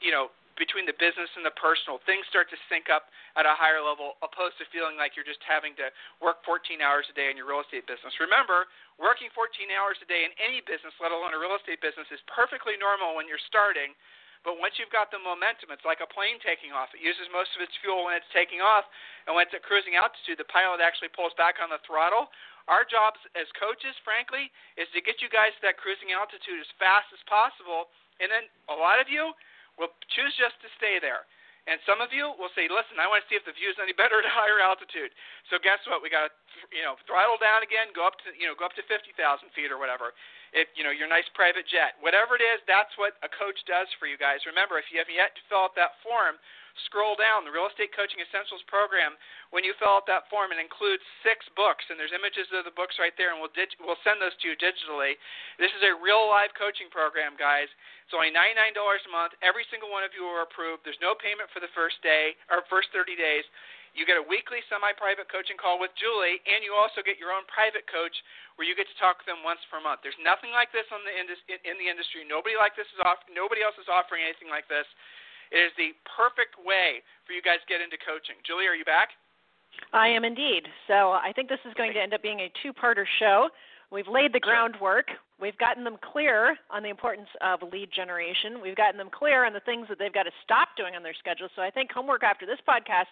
you 0.01 0.09
know 0.09 0.33
between 0.59 0.83
the 0.83 0.95
business 0.99 1.31
and 1.39 1.43
the 1.43 1.55
personal, 1.55 1.99
things 2.03 2.27
start 2.27 2.51
to 2.51 2.57
sync 2.67 2.91
up 2.91 3.11
at 3.39 3.47
a 3.47 3.55
higher 3.55 3.79
level, 3.79 4.19
opposed 4.19 4.59
to 4.59 4.65
feeling 4.71 4.99
like 4.99 5.15
you're 5.15 5.27
just 5.27 5.41
having 5.43 5.75
to 5.79 5.91
work 6.19 6.43
14 6.43 6.79
hours 6.83 7.07
a 7.07 7.15
day 7.15 7.31
in 7.31 7.35
your 7.39 7.47
real 7.47 7.63
estate 7.63 7.87
business. 7.87 8.11
Remember, 8.19 8.67
working 8.99 9.31
14 9.31 9.71
hours 9.71 9.99
a 10.03 10.07
day 10.07 10.27
in 10.27 10.31
any 10.41 10.59
business, 10.63 10.95
let 10.99 11.15
alone 11.15 11.31
a 11.31 11.39
real 11.39 11.55
estate 11.55 11.79
business, 11.79 12.07
is 12.11 12.21
perfectly 12.27 12.75
normal 12.75 13.15
when 13.15 13.29
you're 13.29 13.41
starting. 13.47 13.95
But 14.41 14.57
once 14.57 14.81
you've 14.81 14.89
got 14.89 15.13
the 15.13 15.21
momentum, 15.21 15.69
it's 15.69 15.85
like 15.85 16.01
a 16.01 16.09
plane 16.09 16.41
taking 16.41 16.73
off. 16.73 16.89
It 16.97 17.01
uses 17.05 17.29
most 17.29 17.53
of 17.53 17.61
its 17.61 17.77
fuel 17.77 18.09
when 18.09 18.17
it's 18.17 18.25
taking 18.33 18.57
off, 18.57 18.89
and 19.29 19.37
when 19.37 19.45
it's 19.45 19.53
at 19.53 19.61
cruising 19.61 20.01
altitude, 20.01 20.41
the 20.41 20.49
pilot 20.49 20.81
actually 20.81 21.13
pulls 21.13 21.33
back 21.37 21.61
on 21.61 21.69
the 21.69 21.77
throttle. 21.85 22.33
Our 22.65 22.81
jobs 22.81 23.21
as 23.37 23.45
coaches, 23.53 23.93
frankly, 24.01 24.49
is 24.81 24.89
to 24.97 25.01
get 25.01 25.21
you 25.21 25.29
guys 25.29 25.53
to 25.57 25.61
that 25.69 25.77
cruising 25.77 26.13
altitude 26.13 26.57
as 26.57 26.69
fast 26.81 27.09
as 27.13 27.21
possible. 27.29 27.93
And 28.17 28.33
then 28.33 28.49
a 28.69 28.77
lot 28.77 28.97
of 28.97 29.09
you, 29.09 29.33
will 29.81 29.97
choose 30.13 30.37
just 30.37 30.61
to 30.61 30.69
stay 30.77 31.01
there. 31.01 31.25
And 31.69 31.77
some 31.85 32.01
of 32.01 32.09
you 32.09 32.33
will 32.41 32.49
say, 32.57 32.65
"Listen, 32.65 32.97
I 32.97 33.05
want 33.05 33.21
to 33.21 33.29
see 33.29 33.37
if 33.37 33.45
the 33.45 33.53
view 33.53 33.69
is 33.69 33.77
any 33.77 33.93
better 33.93 34.17
at 34.17 34.25
higher 34.25 34.57
altitude." 34.57 35.13
So 35.49 35.61
guess 35.61 35.77
what? 35.85 36.01
We 36.01 36.09
got 36.09 36.29
to, 36.29 36.33
you 36.73 36.81
know, 36.81 36.97
throttle 37.05 37.37
down 37.37 37.61
again, 37.61 37.93
go 37.93 38.01
up 38.05 38.17
to, 38.25 38.33
you 38.33 38.49
know, 38.49 38.57
go 38.57 38.65
up 38.65 38.73
to 38.81 38.83
50,000 38.89 39.13
feet 39.53 39.69
or 39.69 39.77
whatever. 39.77 40.13
If 40.53 40.69
you 40.73 40.83
know 40.83 40.89
your 40.89 41.05
nice 41.05 41.29
private 41.37 41.67
jet, 41.69 42.01
whatever 42.01 42.33
it 42.33 42.41
is, 42.41 42.61
that's 42.65 42.97
what 42.97 43.13
a 43.21 43.29
coach 43.29 43.61
does 43.69 43.85
for 44.01 44.09
you 44.09 44.17
guys. 44.17 44.45
Remember, 44.49 44.79
if 44.81 44.89
you 44.91 44.97
have 44.97 45.09
yet 45.09 45.35
to 45.37 45.41
fill 45.49 45.69
out 45.69 45.75
that 45.75 46.01
form, 46.01 46.41
scroll 46.87 47.15
down 47.15 47.43
the 47.43 47.53
Real 47.53 47.67
Estate 47.67 47.91
Coaching 47.95 48.19
Essentials 48.23 48.63
program. 48.67 49.15
When 49.51 49.63
you 49.63 49.75
fill 49.77 49.99
out 49.99 50.07
that 50.07 50.27
form, 50.31 50.51
it 50.51 50.59
includes 50.59 51.03
six 51.21 51.43
books, 51.55 51.83
and 51.91 51.99
there's 51.99 52.15
images 52.15 52.47
of 52.55 52.63
the 52.63 52.75
books 52.75 52.99
right 52.99 53.15
there, 53.17 53.31
and 53.31 53.39
we'll 53.39 53.53
dig- 53.55 53.75
we'll 53.79 53.99
send 54.03 54.21
those 54.21 54.35
to 54.41 54.47
you 54.47 54.55
digitally. 54.55 55.17
This 55.59 55.71
is 55.75 55.83
a 55.83 55.95
real 55.95 56.27
live 56.27 56.53
coaching 56.55 56.89
program, 56.89 57.35
guys. 57.35 57.67
It's 58.05 58.13
only 58.15 58.31
$99 58.31 59.05
a 59.05 59.11
month. 59.11 59.33
Every 59.41 59.65
single 59.71 59.89
one 59.89 60.03
of 60.03 60.13
you 60.13 60.25
are 60.27 60.43
approved. 60.43 60.83
There's 60.83 60.99
no 60.99 61.15
payment 61.15 61.49
for 61.51 61.59
the 61.59 61.71
first 61.75 62.01
day 62.01 62.35
or 62.49 62.63
first 62.67 62.91
30 62.91 63.15
days. 63.15 63.45
You 63.91 64.07
get 64.07 64.15
a 64.15 64.23
weekly 64.23 64.63
semi-private 64.71 65.27
coaching 65.27 65.59
call 65.59 65.75
with 65.75 65.91
Julie, 65.99 66.39
and 66.47 66.63
you 66.63 66.71
also 66.71 67.03
get 67.03 67.19
your 67.19 67.35
own 67.35 67.43
private 67.51 67.83
coach 67.91 68.15
where 68.55 68.63
you 68.63 68.71
get 68.71 68.87
to 68.87 68.95
talk 68.95 69.19
with 69.19 69.27
them 69.27 69.43
once 69.43 69.59
per 69.67 69.83
month. 69.83 69.99
There's 69.99 70.17
nothing 70.23 70.55
like 70.55 70.71
this 70.71 70.87
on 70.95 71.03
the 71.03 71.11
indus- 71.11 71.43
in 71.67 71.75
the 71.75 71.91
industry. 71.91 72.23
Nobody 72.23 72.55
like 72.55 72.75
this 72.79 72.87
is 72.95 72.99
off. 73.03 73.19
Nobody 73.27 73.59
else 73.59 73.75
is 73.77 73.91
offering 73.91 74.23
anything 74.23 74.47
like 74.47 74.67
this. 74.71 74.87
It 75.51 75.59
is 75.59 75.71
the 75.75 75.91
perfect 76.07 76.55
way 76.63 77.03
for 77.27 77.33
you 77.35 77.43
guys 77.43 77.59
to 77.59 77.67
get 77.67 77.83
into 77.83 77.99
coaching. 77.99 78.39
Julie, 78.47 78.67
are 78.67 78.75
you 78.75 78.87
back? 78.87 79.09
I 79.93 80.07
am 80.07 80.23
indeed. 80.23 80.67
So 80.87 81.11
I 81.11 81.31
think 81.35 81.49
this 81.49 81.59
is 81.67 81.73
going 81.75 81.93
to 81.93 81.99
end 81.99 82.13
up 82.13 82.23
being 82.23 82.39
a 82.39 82.51
two-parter 82.63 83.05
show. 83.19 83.49
We've 83.91 84.07
laid 84.07 84.31
the 84.31 84.39
groundwork. 84.39 85.11
We've 85.39 85.57
gotten 85.57 85.83
them 85.83 85.97
clear 85.99 86.55
on 86.69 86.83
the 86.83 86.89
importance 86.89 87.27
of 87.41 87.59
lead 87.71 87.89
generation. 87.91 88.61
We've 88.61 88.75
gotten 88.75 88.97
them 88.97 89.09
clear 89.11 89.43
on 89.43 89.51
the 89.51 89.59
things 89.59 89.87
that 89.89 89.99
they've 89.99 90.13
got 90.13 90.23
to 90.23 90.31
stop 90.43 90.69
doing 90.77 90.95
on 90.95 91.03
their 91.03 91.15
schedule. 91.17 91.49
So 91.55 91.61
I 91.61 91.71
think 91.71 91.91
homework 91.91 92.23
after 92.23 92.45
this 92.45 92.59
podcast 92.63 93.11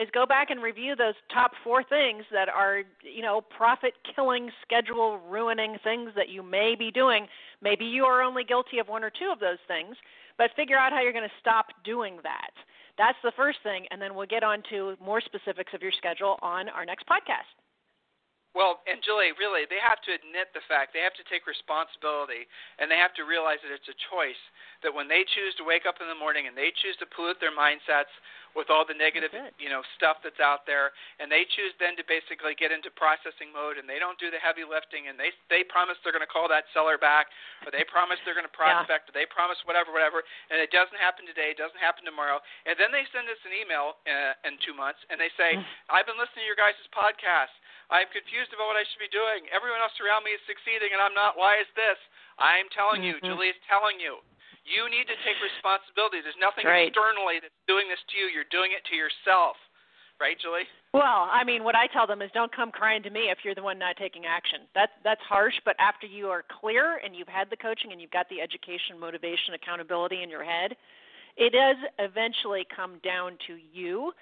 is 0.00 0.08
go 0.12 0.24
back 0.24 0.50
and 0.50 0.62
review 0.62 0.94
those 0.94 1.14
top 1.32 1.52
four 1.64 1.82
things 1.82 2.24
that 2.32 2.48
are, 2.48 2.82
you 3.02 3.22
know, 3.22 3.40
profit 3.40 3.94
killing, 4.14 4.50
schedule 4.62 5.18
ruining 5.28 5.76
things 5.82 6.10
that 6.14 6.28
you 6.28 6.42
may 6.42 6.74
be 6.78 6.90
doing. 6.90 7.26
Maybe 7.60 7.84
you 7.84 8.04
are 8.04 8.22
only 8.22 8.44
guilty 8.44 8.78
of 8.78 8.88
one 8.88 9.02
or 9.02 9.10
two 9.10 9.30
of 9.32 9.40
those 9.40 9.58
things 9.66 9.96
but 10.38 10.50
figure 10.56 10.78
out 10.78 10.92
how 10.92 11.02
you're 11.02 11.12
going 11.12 11.28
to 11.28 11.40
stop 11.40 11.66
doing 11.84 12.18
that. 12.22 12.54
That's 12.96 13.18
the 13.22 13.32
first 13.36 13.58
thing, 13.62 13.86
and 13.90 14.00
then 14.00 14.14
we'll 14.14 14.26
get 14.26 14.42
on 14.42 14.62
to 14.70 14.96
more 15.04 15.20
specifics 15.20 15.74
of 15.74 15.82
your 15.82 15.92
schedule 15.92 16.38
on 16.40 16.68
our 16.68 16.86
next 16.86 17.06
podcast. 17.06 17.50
Well, 18.58 18.82
and 18.90 18.98
Julie, 19.06 19.30
really, 19.38 19.70
they 19.70 19.78
have 19.78 20.02
to 20.02 20.10
admit 20.10 20.50
the 20.50 20.66
fact. 20.66 20.90
They 20.90 21.06
have 21.06 21.14
to 21.14 21.22
take 21.30 21.46
responsibility, 21.46 22.50
and 22.82 22.90
they 22.90 22.98
have 22.98 23.14
to 23.14 23.22
realize 23.22 23.62
that 23.62 23.70
it's 23.70 23.86
a 23.86 23.94
choice. 24.10 24.42
That 24.82 24.90
when 24.90 25.06
they 25.06 25.22
choose 25.22 25.54
to 25.62 25.64
wake 25.66 25.86
up 25.86 26.02
in 26.02 26.10
the 26.10 26.18
morning 26.18 26.50
and 26.50 26.58
they 26.58 26.74
choose 26.82 26.98
to 26.98 27.06
pollute 27.06 27.38
their 27.38 27.54
mindsets 27.54 28.10
with 28.58 28.66
all 28.74 28.82
the 28.82 28.98
negative, 28.98 29.30
you 29.62 29.70
know, 29.70 29.86
stuff 29.94 30.18
that's 30.26 30.42
out 30.42 30.66
there, 30.66 30.90
and 31.22 31.30
they 31.30 31.46
choose 31.54 31.70
then 31.78 31.94
to 31.94 32.04
basically 32.10 32.58
get 32.58 32.74
into 32.74 32.90
processing 32.98 33.54
mode, 33.54 33.78
and 33.78 33.86
they 33.86 34.02
don't 34.02 34.18
do 34.18 34.34
the 34.34 34.42
heavy 34.42 34.66
lifting, 34.66 35.06
and 35.06 35.14
they 35.14 35.30
they 35.46 35.62
promise 35.62 35.94
they're 36.02 36.14
going 36.14 36.26
to 36.26 36.30
call 36.30 36.50
that 36.50 36.66
seller 36.74 36.98
back, 36.98 37.30
or 37.62 37.70
they 37.70 37.86
promise 37.86 38.18
they're 38.26 38.34
going 38.34 38.48
to 38.48 38.50
prospect, 38.50 39.06
yeah. 39.06 39.10
or 39.10 39.14
they 39.14 39.28
promise 39.30 39.58
whatever, 39.70 39.94
whatever, 39.94 40.26
and 40.50 40.58
it 40.58 40.74
doesn't 40.74 40.98
happen 40.98 41.22
today, 41.30 41.54
it 41.54 41.60
doesn't 41.60 41.78
happen 41.78 42.02
tomorrow, 42.02 42.42
and 42.66 42.74
then 42.74 42.90
they 42.90 43.06
send 43.14 43.30
us 43.30 43.38
an 43.46 43.54
email 43.54 44.02
uh, 44.10 44.48
in 44.50 44.58
two 44.66 44.74
months, 44.74 44.98
and 45.12 45.22
they 45.22 45.30
say, 45.38 45.54
I've 45.94 46.10
been 46.10 46.18
listening 46.18 46.42
to 46.42 46.50
your 46.50 46.58
guys' 46.58 46.80
podcast. 46.90 47.54
I'm 47.88 48.08
confused 48.12 48.52
about 48.52 48.68
what 48.68 48.76
I 48.76 48.84
should 48.84 49.00
be 49.00 49.08
doing. 49.08 49.48
Everyone 49.48 49.80
else 49.80 49.96
around 50.00 50.28
me 50.28 50.36
is 50.36 50.42
succeeding, 50.44 50.92
and 50.92 51.00
I'm 51.00 51.16
not. 51.16 51.40
Why 51.40 51.56
is 51.56 51.68
this? 51.72 51.96
I'm 52.36 52.68
telling 52.70 53.00
you, 53.00 53.16
mm-hmm. 53.16 53.32
Julie 53.32 53.52
is 53.52 53.60
telling 53.64 53.96
you. 53.96 54.20
You 54.68 54.84
need 54.92 55.08
to 55.08 55.16
take 55.24 55.40
responsibility. 55.40 56.20
There's 56.20 56.36
nothing 56.36 56.68
right. 56.68 56.92
externally 56.92 57.40
that's 57.40 57.56
doing 57.64 57.88
this 57.88 58.00
to 58.12 58.14
you. 58.20 58.28
You're 58.28 58.48
doing 58.52 58.76
it 58.76 58.84
to 58.92 58.94
yourself. 58.94 59.56
Right, 60.20 60.36
Julie? 60.36 60.68
Well, 60.92 61.30
I 61.30 61.44
mean, 61.44 61.64
what 61.64 61.76
I 61.78 61.86
tell 61.86 62.04
them 62.04 62.20
is 62.20 62.30
don't 62.34 62.52
come 62.52 62.74
crying 62.74 63.02
to 63.04 63.10
me 63.10 63.30
if 63.30 63.38
you're 63.46 63.54
the 63.54 63.62
one 63.62 63.78
not 63.78 63.96
taking 63.96 64.26
action. 64.26 64.66
That's 64.74 64.92
that's 65.06 65.22
harsh, 65.22 65.54
but 65.64 65.76
after 65.78 66.06
you 66.06 66.26
are 66.26 66.44
clear 66.60 67.00
and 67.00 67.14
you've 67.14 67.32
had 67.32 67.48
the 67.48 67.56
coaching 67.56 67.92
and 67.92 68.00
you've 68.00 68.10
got 68.10 68.28
the 68.28 68.42
education, 68.42 68.98
motivation, 68.98 69.54
accountability 69.54 70.22
in 70.22 70.28
your 70.28 70.44
head, 70.44 70.74
it 71.38 71.54
does 71.54 71.76
eventually 71.98 72.66
come 72.74 72.98
down 73.04 73.38
to 73.46 73.56
you 73.72 74.12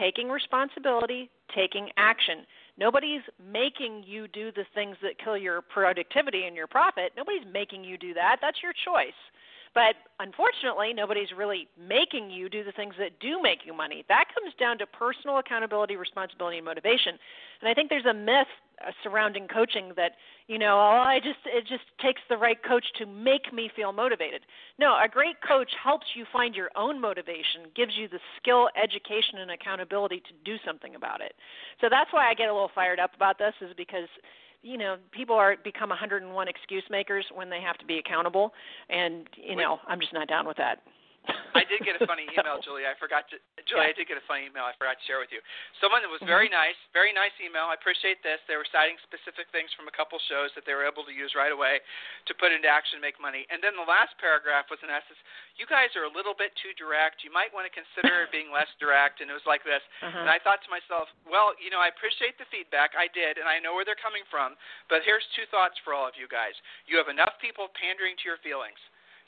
taking 0.00 0.28
responsibility, 0.28 1.30
taking 1.54 1.90
action. 1.96 2.46
Nobody's 2.78 3.22
making 3.52 4.04
you 4.06 4.28
do 4.28 4.50
the 4.52 4.64
things 4.74 4.96
that 5.02 5.18
kill 5.22 5.36
your 5.36 5.60
productivity 5.60 6.44
and 6.46 6.56
your 6.56 6.66
profit. 6.66 7.12
Nobody's 7.16 7.46
making 7.52 7.84
you 7.84 7.98
do 7.98 8.14
that. 8.14 8.38
That's 8.40 8.62
your 8.62 8.72
choice. 8.72 9.18
But 9.74 9.96
unfortunately, 10.20 10.92
nobody's 10.94 11.32
really 11.36 11.68
making 11.78 12.30
you 12.30 12.48
do 12.48 12.62
the 12.62 12.72
things 12.72 12.94
that 12.98 13.18
do 13.20 13.40
make 13.40 13.60
you 13.64 13.74
money. 13.74 14.04
That 14.08 14.26
comes 14.34 14.54
down 14.58 14.78
to 14.78 14.86
personal 14.86 15.38
accountability, 15.38 15.96
responsibility, 15.96 16.58
and 16.58 16.64
motivation. 16.64 17.16
And 17.60 17.68
I 17.68 17.74
think 17.74 17.88
there's 17.88 18.06
a 18.06 18.14
myth 18.14 18.52
uh, 18.86 18.90
surrounding 19.02 19.48
coaching 19.48 19.92
that 19.96 20.12
you 20.48 20.58
know, 20.58 20.76
oh, 20.76 21.02
I 21.06 21.18
just 21.18 21.38
it 21.46 21.66
just 21.66 21.84
takes 22.00 22.20
the 22.28 22.36
right 22.36 22.58
coach 22.62 22.84
to 22.98 23.06
make 23.06 23.52
me 23.52 23.70
feel 23.74 23.92
motivated. 23.92 24.42
No, 24.78 24.98
a 25.02 25.08
great 25.08 25.36
coach 25.46 25.70
helps 25.82 26.06
you 26.14 26.26
find 26.32 26.54
your 26.54 26.70
own 26.76 27.00
motivation, 27.00 27.70
gives 27.74 27.92
you 27.96 28.08
the 28.08 28.18
skill, 28.36 28.68
education, 28.76 29.38
and 29.38 29.50
accountability 29.50 30.20
to 30.20 30.32
do 30.44 30.56
something 30.66 30.94
about 30.94 31.20
it. 31.20 31.32
So 31.80 31.86
that's 31.88 32.12
why 32.12 32.28
I 32.28 32.34
get 32.34 32.48
a 32.48 32.52
little 32.52 32.70
fired 32.74 32.98
up 32.98 33.14
about 33.14 33.38
this, 33.38 33.54
is 33.60 33.72
because 33.76 34.08
you 34.62 34.78
know 34.78 34.96
people 35.10 35.36
are 35.36 35.56
become 35.62 35.88
101 35.90 36.48
excuse 36.48 36.84
makers 36.90 37.24
when 37.34 37.50
they 37.50 37.60
have 37.60 37.78
to 37.78 37.84
be 37.84 37.98
accountable. 37.98 38.52
And 38.88 39.28
you 39.36 39.56
know 39.56 39.78
i'm 39.86 40.00
just 40.00 40.12
not 40.12 40.28
down 40.28 40.46
with 40.46 40.56
that 40.56 40.82
I 41.58 41.62
did 41.68 41.84
get 41.86 41.94
a 41.94 42.02
funny 42.08 42.26
email, 42.26 42.58
Julie. 42.64 42.88
I 42.88 42.98
forgot 42.98 43.28
to 43.30 43.38
Julie. 43.68 43.86
Yeah. 43.86 43.94
I 43.94 43.96
did 43.96 44.10
get 44.10 44.18
a 44.18 44.26
funny 44.26 44.50
email. 44.50 44.66
I 44.66 44.74
forgot 44.74 44.98
to 44.98 45.04
share 45.06 45.22
with 45.22 45.30
you. 45.30 45.38
Someone 45.78 46.02
that 46.02 46.10
was 46.10 46.22
very 46.26 46.50
mm-hmm. 46.50 46.74
nice, 46.74 46.78
very 46.90 47.14
nice 47.14 47.34
email. 47.38 47.70
I 47.70 47.78
appreciate 47.78 48.18
this. 48.26 48.42
They 48.50 48.58
were 48.58 48.66
citing 48.74 48.98
specific 49.06 49.46
things 49.54 49.70
from 49.78 49.86
a 49.86 49.94
couple 49.94 50.18
shows 50.26 50.50
that 50.58 50.66
they 50.66 50.74
were 50.74 50.86
able 50.86 51.06
to 51.06 51.14
use 51.14 51.38
right 51.38 51.54
away 51.54 51.78
to 52.26 52.32
put 52.42 52.50
into 52.50 52.66
action, 52.66 52.98
and 52.98 53.04
make 53.04 53.16
money. 53.22 53.46
And 53.48 53.62
then 53.62 53.78
the 53.78 53.86
last 53.86 54.18
paragraph 54.18 54.66
was 54.66 54.82
in 54.82 54.90
essence, 54.90 55.18
"You 55.54 55.68
guys 55.70 55.94
are 55.94 56.08
a 56.08 56.12
little 56.12 56.34
bit 56.34 56.50
too 56.58 56.74
direct. 56.74 57.22
You 57.22 57.30
might 57.30 57.54
want 57.54 57.70
to 57.70 57.72
consider 57.72 58.26
being 58.34 58.50
less 58.50 58.70
direct." 58.82 59.22
And 59.22 59.30
it 59.30 59.36
was 59.36 59.46
like 59.46 59.62
this. 59.62 59.82
Uh-huh. 60.02 60.26
And 60.26 60.28
I 60.28 60.42
thought 60.42 60.60
to 60.66 60.70
myself, 60.72 61.06
well, 61.22 61.54
you 61.62 61.70
know, 61.70 61.80
I 61.80 61.88
appreciate 61.94 62.34
the 62.36 62.48
feedback. 62.50 62.98
I 62.98 63.06
did, 63.14 63.38
and 63.38 63.46
I 63.46 63.62
know 63.62 63.78
where 63.78 63.86
they're 63.86 63.98
coming 63.98 64.26
from. 64.26 64.58
But 64.90 65.06
here's 65.06 65.24
two 65.38 65.46
thoughts 65.54 65.78
for 65.86 65.94
all 65.94 66.10
of 66.10 66.18
you 66.18 66.26
guys. 66.26 66.56
You 66.90 66.98
have 66.98 67.08
enough 67.08 67.38
people 67.38 67.70
pandering 67.78 68.18
to 68.18 68.24
your 68.26 68.42
feelings. 68.42 68.78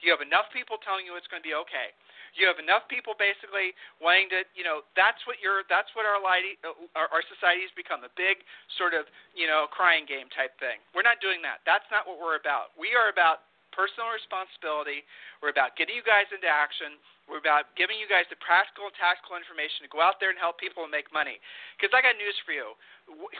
You 0.05 0.13
have 0.13 0.21
enough 0.21 0.53
people 0.53 0.77
telling 0.85 1.09
you 1.09 1.17
it's 1.17 1.27
going 1.33 1.41
to 1.41 1.49
be 1.49 1.57
okay. 1.65 1.97
You 2.37 2.45
have 2.45 2.61
enough 2.61 2.85
people 2.93 3.17
basically 3.17 3.73
wanting 4.03 4.29
to, 4.37 4.45
you 4.53 4.67
know, 4.67 4.85
that's 4.99 5.23
what 5.25 5.41
your 5.41 5.65
that's 5.71 5.89
what 5.97 6.05
our 6.05 6.21
uh, 6.21 6.77
our, 6.93 7.09
our 7.09 7.25
society's 7.31 7.73
become 7.73 8.05
a 8.05 8.13
big 8.13 8.45
sort 8.77 8.93
of, 8.93 9.09
you 9.33 9.49
know, 9.49 9.71
crying 9.71 10.05
game 10.05 10.29
type 10.35 10.53
thing. 10.61 10.83
We're 10.93 11.07
not 11.07 11.25
doing 11.25 11.41
that. 11.47 11.65
That's 11.65 11.87
not 11.89 12.05
what 12.05 12.21
we're 12.21 12.37
about. 12.37 12.77
We 12.77 12.93
are 12.93 13.09
about 13.09 13.49
personal 13.73 14.11
responsibility. 14.13 15.07
We're 15.41 15.55
about 15.55 15.79
getting 15.79 15.97
you 15.97 16.03
guys 16.03 16.27
into 16.35 16.47
action. 16.47 16.99
We're 17.27 17.41
about 17.41 17.73
giving 17.75 17.97
you 17.97 18.05
guys 18.05 18.29
the 18.29 18.37
practical 18.43 18.91
and 18.91 18.97
tactical 18.99 19.39
information 19.39 19.87
to 19.87 19.91
go 19.91 20.05
out 20.05 20.21
there 20.21 20.29
and 20.29 20.37
help 20.37 20.61
people 20.61 20.85
and 20.85 20.93
make 20.93 21.09
money. 21.09 21.41
Because 21.79 21.91
I 21.97 22.05
got 22.05 22.21
news 22.21 22.37
for 22.45 22.53
you. 22.53 22.77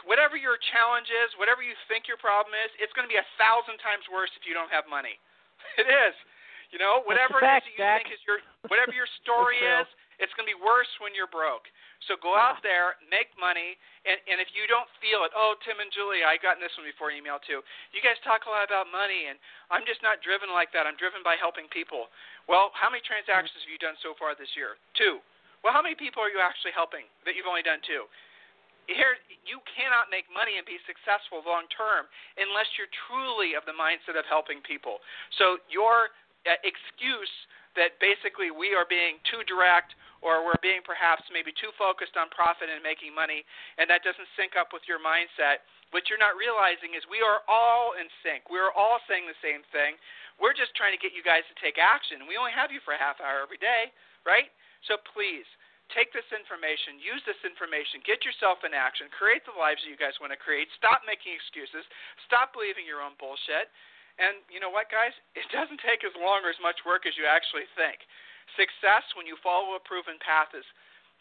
Whatever 0.09 0.35
your 0.35 0.57
challenge 0.73 1.07
is, 1.11 1.29
whatever 1.37 1.61
you 1.61 1.77
think 1.85 2.09
your 2.09 2.17
problem 2.17 2.57
is, 2.57 2.73
it's 2.81 2.91
going 2.97 3.05
to 3.05 3.11
be 3.11 3.21
a 3.21 3.29
thousand 3.37 3.77
times 3.83 4.07
worse 4.09 4.33
if 4.33 4.43
you 4.43 4.57
don't 4.57 4.71
have 4.73 4.85
money. 4.89 5.17
It 5.81 5.87
is. 5.89 6.15
You 6.73 6.79
know, 6.81 7.05
whatever 7.05 7.37
fact, 7.41 7.67
it 7.67 7.75
is 7.75 7.77
that 7.77 7.77
you 7.77 7.81
Jack. 7.81 7.99
think 8.05 8.13
is 8.15 8.23
your 8.25 8.39
whatever 8.71 8.93
your 8.93 9.09
story 9.21 9.59
is, 9.61 9.87
it's 10.17 10.31
going 10.39 10.47
to 10.47 10.53
be 10.53 10.59
worse 10.59 10.89
when 11.03 11.11
you're 11.13 11.29
broke. 11.29 11.67
So 12.07 12.19
go 12.19 12.37
out 12.37 12.61
there, 12.61 12.99
make 13.09 13.31
money, 13.39 13.75
and 14.05 14.17
and 14.29 14.37
if 14.37 14.51
you 14.53 14.69
don't 14.69 14.87
feel 15.01 15.25
it, 15.25 15.31
oh 15.33 15.57
Tim 15.65 15.81
and 15.81 15.89
Julie, 15.89 16.21
I 16.25 16.37
got 16.37 16.57
in 16.57 16.61
this 16.61 16.73
one 16.77 16.85
before 16.85 17.09
email 17.09 17.41
too. 17.41 17.65
You 17.95 18.01
guys 18.03 18.19
talk 18.21 18.45
a 18.45 18.51
lot 18.51 18.65
about 18.67 18.91
money, 18.91 19.31
and 19.31 19.39
I'm 19.73 19.85
just 19.87 20.03
not 20.05 20.21
driven 20.21 20.51
like 20.53 20.69
that. 20.75 20.85
I'm 20.85 20.97
driven 20.99 21.25
by 21.25 21.39
helping 21.39 21.65
people. 21.73 22.11
Well, 22.45 22.69
how 22.77 22.93
many 22.93 23.01
transactions 23.01 23.57
have 23.65 23.71
you 23.71 23.81
done 23.81 23.97
so 24.05 24.13
far 24.17 24.37
this 24.37 24.51
year? 24.53 24.77
Two. 24.93 25.17
Well, 25.65 25.73
how 25.73 25.81
many 25.81 25.97
people 25.97 26.21
are 26.21 26.29
you 26.29 26.37
actually 26.37 26.77
helping 26.77 27.09
that 27.25 27.33
you've 27.33 27.49
only 27.49 27.65
done 27.65 27.81
two? 27.81 28.05
Here, 28.85 29.17
you 29.49 29.57
cannot 29.65 30.13
make 30.13 30.29
money 30.29 30.61
and 30.61 30.65
be 30.65 30.77
successful 30.85 31.41
long 31.41 31.65
term 31.73 32.05
unless 32.37 32.69
you're 32.77 32.91
truly 33.09 33.57
of 33.57 33.65
the 33.65 33.73
mindset 33.73 34.13
of 34.13 34.29
helping 34.29 34.61
people. 34.61 35.01
So 35.41 35.57
your 35.73 36.13
excuse 36.63 37.31
that 37.75 37.99
basically 37.99 38.53
we 38.53 38.71
are 38.77 38.87
being 38.87 39.19
too 39.27 39.43
direct 39.43 39.97
or 40.23 40.41
we're 40.41 40.57
being 40.63 40.81
perhaps 40.81 41.21
maybe 41.29 41.53
too 41.53 41.69
focused 41.75 42.17
on 42.17 42.31
profit 42.33 42.71
and 42.71 42.81
making 42.81 43.13
money, 43.13 43.45
and 43.77 43.85
that 43.91 44.01
doesn't 44.01 44.25
sync 44.33 44.57
up 44.57 44.73
with 44.73 44.81
your 44.89 44.97
mindset. 44.97 45.61
What 45.93 46.09
you're 46.09 46.21
not 46.21 46.33
realizing 46.33 46.97
is 46.97 47.05
we 47.05 47.21
are 47.21 47.45
all 47.45 47.93
in 47.93 48.09
sync. 48.25 48.49
We're 48.49 48.73
all 48.73 48.97
saying 49.05 49.29
the 49.29 49.37
same 49.45 49.61
thing. 49.69 50.01
We're 50.41 50.57
just 50.57 50.73
trying 50.73 50.97
to 50.97 51.01
get 51.01 51.13
you 51.13 51.21
guys 51.21 51.45
to 51.47 51.55
take 51.61 51.77
action. 51.77 52.25
We 52.25 52.41
only 52.41 52.55
have 52.57 52.73
you 52.73 52.81
for 52.81 52.97
a 52.97 52.99
half 52.99 53.21
hour 53.21 53.45
every 53.45 53.61
day, 53.61 53.93
right? 54.25 54.49
So 54.89 54.97
please 55.13 55.45
take 55.93 56.09
this 56.09 56.25
information, 56.33 56.97
use 56.97 57.21
this 57.29 57.37
information, 57.45 58.01
get 58.01 58.25
yourself 58.25 58.65
in 58.65 58.73
action, 58.73 59.05
create 59.13 59.45
the 59.45 59.53
lives 59.53 59.85
that 59.85 59.91
you 59.93 59.99
guys 59.99 60.17
want 60.17 60.33
to 60.33 60.39
create. 60.41 60.65
Stop 60.73 61.05
making 61.05 61.37
excuses. 61.37 61.85
Stop 62.25 62.57
believing 62.57 62.89
your 62.89 63.05
own 63.05 63.13
bullshit. 63.21 63.69
And 64.15 64.39
you 64.47 64.63
know 64.63 64.71
what, 64.71 64.87
guys? 64.87 65.13
It 65.39 65.47
doesn't 65.51 65.83
take 65.83 66.01
as 66.07 66.15
long 66.15 66.43
or 66.47 66.51
as 66.51 66.59
much 66.63 66.79
work 66.87 67.03
as 67.03 67.15
you 67.19 67.27
actually 67.27 67.67
think. 67.75 67.99
Success, 68.55 69.03
when 69.19 69.27
you 69.27 69.35
follow 69.43 69.75
a 69.75 69.81
proven 69.83 70.15
path, 70.23 70.55
is, 70.55 70.65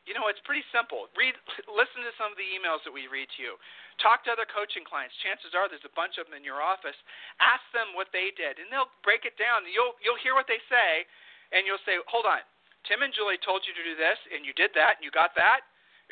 you 0.07 0.15
know, 0.15 0.31
it's 0.31 0.43
pretty 0.47 0.63
simple. 0.71 1.11
Read, 1.19 1.35
listen 1.81 2.07
to 2.07 2.15
some 2.15 2.31
of 2.31 2.39
the 2.39 2.47
emails 2.47 2.83
that 2.87 2.95
we 2.95 3.11
read 3.11 3.27
to 3.37 3.41
you. 3.43 3.55
Talk 3.99 4.27
to 4.27 4.35
other 4.35 4.47
coaching 4.47 4.87
clients. 4.87 5.15
Chances 5.23 5.55
are 5.55 5.67
there's 5.67 5.87
a 5.87 5.95
bunch 5.99 6.19
of 6.19 6.27
them 6.31 6.39
in 6.39 6.47
your 6.47 6.63
office. 6.63 6.97
Ask 7.39 7.63
them 7.71 7.95
what 7.95 8.11
they 8.11 8.35
did, 8.35 8.59
and 8.59 8.71
they'll 8.71 8.91
break 9.07 9.27
it 9.27 9.39
down. 9.39 9.67
You'll 9.71 9.95
you'll 10.03 10.19
hear 10.19 10.35
what 10.35 10.51
they 10.51 10.59
say, 10.67 11.07
and 11.55 11.63
you'll 11.63 11.83
say, 11.87 12.03
"Hold 12.11 12.27
on, 12.27 12.43
Tim 12.91 13.07
and 13.07 13.15
Julie 13.15 13.39
told 13.39 13.63
you 13.63 13.71
to 13.71 13.85
do 13.87 13.95
this, 13.95 14.19
and 14.35 14.43
you 14.43 14.51
did 14.59 14.75
that, 14.75 14.99
and 14.99 15.07
you 15.07 15.15
got 15.15 15.31
that." 15.39 15.63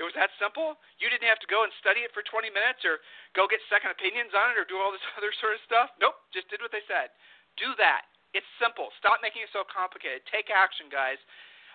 It 0.02 0.10
was 0.10 0.18
that 0.18 0.34
simple. 0.42 0.74
You 0.98 1.06
didn't 1.06 1.30
have 1.30 1.38
to 1.38 1.46
go 1.46 1.62
and 1.62 1.70
study 1.78 2.02
it 2.02 2.10
for 2.10 2.26
20 2.26 2.50
minutes 2.50 2.82
or 2.82 2.98
go 3.38 3.46
get 3.46 3.62
second 3.70 3.94
opinions 3.94 4.34
on 4.34 4.50
it 4.50 4.58
or 4.58 4.66
do 4.66 4.74
all 4.82 4.90
this 4.90 5.04
other 5.18 5.30
sort 5.38 5.54
of 5.54 5.62
stuff. 5.62 5.94
Nope, 6.02 6.18
just 6.34 6.50
did 6.50 6.58
what 6.58 6.74
they 6.74 6.82
said. 6.90 7.14
Do 7.54 7.70
that. 7.78 8.10
It's 8.34 8.48
simple. 8.58 8.90
Stop 8.98 9.22
making 9.22 9.46
it 9.46 9.52
so 9.54 9.62
complicated. 9.62 10.26
Take 10.26 10.50
action, 10.50 10.90
guys. 10.90 11.22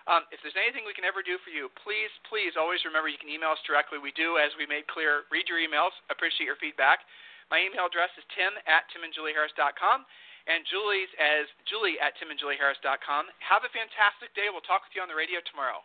Um, 0.04 0.28
if 0.28 0.44
there's 0.44 0.56
anything 0.60 0.84
we 0.84 0.92
can 0.92 1.08
ever 1.08 1.24
do 1.24 1.40
for 1.40 1.48
you, 1.48 1.72
please, 1.80 2.12
please 2.28 2.56
always 2.60 2.84
remember 2.84 3.08
you 3.08 3.20
can 3.20 3.32
email 3.32 3.56
us 3.56 3.62
directly. 3.64 3.96
We 3.96 4.12
do, 4.12 4.36
as 4.36 4.52
we 4.60 4.68
made 4.68 4.84
clear, 4.92 5.24
read 5.32 5.48
your 5.48 5.60
emails. 5.60 5.96
Appreciate 6.12 6.48
your 6.48 6.60
feedback. 6.60 7.04
My 7.48 7.64
email 7.64 7.88
address 7.88 8.12
is 8.20 8.24
tim 8.36 8.52
at 8.68 8.84
timandjulieharris.com 8.92 10.04
and 10.48 10.64
Julie's 10.68 11.12
as 11.20 11.44
julie 11.68 12.00
at 12.00 12.16
timandjulieharris.com. 12.16 13.22
Have 13.44 13.68
a 13.68 13.72
fantastic 13.72 14.32
day. 14.32 14.48
We'll 14.48 14.64
talk 14.64 14.84
with 14.84 14.96
you 14.96 15.04
on 15.04 15.12
the 15.12 15.16
radio 15.16 15.44
tomorrow. 15.44 15.84